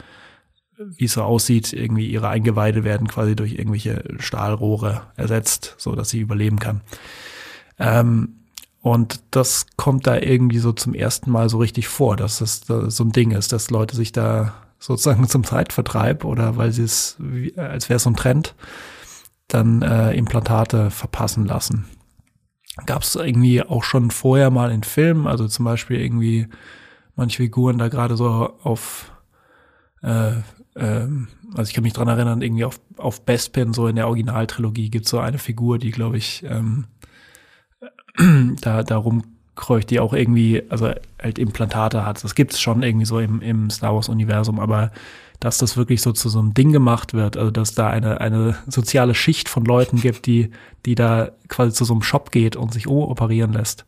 [0.76, 6.10] wie es so aussieht, irgendwie ihre Eingeweide werden quasi durch irgendwelche Stahlrohre ersetzt, so dass
[6.10, 6.82] sie überleben kann.
[7.78, 8.40] Ähm,
[8.82, 13.02] und das kommt da irgendwie so zum ersten Mal so richtig vor, dass das so
[13.02, 17.16] ein Ding ist, dass Leute sich da sozusagen zum Zeitvertreib oder weil sie es,
[17.56, 18.55] als wäre es so ein Trend,
[19.55, 21.86] dann äh, Implantate verpassen lassen.
[22.86, 26.48] Gab es irgendwie auch schon vorher mal in Filmen, also zum Beispiel irgendwie
[27.14, 29.12] manche Figuren da gerade so auf,
[30.02, 30.32] äh,
[30.74, 31.09] äh,
[31.55, 35.05] also ich kann mich dran erinnern, irgendwie auf, auf Bespin, so in der Originaltrilogie gibt
[35.05, 36.86] es so eine Figur, die, glaube ich, ähm,
[38.60, 40.90] da, da rumkreucht, die auch irgendwie, also
[41.22, 42.24] halt Implantate hat.
[42.24, 44.90] Das gibt es schon irgendwie so im, im Star Wars-Universum, aber
[45.40, 48.56] dass das wirklich so zu so einem Ding gemacht wird, also dass da eine, eine
[48.66, 50.51] soziale Schicht von Leuten gibt, die,
[50.86, 53.85] die da quasi zu so einem Shop geht und sich operieren lässt.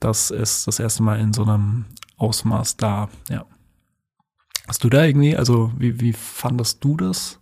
[0.00, 1.86] Das ist das erste Mal in so einem
[2.16, 3.44] Ausmaß da, ja.
[4.68, 7.38] Hast du da irgendwie, also wie, wie fandest du das?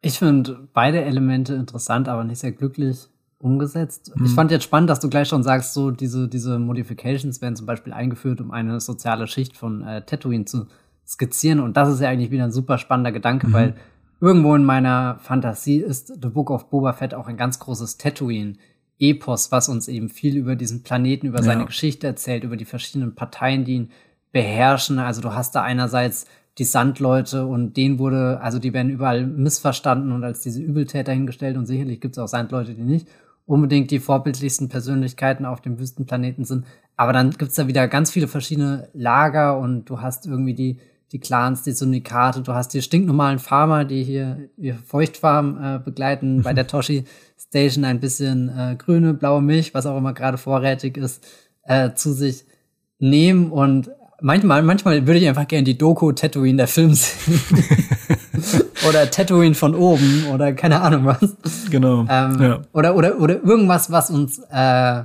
[0.00, 4.12] Ich finde beide Elemente interessant, aber nicht sehr glücklich umgesetzt.
[4.14, 4.24] Hm.
[4.24, 7.66] Ich fand jetzt spannend, dass du gleich schon sagst, so diese, diese Modifications werden zum
[7.66, 10.66] Beispiel eingeführt, um eine soziale Schicht von äh, Tatooine zu
[11.06, 11.60] skizzieren.
[11.60, 13.52] Und das ist ja eigentlich wieder ein super spannender Gedanke, mhm.
[13.52, 13.74] weil
[14.20, 19.52] irgendwo in meiner Fantasie ist The Book of Boba Fett auch ein ganz großes Tatooine-Epos,
[19.52, 21.44] was uns eben viel über diesen Planeten, über ja.
[21.44, 23.90] seine Geschichte erzählt, über die verschiedenen Parteien, die ihn
[24.32, 24.98] beherrschen.
[24.98, 26.26] Also du hast da einerseits
[26.58, 31.56] die Sandleute und denen wurde, also die werden überall missverstanden und als diese Übeltäter hingestellt
[31.56, 33.08] und sicherlich gibt es auch Sandleute, die nicht
[33.46, 36.64] unbedingt die vorbildlichsten Persönlichkeiten auf dem Wüstenplaneten sind.
[36.96, 40.78] Aber dann gibt's da wieder ganz viele verschiedene Lager und du hast irgendwie die
[41.14, 46.42] die Clans, die Syndikate, du hast die stinknormalen Farmer, die hier ihr Feuchtfarm äh, begleiten,
[46.42, 47.04] bei der Toshi
[47.38, 51.24] Station ein bisschen äh, grüne, blaue Milch, was auch immer gerade vorrätig ist,
[51.62, 52.46] äh, zu sich
[52.98, 57.38] nehmen und manchmal, manchmal würde ich einfach gerne die Doku Tatooine der Film sehen.
[58.88, 61.36] oder Tatooine von oben oder keine Ahnung was.
[61.70, 62.06] Genau.
[62.10, 62.62] Ähm, ja.
[62.72, 65.04] Oder, oder, oder irgendwas, was uns äh,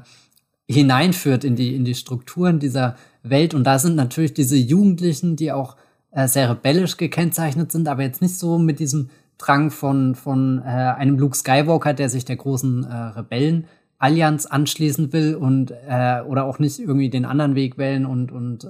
[0.67, 3.53] hineinführt in die, in die Strukturen dieser Welt.
[3.53, 5.75] Und da sind natürlich diese Jugendlichen, die auch
[6.11, 10.67] äh, sehr rebellisch gekennzeichnet sind, aber jetzt nicht so mit diesem Drang von, von äh,
[10.67, 16.59] einem Luke Skywalker, der sich der großen äh, Rebellen-Allianz anschließen will und äh, oder auch
[16.59, 18.67] nicht irgendwie den anderen Weg wählen und, und äh,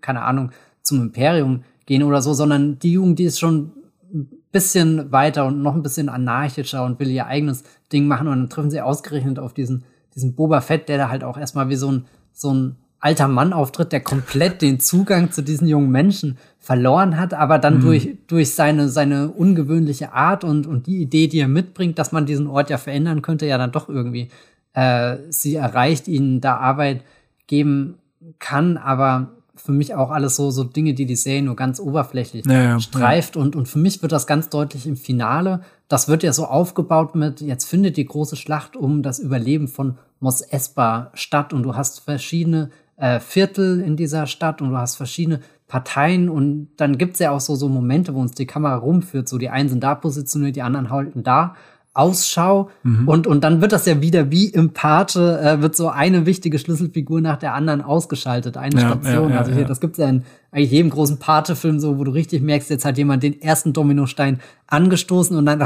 [0.00, 0.52] keine Ahnung,
[0.82, 3.72] zum Imperium gehen oder so, sondern die Jugend, die ist schon
[4.12, 8.38] ein bisschen weiter und noch ein bisschen anarchischer und will ihr eigenes Ding machen und
[8.38, 9.84] dann treffen sie ausgerechnet auf diesen,
[10.14, 13.52] diesen Boba Fett, der da halt auch erstmal wie so ein, so ein alter Mann
[13.52, 17.80] auftritt, der komplett den Zugang zu diesen jungen Menschen verloren hat, aber dann mhm.
[17.80, 22.26] durch, durch seine, seine ungewöhnliche Art und, und die Idee, die er mitbringt, dass man
[22.26, 24.28] diesen Ort ja verändern könnte, ja dann doch irgendwie
[24.74, 27.02] äh, sie erreicht, ihnen da Arbeit
[27.48, 27.98] geben
[28.38, 32.46] kann, aber für mich auch alles so, so Dinge, die die Serie nur ganz oberflächlich
[32.46, 33.34] ja, ja, streift.
[33.34, 33.42] Ja.
[33.42, 35.62] Und, und für mich wird das ganz deutlich im Finale.
[35.88, 39.98] Das wird ja so aufgebaut mit, jetzt findet die große Schlacht um das Überleben von
[40.20, 42.70] Mos Espa statt und du hast verschiedene
[43.02, 47.40] äh, Viertel in dieser Stadt und du hast verschiedene Parteien und dann gibt's ja auch
[47.40, 49.28] so, so Momente, wo uns die Kamera rumführt.
[49.28, 51.56] So die einen sind da positioniert, die anderen halten da
[51.94, 53.08] Ausschau mhm.
[53.08, 56.58] und, und dann wird das ja wieder wie im Pate, äh, wird so eine wichtige
[56.58, 59.28] Schlüsselfigur nach der anderen ausgeschaltet, eine ja, Station.
[59.28, 60.22] Ja, ja, also hier, das gibt's ja in
[60.52, 64.40] eigentlich jedem großen Pate-Film so, wo du richtig merkst, jetzt hat jemand den ersten Dominostein
[64.68, 65.58] angestoßen und dann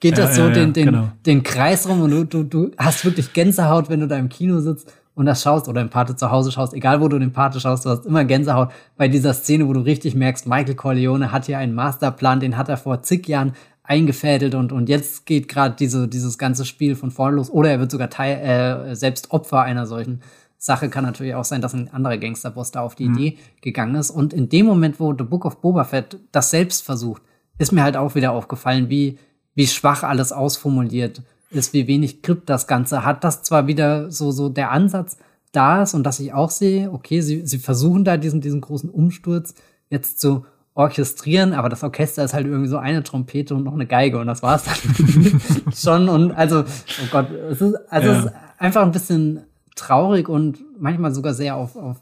[0.00, 1.08] geht das so den, den, genau.
[1.26, 4.60] den Kreis rum und du, du, du hast wirklich Gänsehaut, wenn du da im Kino
[4.60, 7.60] sitzt und das schaust oder im Pate zu Hause schaust, egal wo du den Pate
[7.60, 11.46] schaust, du hast immer Gänsehaut bei dieser Szene, wo du richtig merkst, Michael Corleone hat
[11.46, 13.52] hier einen Masterplan, den hat er vor zig Jahren
[13.84, 17.80] eingefädelt und, und jetzt geht gerade diese, dieses ganze Spiel von vorne los oder er
[17.80, 20.20] wird sogar Teil, äh, selbst Opfer einer solchen
[20.56, 20.88] Sache.
[20.88, 23.18] Kann natürlich auch sein, dass ein anderer Gangsterboss da auf die mhm.
[23.18, 24.10] Idee gegangen ist.
[24.10, 27.22] Und in dem Moment, wo The Book of Boba Fett das selbst versucht,
[27.58, 29.18] ist mir halt auch wieder aufgefallen, wie,
[29.54, 31.22] wie schwach alles ausformuliert
[31.54, 35.16] ist, wie wenig Grip das Ganze hat, dass zwar wieder so, so der Ansatz
[35.52, 38.90] da ist und dass ich auch sehe, okay, sie, sie versuchen da diesen, diesen großen
[38.90, 39.54] Umsturz
[39.88, 40.44] jetzt zu
[40.74, 44.26] orchestrieren, aber das Orchester ist halt irgendwie so eine Trompete und noch eine Geige und
[44.26, 45.40] das war's dann
[45.76, 48.18] schon und also, oh Gott, es ist, also ja.
[48.18, 49.44] es ist einfach ein bisschen
[49.76, 52.00] traurig und manchmal sogar sehr auf, auf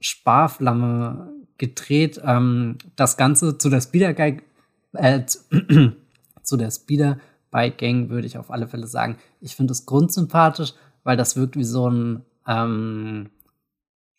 [0.00, 2.20] Sparflamme gedreht.
[2.24, 4.14] Ähm, das Ganze zu der Speeder
[4.94, 5.22] äh,
[6.42, 7.18] zu der Speeder
[7.52, 10.72] Bike Gang würde ich auf alle Fälle sagen, ich finde es grundsympathisch,
[11.04, 13.30] weil das wirkt wie so ein ähm,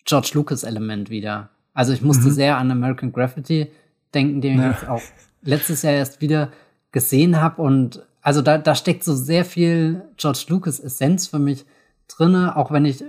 [0.06, 1.50] George Lucas Element wieder.
[1.74, 2.34] Also ich musste mhm.
[2.34, 3.70] sehr an American Graffiti
[4.14, 4.70] denken, den ja.
[4.70, 5.02] ich jetzt auch
[5.42, 6.52] letztes Jahr erst wieder
[6.92, 11.66] gesehen habe und also da, da steckt so sehr viel George Lucas Essenz für mich
[12.08, 13.04] drinne, auch wenn ich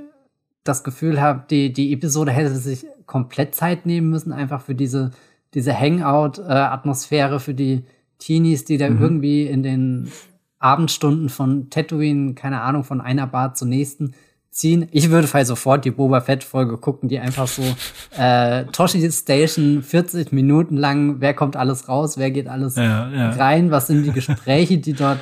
[0.65, 5.11] das Gefühl habe, die, die Episode hätte sich komplett Zeit nehmen müssen, einfach für diese,
[5.53, 7.85] diese Hangout-Atmosphäre, für die
[8.25, 9.03] Teenies, die da mhm.
[9.03, 10.11] irgendwie in den
[10.59, 14.15] Abendstunden von Tatooine, keine Ahnung, von einer Bar zur nächsten
[14.51, 14.89] ziehen.
[14.93, 17.63] Ich würde vielleicht sofort die Boba Fett-Folge gucken, die einfach so
[18.19, 23.31] äh, Toshi Station 40 Minuten lang, wer kommt alles raus, wer geht alles ja, ja.
[23.33, 25.19] rein, was sind die Gespräche, die dort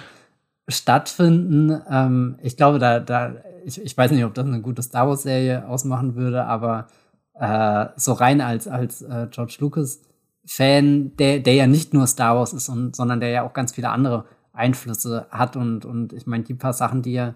[0.68, 1.80] stattfinden.
[1.90, 3.34] Ähm, ich glaube, da, da,
[3.64, 6.86] ich, ich weiß nicht, ob das eine gute Star Wars-Serie ausmachen würde, aber
[7.34, 9.56] äh, so rein als, als äh, George
[10.43, 13.73] Lucas-Fan, der, der ja nicht nur Star Wars ist, und, sondern der ja auch ganz
[13.73, 17.35] viele andere Einflüsse hat und, und ich meine, die paar Sachen, die er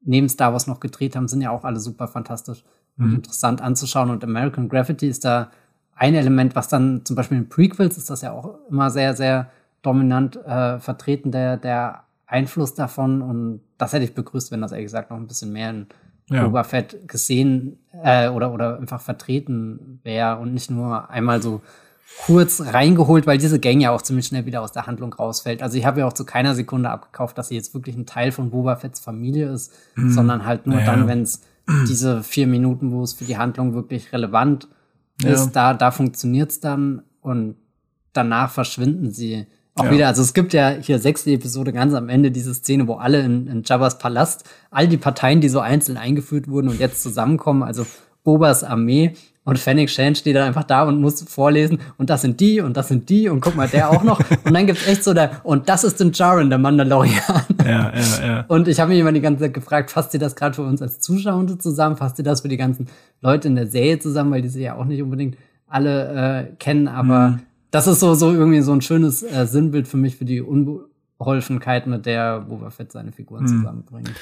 [0.00, 2.64] neben Star Wars noch gedreht haben, sind ja auch alle super fantastisch
[2.96, 3.04] mhm.
[3.04, 4.10] und interessant anzuschauen.
[4.10, 5.50] Und American Graffiti ist da
[5.94, 9.50] ein Element, was dann zum Beispiel in Prequels ist das ja auch immer sehr, sehr
[9.82, 13.22] dominant äh, vertreten, der, der Einfluss davon.
[13.22, 15.86] Und das hätte ich begrüßt, wenn das ehrlich gesagt noch ein bisschen mehr in
[16.30, 16.44] ja.
[16.44, 21.60] Boba Fett gesehen äh, oder, oder einfach vertreten wäre und nicht nur einmal so
[22.26, 25.62] kurz reingeholt, weil diese Gang ja auch ziemlich schnell wieder aus der Handlung rausfällt.
[25.62, 28.32] Also ich habe ja auch zu keiner Sekunde abgekauft, dass sie jetzt wirklich ein Teil
[28.32, 30.12] von Boba Fetts Familie ist, mhm.
[30.12, 30.86] sondern halt nur ja.
[30.86, 31.42] dann, wenn es
[31.88, 34.68] diese vier Minuten, wo es für die Handlung wirklich relevant
[35.22, 35.30] ja.
[35.30, 37.56] ist, da, da funktioniert's dann und
[38.12, 39.90] danach verschwinden sie auch ja.
[39.90, 40.06] wieder.
[40.08, 43.48] Also es gibt ja hier sechste Episode ganz am Ende diese Szene, wo alle in,
[43.48, 47.86] in Jabba's Palast, all die Parteien, die so einzeln eingeführt wurden und jetzt zusammenkommen, also
[48.22, 49.14] Bobas Armee
[49.44, 52.76] und Fennec Shan steht dann einfach da und muss vorlesen und das sind die und
[52.76, 54.18] das sind die und guck mal, der auch noch.
[54.44, 57.42] und dann gibt's echt so der, und das ist den Jaren, der Mandalorian.
[57.64, 58.44] Ja, ja, ja.
[58.48, 60.80] Und ich habe mich immer die ganze Zeit gefragt, fasst ihr das gerade für uns
[60.80, 61.96] als Zuschauer zusammen?
[61.96, 62.88] Fasst ihr das für die ganzen
[63.20, 66.88] Leute in der Serie zusammen, weil die sie ja auch nicht unbedingt alle äh, kennen,
[66.88, 67.40] aber mhm.
[67.70, 71.86] das ist so, so irgendwie so ein schönes äh, Sinnbild für mich für die Unbeholfenheit,
[71.86, 73.48] mit der Boba Fett seine Figuren mhm.
[73.48, 74.12] zusammenbringt.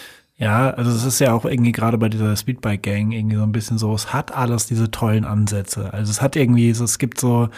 [0.42, 3.78] Ja, also es ist ja auch irgendwie gerade bei dieser Speedbike-Gang irgendwie so ein bisschen
[3.78, 5.92] so, es hat alles diese tollen Ansätze.
[5.92, 7.48] Also es hat irgendwie, es gibt so,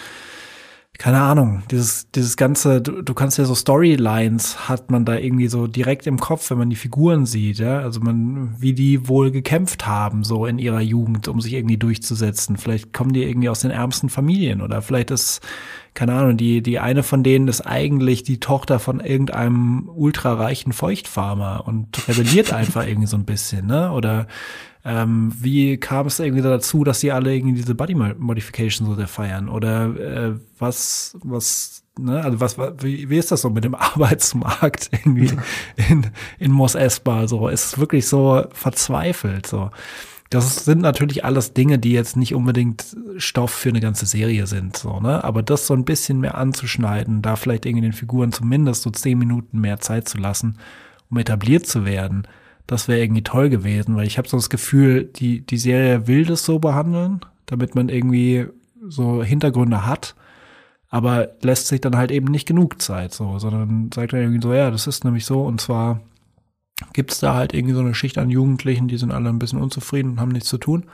[0.99, 5.49] keine Ahnung, dieses, dieses ganze, du, du kannst ja so Storylines hat man da irgendwie
[5.49, 7.81] so direkt im Kopf, wenn man die Figuren sieht, ja.
[7.81, 12.57] Also man, wie die wohl gekämpft haben, so in ihrer Jugend, um sich irgendwie durchzusetzen.
[12.57, 15.41] Vielleicht kommen die irgendwie aus den ärmsten Familien oder vielleicht ist
[15.95, 21.65] keine Ahnung, die, die eine von denen ist eigentlich die Tochter von irgendeinem ultrareichen Feuchtfarmer
[21.67, 23.93] und rebelliert einfach irgendwie so ein bisschen, ne?
[23.93, 24.27] Oder
[24.85, 29.09] ähm, wie kam es irgendwie dazu, dass sie alle irgendwie diese Body Modification so sehr
[29.09, 29.49] feiern?
[29.49, 34.91] Oder äh, was, was, ne, also was, wie, wie ist das so mit dem Arbeitsmarkt
[34.93, 35.31] irgendwie
[35.89, 36.07] in,
[36.39, 37.27] in Mos Espa?
[37.29, 39.71] So, ist es wirklich so verzweifelt, so.
[40.31, 44.77] Das sind natürlich alles Dinge, die jetzt nicht unbedingt Stoff für eine ganze Serie sind,
[44.77, 45.23] so, ne?
[45.23, 49.17] Aber das so ein bisschen mehr anzuschneiden, da vielleicht irgendwie den Figuren zumindest so zehn
[49.17, 50.59] Minuten mehr Zeit zu lassen,
[51.09, 52.27] um etabliert zu werden,
[52.67, 56.25] das wäre irgendwie toll gewesen, weil ich habe so das Gefühl, die, die Serie will
[56.25, 58.47] das so behandeln, damit man irgendwie
[58.87, 60.15] so Hintergründe hat,
[60.89, 64.53] aber lässt sich dann halt eben nicht genug Zeit, so, sondern sagt dann irgendwie so,
[64.55, 66.01] ja, das ist nämlich so und zwar
[66.93, 69.61] gibt es da halt irgendwie so eine Schicht an Jugendlichen, die sind alle ein bisschen
[69.61, 70.85] unzufrieden und haben nichts zu tun.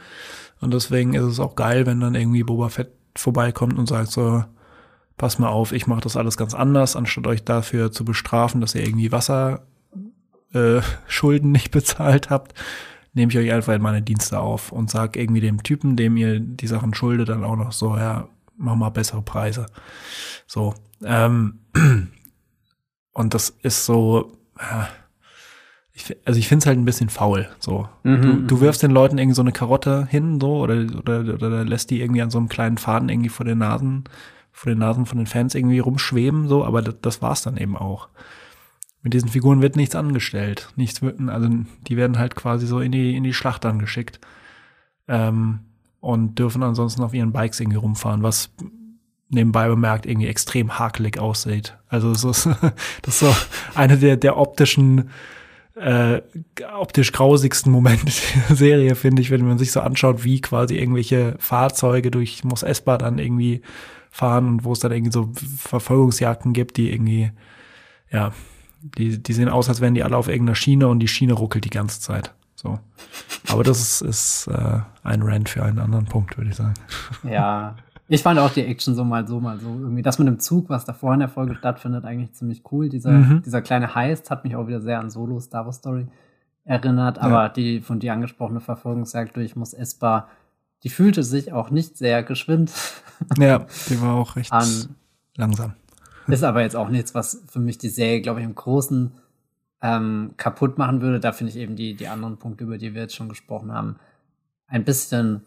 [0.60, 4.44] Und deswegen ist es auch geil, wenn dann irgendwie Boba Fett vorbeikommt und sagt so,
[5.16, 8.74] pass mal auf, ich mache das alles ganz anders, anstatt euch dafür zu bestrafen, dass
[8.74, 9.69] ihr irgendwie Wasserschulden
[10.54, 12.54] äh, Schulden nicht bezahlt habt,
[13.12, 16.40] nehme ich euch einfach in meine Dienste auf und sag irgendwie dem Typen, dem ihr
[16.40, 19.66] die Sachen schuldet, dann auch noch so, ja, mach mal bessere Preise.
[20.46, 20.74] So.
[21.04, 21.60] Ähm,
[23.12, 24.88] und das ist so, ja,
[25.92, 27.48] ich, also ich finde es halt ein bisschen faul.
[27.58, 28.60] So, mhm, du, du mhm.
[28.60, 32.22] wirfst den Leuten irgendwie so eine Karotte hin, so oder, oder oder lässt die irgendwie
[32.22, 34.04] an so einem kleinen Faden irgendwie vor den Nasen,
[34.52, 36.64] vor den Nasen von den Fans irgendwie rumschweben, so.
[36.64, 38.08] Aber das, das war's dann eben auch.
[39.02, 41.48] Mit diesen Figuren wird nichts angestellt, nichts wird, also
[41.86, 44.20] die werden halt quasi so in die in die Schlacht angeschickt
[45.08, 45.60] ähm,
[46.00, 48.50] und dürfen ansonsten auf ihren Bikes irgendwie rumfahren, was
[49.30, 51.78] nebenbei bemerkt irgendwie extrem hakelig aussieht.
[51.88, 52.46] Also so ist,
[53.02, 53.34] das ist so
[53.74, 55.10] eine der der optischen
[55.76, 56.20] äh,
[56.74, 58.12] optisch grausigsten Momente
[58.48, 62.62] der Serie, finde ich, wenn man sich so anschaut, wie quasi irgendwelche Fahrzeuge durch Mos
[62.62, 63.62] Espa dann irgendwie
[64.10, 67.30] fahren und wo es dann irgendwie so Verfolgungsjagden gibt, die irgendwie,
[68.10, 68.32] ja,
[68.82, 71.64] die, die sehen aus, als wären die alle auf irgendeiner Schiene und die Schiene ruckelt
[71.64, 72.32] die ganze Zeit.
[72.54, 72.78] So.
[73.48, 76.74] Aber das ist, ist äh, ein Rant für einen anderen Punkt, würde ich sagen.
[77.22, 77.76] Ja,
[78.08, 79.68] ich fand auch die Action so mal so, mal so.
[79.68, 82.88] Irgendwie das mit dem Zug, was davor in der Folge stattfindet, eigentlich ziemlich cool.
[82.88, 83.42] Dieser, mhm.
[83.42, 86.06] dieser kleine Heist hat mich auch wieder sehr an Solo Star Wars Story
[86.64, 87.18] erinnert.
[87.18, 87.22] Ja.
[87.22, 90.28] Aber die von dir angesprochene Verfolgungsjagd durch Muss Espa,
[90.82, 92.72] die fühlte sich auch nicht sehr geschwind.
[93.38, 94.96] Ja, die war auch recht an,
[95.36, 95.74] langsam.
[96.34, 99.12] Ist aber jetzt auch nichts, was für mich die Serie, glaube ich, im Großen
[99.82, 101.20] ähm, kaputt machen würde.
[101.20, 103.96] Da finde ich eben die, die anderen Punkte, über die wir jetzt schon gesprochen haben,
[104.66, 105.42] ein bisschen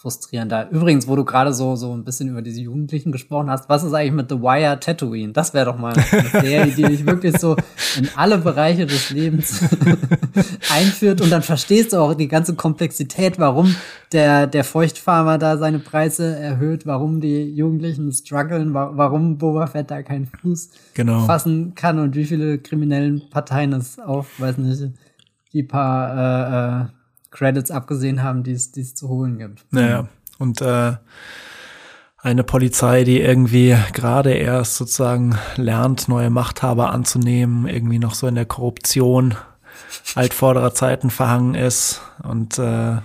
[0.00, 0.70] frustrierender.
[0.70, 3.92] Übrigens, wo du gerade so, so ein bisschen über diese Jugendlichen gesprochen hast, was ist
[3.92, 5.34] eigentlich mit The Wire Tatooine?
[5.34, 7.54] Das wäre doch mal eine Serie, die dich wirklich so
[7.98, 9.60] in alle Bereiche des Lebens
[10.70, 13.76] einführt und dann verstehst du auch die ganze Komplexität, warum
[14.12, 20.02] der, der Feuchtfarmer da seine Preise erhöht, warum die Jugendlichen strugglen, warum Boba Fett da
[20.02, 21.26] keinen Fuß genau.
[21.26, 24.94] fassen kann und wie viele kriminellen Parteien es auf, weiß nicht,
[25.52, 26.99] die paar äh, äh,
[27.30, 29.64] Credits abgesehen haben, die es, zu holen gibt.
[29.70, 30.08] Naja,
[30.38, 30.94] und äh,
[32.18, 38.34] eine Polizei, die irgendwie gerade erst sozusagen lernt, neue Machthaber anzunehmen, irgendwie noch so in
[38.34, 39.36] der Korruption
[40.14, 42.98] altvorderer Zeiten verhangen ist und äh,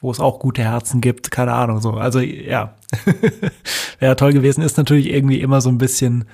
[0.00, 1.92] wo es auch gute Herzen gibt, keine Ahnung so.
[1.92, 2.74] Also ja,
[3.98, 6.24] wäre toll gewesen, ist natürlich irgendwie immer so ein bisschen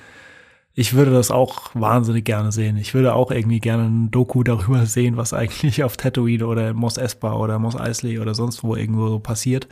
[0.77, 2.75] ich würde das auch wahnsinnig gerne sehen.
[2.75, 6.97] Ich würde auch irgendwie gerne ein Doku darüber sehen, was eigentlich auf Tatooine oder Mos
[6.97, 9.69] Espa oder Mos Eisley oder sonst wo irgendwo so passiert.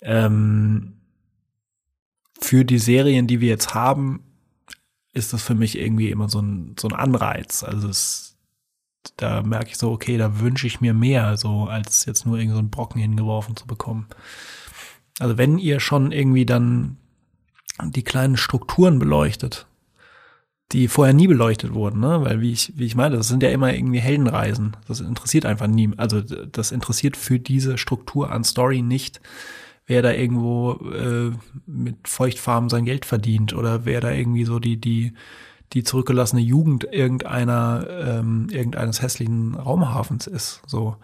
[0.00, 0.94] Ähm,
[2.40, 4.24] für die Serien, die wir jetzt haben,
[5.12, 7.62] ist das für mich irgendwie immer so ein, so ein Anreiz.
[7.62, 8.38] Also es,
[9.16, 12.54] da merke ich so, okay, da wünsche ich mir mehr, so als jetzt nur irgend
[12.54, 14.06] so einen Brocken hingeworfen zu bekommen.
[15.18, 16.96] Also wenn ihr schon irgendwie dann
[17.82, 19.66] die kleinen Strukturen beleuchtet,
[20.72, 22.24] die vorher nie beleuchtet wurden, ne?
[22.24, 24.76] Weil wie ich, wie ich meine, das sind ja immer irgendwie Heldenreisen.
[24.86, 25.90] Das interessiert einfach nie.
[25.96, 29.20] Also das interessiert für diese Struktur an Story nicht,
[29.86, 31.32] wer da irgendwo äh,
[31.66, 35.14] mit Feuchtfarben sein Geld verdient oder wer da irgendwie so die, die,
[35.72, 40.62] die zurückgelassene Jugend irgendeiner, ähm, irgendeines hässlichen Raumhafens ist.
[40.66, 40.96] So.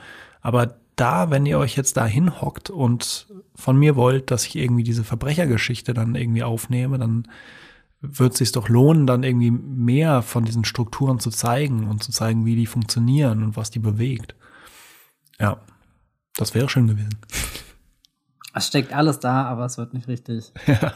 [0.43, 3.27] Aber da, wenn ihr euch jetzt da hinhockt und
[3.57, 7.27] von mir wollt, dass ich irgendwie diese Verbrechergeschichte dann irgendwie aufnehme, dann
[8.01, 12.13] wird es sich doch lohnen, dann irgendwie mehr von diesen Strukturen zu zeigen und zu
[12.13, 14.35] zeigen, wie die funktionieren und was die bewegt.
[15.39, 15.59] Ja,
[16.37, 17.19] das wäre schön gewesen.
[18.55, 20.93] Es steckt alles da, aber es wird nicht richtig ja.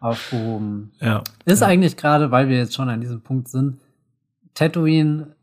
[0.00, 0.92] aufgehoben.
[1.00, 1.22] Ja.
[1.44, 1.66] Ist ja.
[1.66, 3.80] eigentlich gerade, weil wir jetzt schon an diesem Punkt sind,
[4.54, 5.34] Tatooine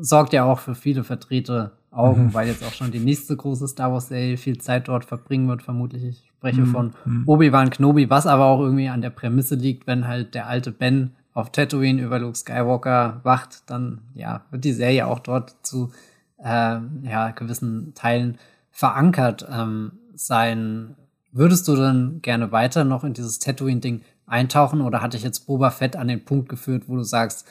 [0.00, 2.34] sorgt ja auch für viele Vertreter Augen, mhm.
[2.34, 5.62] weil jetzt auch schon die nächste große Star Wars Serie viel Zeit dort verbringen wird,
[5.62, 6.04] vermutlich.
[6.04, 6.70] Ich spreche mhm.
[6.70, 7.22] von mhm.
[7.26, 11.12] Obi-Wan Kenobi, was aber auch irgendwie an der Prämisse liegt, wenn halt der alte Ben
[11.34, 15.90] auf Tatooine über Luke Skywalker wacht, dann ja, wird die Serie auch dort zu
[16.38, 18.38] äh, ja, gewissen Teilen
[18.70, 20.94] verankert ähm, sein.
[21.32, 25.70] Würdest du dann gerne weiter noch in dieses Tatooine-Ding eintauchen oder hatte ich jetzt Boba
[25.70, 27.46] Fett an den Punkt geführt, wo du sagst,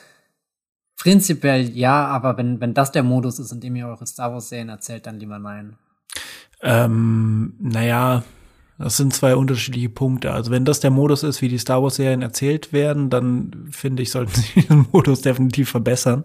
[0.98, 4.68] Prinzipiell ja, aber wenn, wenn das der Modus ist, in dem ihr eure Star Wars-Serien
[4.68, 5.76] erzählt, dann lieber nein.
[6.60, 8.24] Ähm, naja,
[8.78, 10.32] das sind zwei unterschiedliche Punkte.
[10.32, 14.10] Also wenn das der Modus ist, wie die Star Wars-Serien erzählt werden, dann finde ich,
[14.10, 16.22] sollten sie den Modus definitiv verbessern.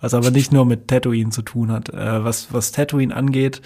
[0.00, 1.88] Was aber nicht nur mit Tatooine zu tun hat.
[1.88, 3.60] Äh, was, was Tatooine angeht,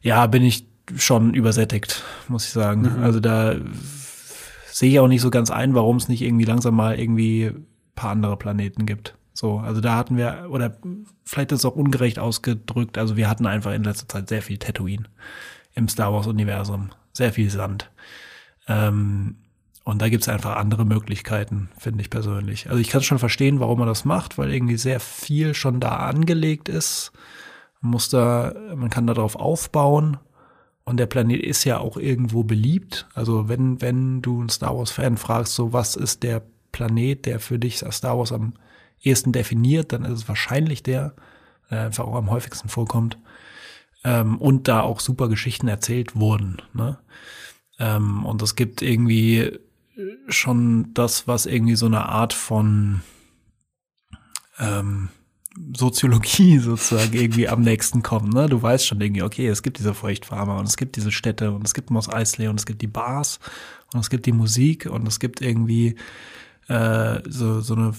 [0.00, 0.66] ja, bin ich
[0.96, 2.96] schon übersättigt, muss ich sagen.
[2.96, 3.02] Mhm.
[3.02, 3.56] Also da
[4.66, 7.52] sehe ich auch nicht so ganz ein, warum es nicht irgendwie langsam mal irgendwie
[7.94, 9.14] paar andere Planeten gibt.
[9.34, 10.76] So, also da hatten wir, oder
[11.24, 14.58] vielleicht ist es auch ungerecht ausgedrückt, also wir hatten einfach in letzter Zeit sehr viel
[14.58, 15.04] Tatooine
[15.74, 17.90] im Star Wars-Universum, sehr viel Sand.
[18.68, 19.36] Ähm,
[19.84, 22.68] und da gibt's einfach andere Möglichkeiten, finde ich persönlich.
[22.68, 25.96] Also ich kann schon verstehen, warum man das macht, weil irgendwie sehr viel schon da
[25.96, 27.12] angelegt ist.
[27.80, 30.18] Man muss da, man kann darauf aufbauen.
[30.84, 33.08] Und der Planet ist ja auch irgendwo beliebt.
[33.14, 37.58] Also wenn, wenn du einen Star Wars-Fan fragst, so was ist der Planet, der für
[37.58, 38.54] dich Star Wars am
[39.00, 41.14] ehesten definiert, dann ist es wahrscheinlich der,
[41.70, 43.18] der einfach auch am häufigsten vorkommt.
[44.04, 46.60] Ähm, und da auch super Geschichten erzählt wurden.
[46.74, 46.98] Ne?
[47.78, 49.58] Ähm, und es gibt irgendwie
[50.28, 53.02] schon das, was irgendwie so eine Art von
[54.58, 55.08] ähm,
[55.76, 58.32] Soziologie sozusagen irgendwie am nächsten kommt.
[58.32, 58.48] Ne?
[58.48, 61.66] Du weißt schon irgendwie, okay, es gibt diese Feuchtfarmer und es gibt diese Städte und
[61.66, 63.38] es gibt Mos Eisley und es gibt die Bars
[63.92, 65.96] und es gibt die Musik und es gibt irgendwie
[66.68, 67.92] äh, so, so eine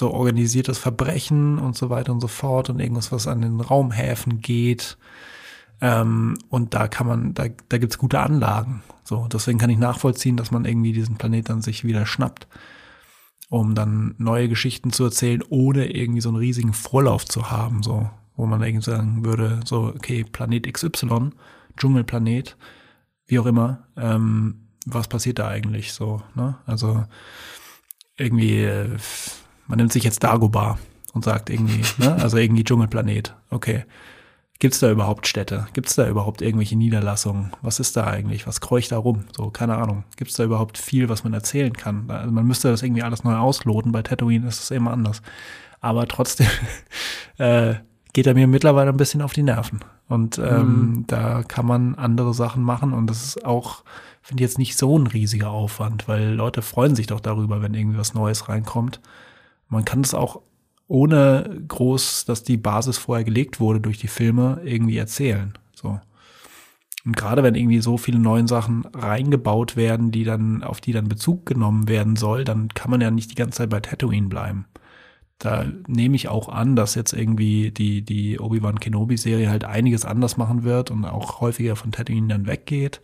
[0.00, 4.40] so organisiertes Verbrechen und so weiter und so fort und irgendwas, was an den Raumhäfen
[4.40, 4.98] geht.
[5.80, 8.82] Ähm, und da kann man, da, da gibt's gute Anlagen.
[9.04, 12.48] So, deswegen kann ich nachvollziehen, dass man irgendwie diesen Planet dann sich wieder schnappt,
[13.48, 18.08] um dann neue Geschichten zu erzählen, ohne irgendwie so einen riesigen Vorlauf zu haben, so,
[18.36, 21.30] wo man irgendwie sagen würde, so, okay, Planet XY,
[21.76, 22.56] Dschungelplanet,
[23.26, 26.56] wie auch immer, ähm, was passiert da eigentlich so, ne?
[26.66, 27.04] Also
[28.16, 28.96] irgendwie äh,
[29.70, 30.78] man nimmt sich jetzt Dagobah
[31.14, 33.34] und sagt irgendwie, ne, also irgendwie Dschungelplanet.
[33.48, 33.84] Okay.
[34.58, 35.68] Gibt es da überhaupt Städte?
[35.72, 37.52] Gibt es da überhaupt irgendwelche Niederlassungen?
[37.62, 38.46] Was ist da eigentlich?
[38.46, 39.24] Was kreucht da rum?
[39.34, 40.04] So, keine Ahnung.
[40.16, 42.10] Gibt es da überhaupt viel, was man erzählen kann?
[42.10, 43.90] Also man müsste das irgendwie alles neu ausloten.
[43.90, 45.22] Bei Tatooine ist es immer anders.
[45.80, 46.48] Aber trotzdem
[47.38, 47.76] äh,
[48.12, 49.80] geht er mir mittlerweile ein bisschen auf die Nerven.
[50.08, 51.04] Und ähm, mhm.
[51.06, 53.84] da kann man andere Sachen machen und das ist auch,
[54.20, 57.74] finde ich jetzt nicht so ein riesiger Aufwand, weil Leute freuen sich doch darüber, wenn
[57.74, 59.00] irgendwie was Neues reinkommt.
[59.70, 60.42] Man kann es auch
[60.86, 65.54] ohne groß, dass die Basis vorher gelegt wurde durch die Filme, irgendwie erzählen.
[65.72, 65.98] So.
[67.06, 71.08] Und gerade wenn irgendwie so viele neue Sachen reingebaut werden, die dann, auf die dann
[71.08, 74.66] Bezug genommen werden soll, dann kann man ja nicht die ganze Zeit bei Tatooine bleiben
[75.40, 80.36] da nehme ich auch an, dass jetzt irgendwie die, die Obi-Wan Kenobi-Serie halt einiges anders
[80.36, 83.00] machen wird und auch häufiger von Tatooine dann weggeht,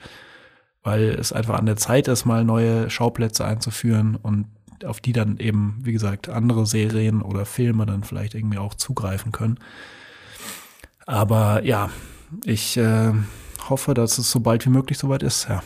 [0.82, 4.48] weil es einfach an der Zeit ist, mal neue Schauplätze einzuführen und
[4.84, 9.32] auf die dann eben, wie gesagt, andere Serien oder Filme dann vielleicht irgendwie auch zugreifen
[9.32, 9.58] können.
[11.06, 11.90] Aber ja,
[12.44, 13.12] ich äh,
[13.68, 15.62] hoffe, dass es so bald wie möglich soweit ist, ja.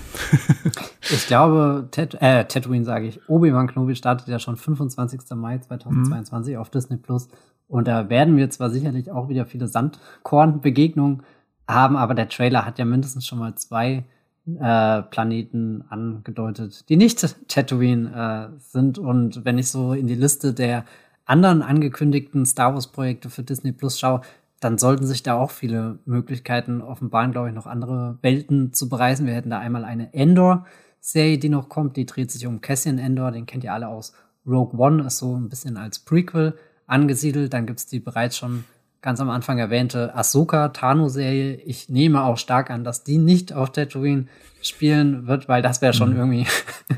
[1.11, 5.21] ich glaube, Tat äh, Tatooine sage ich, Obi-Wan Kenobi startet ja schon 25.
[5.35, 6.61] Mai 2022 mhm.
[6.61, 7.29] auf Disney Plus.
[7.69, 11.23] Und da werden wir zwar sicherlich auch wieder viele Sandkornbegegnungen
[11.69, 14.05] haben, aber der Trailer hat ja mindestens schon mal zwei
[14.47, 18.99] äh, Planeten angedeutet, die nicht Tatooine äh, sind.
[18.99, 20.85] Und wenn ich so in die Liste der
[21.25, 24.23] anderen angekündigten Star Wars-Projekte für Disney Plus schaue,
[24.61, 29.27] dann sollten sich da auch viele Möglichkeiten offenbaren, glaube ich, noch andere Welten zu bereisen.
[29.27, 33.33] Wir hätten da einmal eine Endor-Serie, die noch kommt, die dreht sich um Cassian Endor,
[33.33, 34.13] den kennt ihr alle aus
[34.47, 36.55] Rogue One, ist so ein bisschen als Prequel
[36.87, 37.55] angesiedelt.
[37.55, 38.65] Dann gibt's die bereits schon
[39.03, 41.55] ganz am Anfang erwähnte Ahsoka Tano-Serie.
[41.65, 44.27] Ich nehme auch stark an, dass die nicht auf Tatooine
[44.63, 46.17] spielen wird, weil das wäre schon mhm.
[46.17, 46.47] irgendwie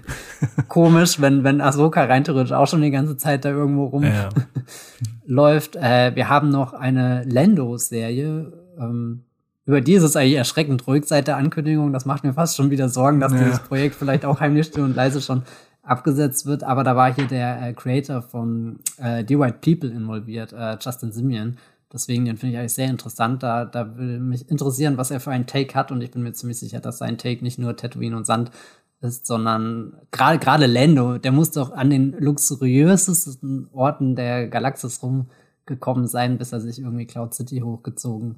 [0.69, 5.77] komisch, wenn, wenn Ahsoka rein theoretisch auch schon die ganze Zeit da irgendwo rumläuft.
[5.77, 5.83] Ja.
[5.83, 8.53] Äh, wir haben noch eine Lando-Serie.
[8.79, 9.23] Ähm,
[9.65, 11.93] über die ist es eigentlich erschreckend ruhig seit der Ankündigung.
[11.93, 13.39] Das macht mir fast schon wieder Sorgen, dass ja.
[13.39, 15.43] dieses Projekt vielleicht auch heimlich still und leise schon
[15.83, 16.65] abgesetzt wird.
[16.65, 21.13] Aber da war hier der äh, Creator von äh, The White People involviert, äh, Justin
[21.13, 21.57] Simeon.
[21.93, 23.43] Deswegen, den finde ich eigentlich sehr interessant.
[23.43, 25.93] Da, da will mich interessieren, was er für einen Take hat.
[25.93, 28.51] Und ich bin mir ziemlich sicher, dass sein Take nicht nur Tatooine und Sand
[29.03, 36.07] ist, sondern gerade gerade Lando, der muss doch an den luxuriösesten Orten der Galaxis rumgekommen
[36.07, 38.37] sein, bis er sich irgendwie Cloud City hochgezogen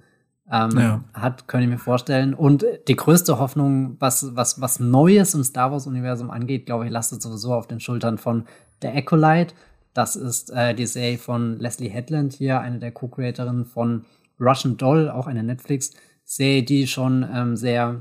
[0.51, 1.05] ähm, ja.
[1.13, 2.35] hat, könnte ich mir vorstellen.
[2.35, 7.23] Und die größte Hoffnung, was, was, was Neues im Star Wars-Universum angeht, glaube ich, lastet
[7.23, 8.45] sowieso auf den Schultern von
[8.83, 9.55] der Acolyte.
[9.95, 14.05] Das ist äh, die Serie von Leslie Headland hier, eine der Co-Creatorinnen von
[14.41, 18.01] Russian Doll, auch eine Netflix-Serie, die schon ähm, sehr,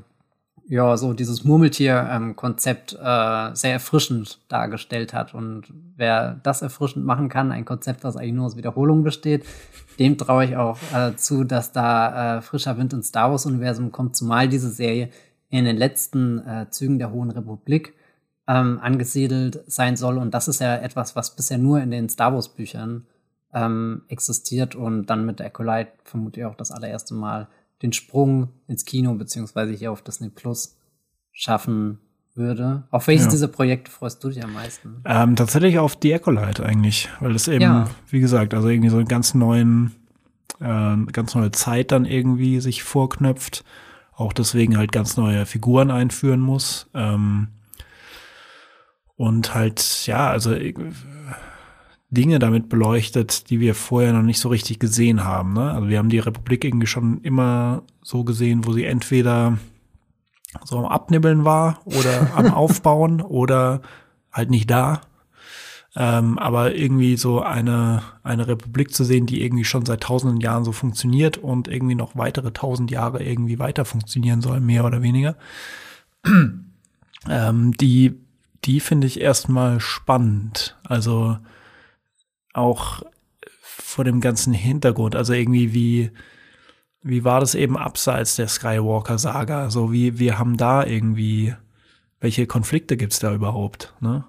[0.67, 5.35] ja, so dieses Murmeltier-Konzept ähm, äh, sehr erfrischend dargestellt hat.
[5.35, 9.45] Und wer das erfrischend machen kann, ein Konzept, das eigentlich nur aus Wiederholung besteht,
[9.99, 14.15] dem traue ich auch äh, zu, dass da äh, frischer Wind ins Star Wars-Universum kommt,
[14.15, 15.09] zumal diese Serie
[15.51, 17.93] in den letzten äh, Zügen der Hohen Republik
[18.47, 20.17] ähm, angesiedelt sein soll.
[20.17, 23.05] Und das ist ja etwas, was bisher nur in den Star Wars Büchern
[23.53, 27.47] ähm, existiert und dann mit Acolyte vermutlich auch das allererste Mal
[27.81, 30.77] den Sprung ins Kino beziehungsweise hier auf Disney Plus
[31.31, 31.99] schaffen
[32.35, 32.83] würde.
[32.89, 33.31] Auf welches ja.
[33.31, 35.01] dieser Projekte freust du dich am meisten?
[35.05, 37.89] Ähm, tatsächlich auf die Acolyte eigentlich, weil es eben, ja.
[38.09, 39.91] wie gesagt, also irgendwie so einen ganz neuen,
[40.59, 43.63] äh, ganz neue Zeit dann irgendwie sich vorknöpft,
[44.15, 46.89] auch deswegen halt ganz neue Figuren einführen muss.
[46.93, 47.49] Ähm,
[49.23, 50.73] und halt, ja, also äh,
[52.09, 55.53] Dinge damit beleuchtet, die wir vorher noch nicht so richtig gesehen haben.
[55.53, 55.71] Ne?
[55.71, 59.57] Also wir haben die Republik irgendwie schon immer so gesehen, wo sie entweder
[60.65, 63.81] so am Abnibbeln war oder am Aufbauen oder
[64.29, 64.99] halt nicht da.
[65.95, 70.65] Ähm, aber irgendwie so eine, eine Republik zu sehen, die irgendwie schon seit tausenden Jahren
[70.65, 75.37] so funktioniert und irgendwie noch weitere tausend Jahre irgendwie weiter funktionieren soll, mehr oder weniger.
[77.29, 78.22] ähm, die
[78.65, 80.77] die finde ich erstmal spannend.
[80.83, 81.37] Also
[82.53, 83.03] auch
[83.51, 85.15] vor dem ganzen Hintergrund.
[85.15, 86.11] Also irgendwie wie,
[87.01, 89.69] wie war das eben abseits der Skywalker-Saga?
[89.69, 91.53] So wie, wir haben da irgendwie,
[92.19, 94.25] welche Konflikte gibt's da überhaupt, ne?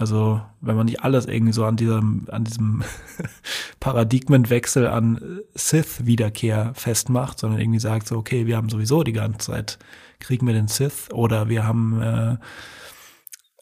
[0.00, 2.82] Also, wenn man nicht alles irgendwie so an diesem, an diesem
[3.80, 9.78] Paradigmenwechsel an Sith-Wiederkehr festmacht, sondern irgendwie sagt so, okay, wir haben sowieso die ganze Zeit
[10.18, 12.36] Krieg mit den Sith oder wir haben äh,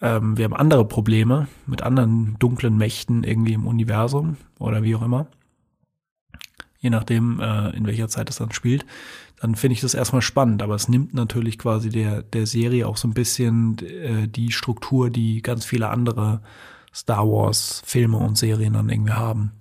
[0.00, 5.02] ähm, wir haben andere Probleme mit anderen dunklen Mächten irgendwie im Universum oder wie auch
[5.02, 5.26] immer.
[6.80, 8.86] Je nachdem, äh, in welcher Zeit es dann spielt,
[9.40, 10.62] dann finde ich das erstmal spannend.
[10.62, 15.10] Aber es nimmt natürlich quasi der, der Serie auch so ein bisschen äh, die Struktur,
[15.10, 16.40] die ganz viele andere
[16.94, 19.52] Star Wars Filme und Serien dann irgendwie haben,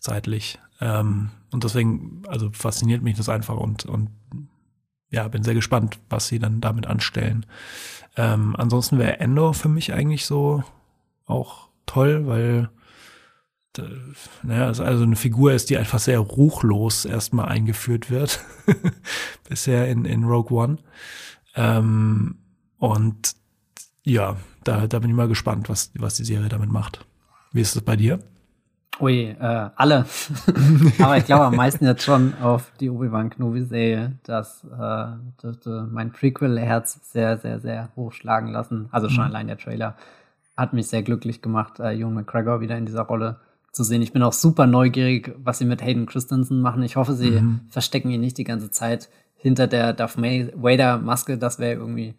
[0.00, 0.58] zeitlich.
[0.80, 4.10] Ähm, und deswegen, also fasziniert mich das einfach und, und
[5.10, 7.46] ja, bin sehr gespannt, was sie dann damit anstellen.
[8.16, 10.64] Ähm, ansonsten wäre Endor für mich eigentlich so
[11.26, 12.70] auch toll, weil
[14.42, 18.44] naja, also eine Figur ist, die einfach sehr ruchlos erstmal eingeführt wird.
[19.48, 20.78] Bisher in, in Rogue One.
[21.54, 22.38] Ähm,
[22.78, 23.34] und
[24.02, 27.04] ja, da, da bin ich mal gespannt, was, was die Serie damit macht.
[27.52, 28.20] Wie ist es bei dir?
[28.98, 30.06] Ui, äh, alle.
[30.98, 34.12] Aber ich glaube am meisten jetzt schon auf die Obi-Wan Kenobi-Serie.
[34.22, 35.06] Das äh,
[35.42, 38.88] dürfte mein Prequel-Herz sehr, sehr, sehr hochschlagen lassen.
[38.92, 39.30] Also schon mhm.
[39.30, 39.96] allein der Trailer
[40.56, 43.38] hat mich sehr glücklich gemacht, äh, Ewan McGregor wieder in dieser Rolle
[43.72, 44.00] zu sehen.
[44.00, 46.82] Ich bin auch super neugierig, was sie mit Hayden Christensen machen.
[46.82, 47.60] Ich hoffe, sie mhm.
[47.68, 51.36] verstecken ihn nicht die ganze Zeit hinter der Darth Vader-Maske.
[51.36, 52.14] Das wäre irgendwie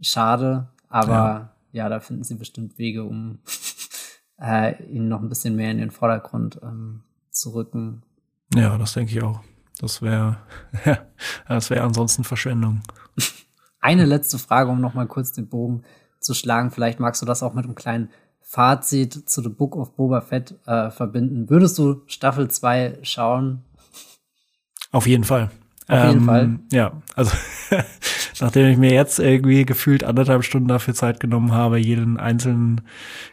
[0.00, 0.68] schade.
[0.88, 1.52] Aber ja.
[1.72, 3.40] ja, da finden sie bestimmt Wege, um
[4.40, 8.02] äh, ihn noch ein bisschen mehr in den Vordergrund ähm, zu rücken.
[8.54, 9.40] Ja, das denke ich auch.
[9.80, 10.38] Das wäre,
[10.84, 10.98] ja,
[11.48, 12.80] das wäre ansonsten Verschwendung.
[13.80, 15.84] Eine letzte Frage, um noch mal kurz den Bogen
[16.20, 16.70] zu schlagen.
[16.70, 18.10] Vielleicht magst du das auch mit einem kleinen
[18.40, 21.48] Fazit zu The Book of Boba Fett äh, verbinden.
[21.48, 23.62] Würdest du Staffel 2 schauen?
[24.90, 25.50] Auf jeden Fall.
[25.86, 26.58] Auf jeden ähm, Fall.
[26.72, 27.36] Ja, also
[28.40, 32.82] nachdem ich mir jetzt irgendwie gefühlt anderthalb Stunden dafür Zeit genommen habe, jeden einzelnen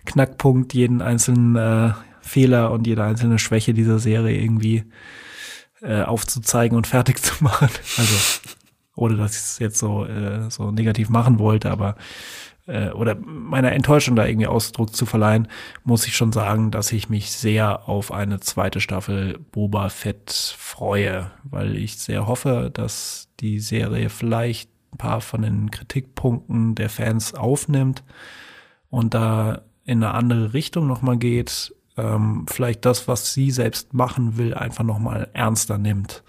[0.06, 4.84] Knackpunkt, jeden einzelnen äh, Fehler und jede einzelne Schwäche dieser Serie irgendwie
[5.82, 7.70] äh, aufzuzeigen und fertig zu machen.
[7.98, 8.16] Also,
[8.96, 11.96] ohne dass ich es jetzt so, äh, so negativ machen wollte, aber
[12.68, 15.48] äh, oder meiner Enttäuschung da irgendwie Ausdruck zu verleihen,
[15.84, 21.32] muss ich schon sagen, dass ich mich sehr auf eine zweite Staffel Boba Fett freue,
[21.44, 27.34] weil ich sehr hoffe, dass die Serie vielleicht ein paar von den Kritikpunkten der Fans
[27.34, 28.04] aufnimmt
[28.90, 34.38] und da in eine andere Richtung nochmal geht, ähm, vielleicht das, was sie selbst machen
[34.38, 36.24] will, einfach nochmal ernster nimmt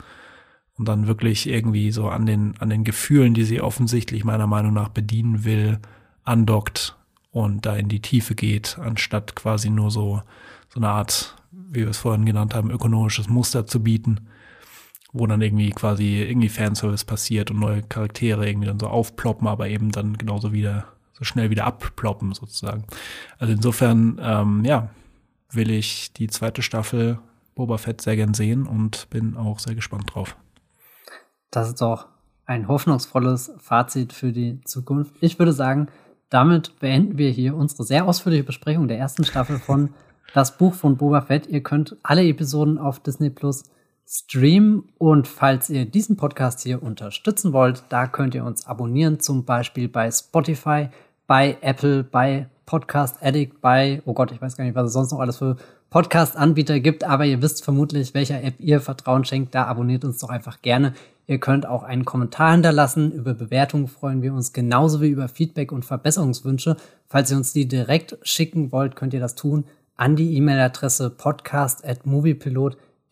[0.77, 4.75] und dann wirklich irgendwie so an den, an den Gefühlen, die sie offensichtlich meiner Meinung
[4.75, 5.79] nach bedienen will,
[6.25, 6.97] andockt
[7.31, 10.23] und da in die Tiefe geht, anstatt quasi nur so,
[10.69, 14.27] so eine Art, wie wir es vorhin genannt haben, ökonomisches Muster zu bieten,
[15.19, 19.69] wo dann irgendwie quasi irgendwie Fanservice passiert und neue Charaktere irgendwie dann so aufploppen, aber
[19.69, 22.85] eben dann genauso wieder so schnell wieder abploppen sozusagen.
[23.39, 24.91] Also insofern, ähm, ja,
[25.51, 27.19] will ich die zweite Staffel
[27.55, 30.37] Boba Fett sehr gern sehen und bin auch sehr gespannt drauf.
[31.51, 32.07] Das ist doch
[32.45, 35.15] ein hoffnungsvolles Fazit für die Zukunft.
[35.21, 35.89] Ich würde sagen,
[36.29, 39.91] damit beenden wir hier unsere sehr ausführliche Besprechung der ersten Staffel von
[40.35, 41.47] Das Buch von Boba Fett.
[41.47, 43.65] Ihr könnt alle Episoden auf Disney Plus
[44.09, 49.45] streamen und falls ihr diesen Podcast hier unterstützen wollt, da könnt ihr uns abonnieren, zum
[49.45, 50.89] Beispiel bei Spotify,
[51.27, 55.13] bei Apple, bei Podcast Addict, bei, oh Gott, ich weiß gar nicht, was es sonst
[55.13, 55.57] noch alles für
[55.91, 59.55] Podcast-Anbieter gibt, aber ihr wisst vermutlich, welcher App ihr Vertrauen schenkt.
[59.55, 60.95] Da abonniert uns doch einfach gerne.
[61.27, 63.13] Ihr könnt auch einen Kommentar hinterlassen.
[63.13, 66.77] Über Bewertungen freuen wir uns genauso wie über Feedback und Verbesserungswünsche.
[67.09, 69.65] Falls ihr uns die direkt schicken wollt, könnt ihr das tun
[69.97, 71.11] an die E-Mail-Adresse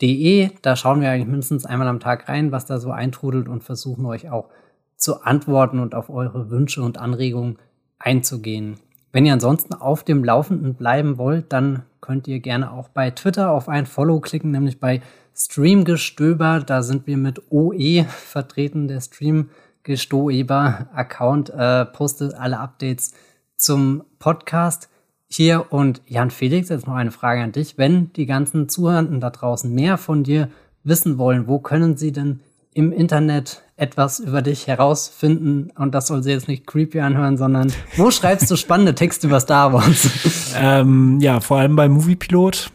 [0.04, 0.50] podcast.moviepilot.de.
[0.62, 4.04] Da schauen wir eigentlich mindestens einmal am Tag rein, was da so eintrudelt und versuchen
[4.06, 4.48] euch auch
[4.96, 7.58] zu antworten und auf eure Wünsche und Anregungen
[7.98, 8.76] einzugehen.
[9.12, 13.50] Wenn ihr ansonsten auf dem Laufenden bleiben wollt, dann könnt ihr gerne auch bei Twitter
[13.50, 15.00] auf ein Follow klicken, nämlich bei
[15.34, 16.60] Streamgestöber.
[16.60, 18.88] Da sind wir mit OE vertreten.
[18.88, 23.14] Der Streamgestoeber-Account äh, postet alle Updates
[23.56, 24.90] zum Podcast
[25.34, 25.72] hier.
[25.72, 27.78] Und Jan Felix, jetzt noch eine Frage an dich.
[27.78, 30.48] Wenn die ganzen Zuhörenden da draußen mehr von dir
[30.82, 32.40] wissen wollen, wo können sie denn
[32.74, 37.72] im Internet etwas über dich herausfinden und das soll sie jetzt nicht creepy anhören, sondern
[37.96, 40.54] wo schreibst du spannende Texte über Star Wars?
[40.56, 42.70] ähm, ja, vor allem bei Moviepilot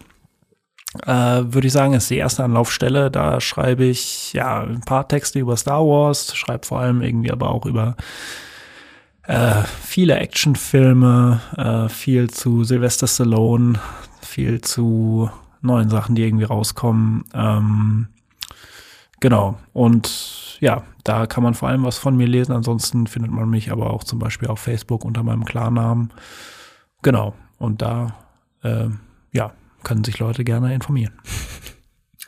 [1.05, 3.11] äh, würde ich sagen, ist die erste Anlaufstelle.
[3.11, 7.49] Da schreibe ich ja ein paar Texte über Star Wars, schreibe vor allem irgendwie aber
[7.49, 7.95] auch über
[9.29, 13.79] äh, viele Actionfilme, äh, viel zu Sylvester Stallone,
[14.21, 15.29] viel zu
[15.61, 17.25] neuen Sachen, die irgendwie rauskommen.
[17.35, 18.07] Ähm,
[19.19, 19.59] genau.
[19.71, 22.53] Und ja, da kann man vor allem was von mir lesen.
[22.53, 26.11] Ansonsten findet man mich aber auch zum Beispiel auf Facebook unter meinem Klarnamen.
[27.03, 27.35] Genau.
[27.59, 28.15] Und da,
[28.63, 28.87] äh,
[29.31, 29.51] ja,
[29.83, 31.13] können sich Leute gerne informieren.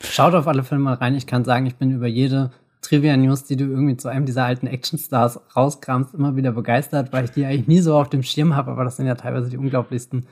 [0.04, 1.16] Schaut auf alle mal rein.
[1.16, 2.52] Ich kann sagen, ich bin über jede
[2.92, 7.32] Trivia-News, die du irgendwie zu einem dieser alten Actionstars rauskramst, immer wieder begeistert, weil ich
[7.32, 10.26] die eigentlich nie so auf dem Schirm habe, aber das sind ja teilweise die unglaublichsten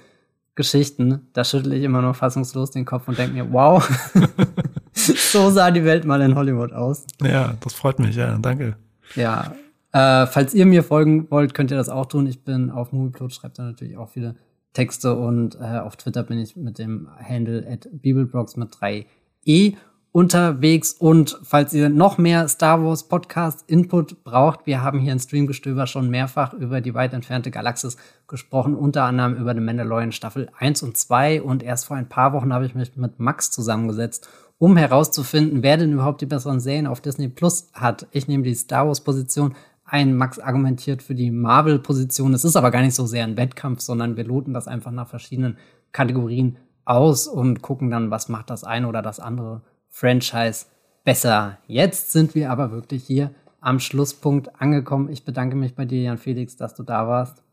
[0.55, 1.29] Geschichten.
[1.31, 3.89] Da schüttle ich immer nur fassungslos den Kopf und denke mir, wow,
[4.93, 7.05] so sah die Welt mal in Hollywood aus.
[7.21, 8.75] Ja, das freut mich, ja, danke.
[9.15, 9.53] Ja,
[9.93, 12.27] äh, falls ihr mir folgen wollt, könnt ihr das auch tun.
[12.27, 14.35] Ich bin auf Movieplot, schreibt da natürlich auch viele
[14.73, 19.77] Texte und äh, auf Twitter bin ich mit dem Handle at Bibelbrox mit 3e.
[20.11, 25.19] Unterwegs und falls ihr noch mehr Star Wars Podcast Input braucht, wir haben hier in
[25.19, 27.95] Streamgestöber schon mehrfach über die weit entfernte Galaxis
[28.27, 32.33] gesprochen, unter anderem über The Mandalorian Staffel 1 und 2 und erst vor ein paar
[32.33, 34.27] Wochen habe ich mich mit Max zusammengesetzt,
[34.57, 38.07] um herauszufinden, wer denn überhaupt die besseren Serien auf Disney Plus hat.
[38.11, 39.53] Ich nehme die Star Wars Position
[39.85, 42.33] ein, Max argumentiert für die Marvel Position.
[42.33, 45.07] Es ist aber gar nicht so sehr ein Wettkampf, sondern wir loten das einfach nach
[45.07, 45.57] verschiedenen
[45.91, 49.61] Kategorien aus und gucken dann, was macht das eine oder das andere
[49.99, 50.65] Franchise
[51.03, 51.57] besser.
[51.67, 55.09] Jetzt sind wir aber wirklich hier am Schlusspunkt angekommen.
[55.09, 57.43] Ich bedanke mich bei dir, Jan Felix, dass du da warst.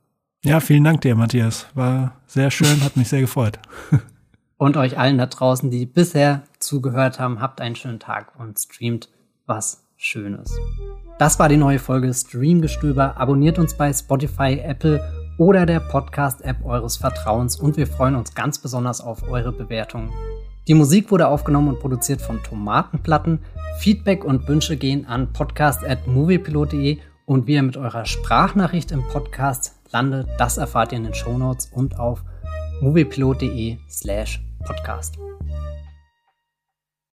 [0.45, 1.67] Ja, vielen Dank dir, Matthias.
[1.75, 3.59] War sehr schön, hat mich sehr gefreut.
[4.59, 9.09] und euch allen da draußen, die bisher zugehört haben, habt einen schönen Tag und streamt
[9.47, 10.55] was Schönes.
[11.19, 13.17] Das war die neue Folge Streamgestöber.
[13.17, 15.01] Abonniert uns bei Spotify, Apple
[15.39, 20.11] oder der Podcast-App eures Vertrauens und wir freuen uns ganz besonders auf eure Bewertungen.
[20.69, 23.41] Die Musik wurde aufgenommen und produziert von Tomatenplatten.
[23.79, 30.29] Feedback und Wünsche gehen an podcast.moviepilot.de und wie ihr mit eurer Sprachnachricht im Podcast landet,
[30.39, 32.25] das erfahrt ihr in den Shownotes und auf
[32.81, 35.17] moviepilot.de slash podcast.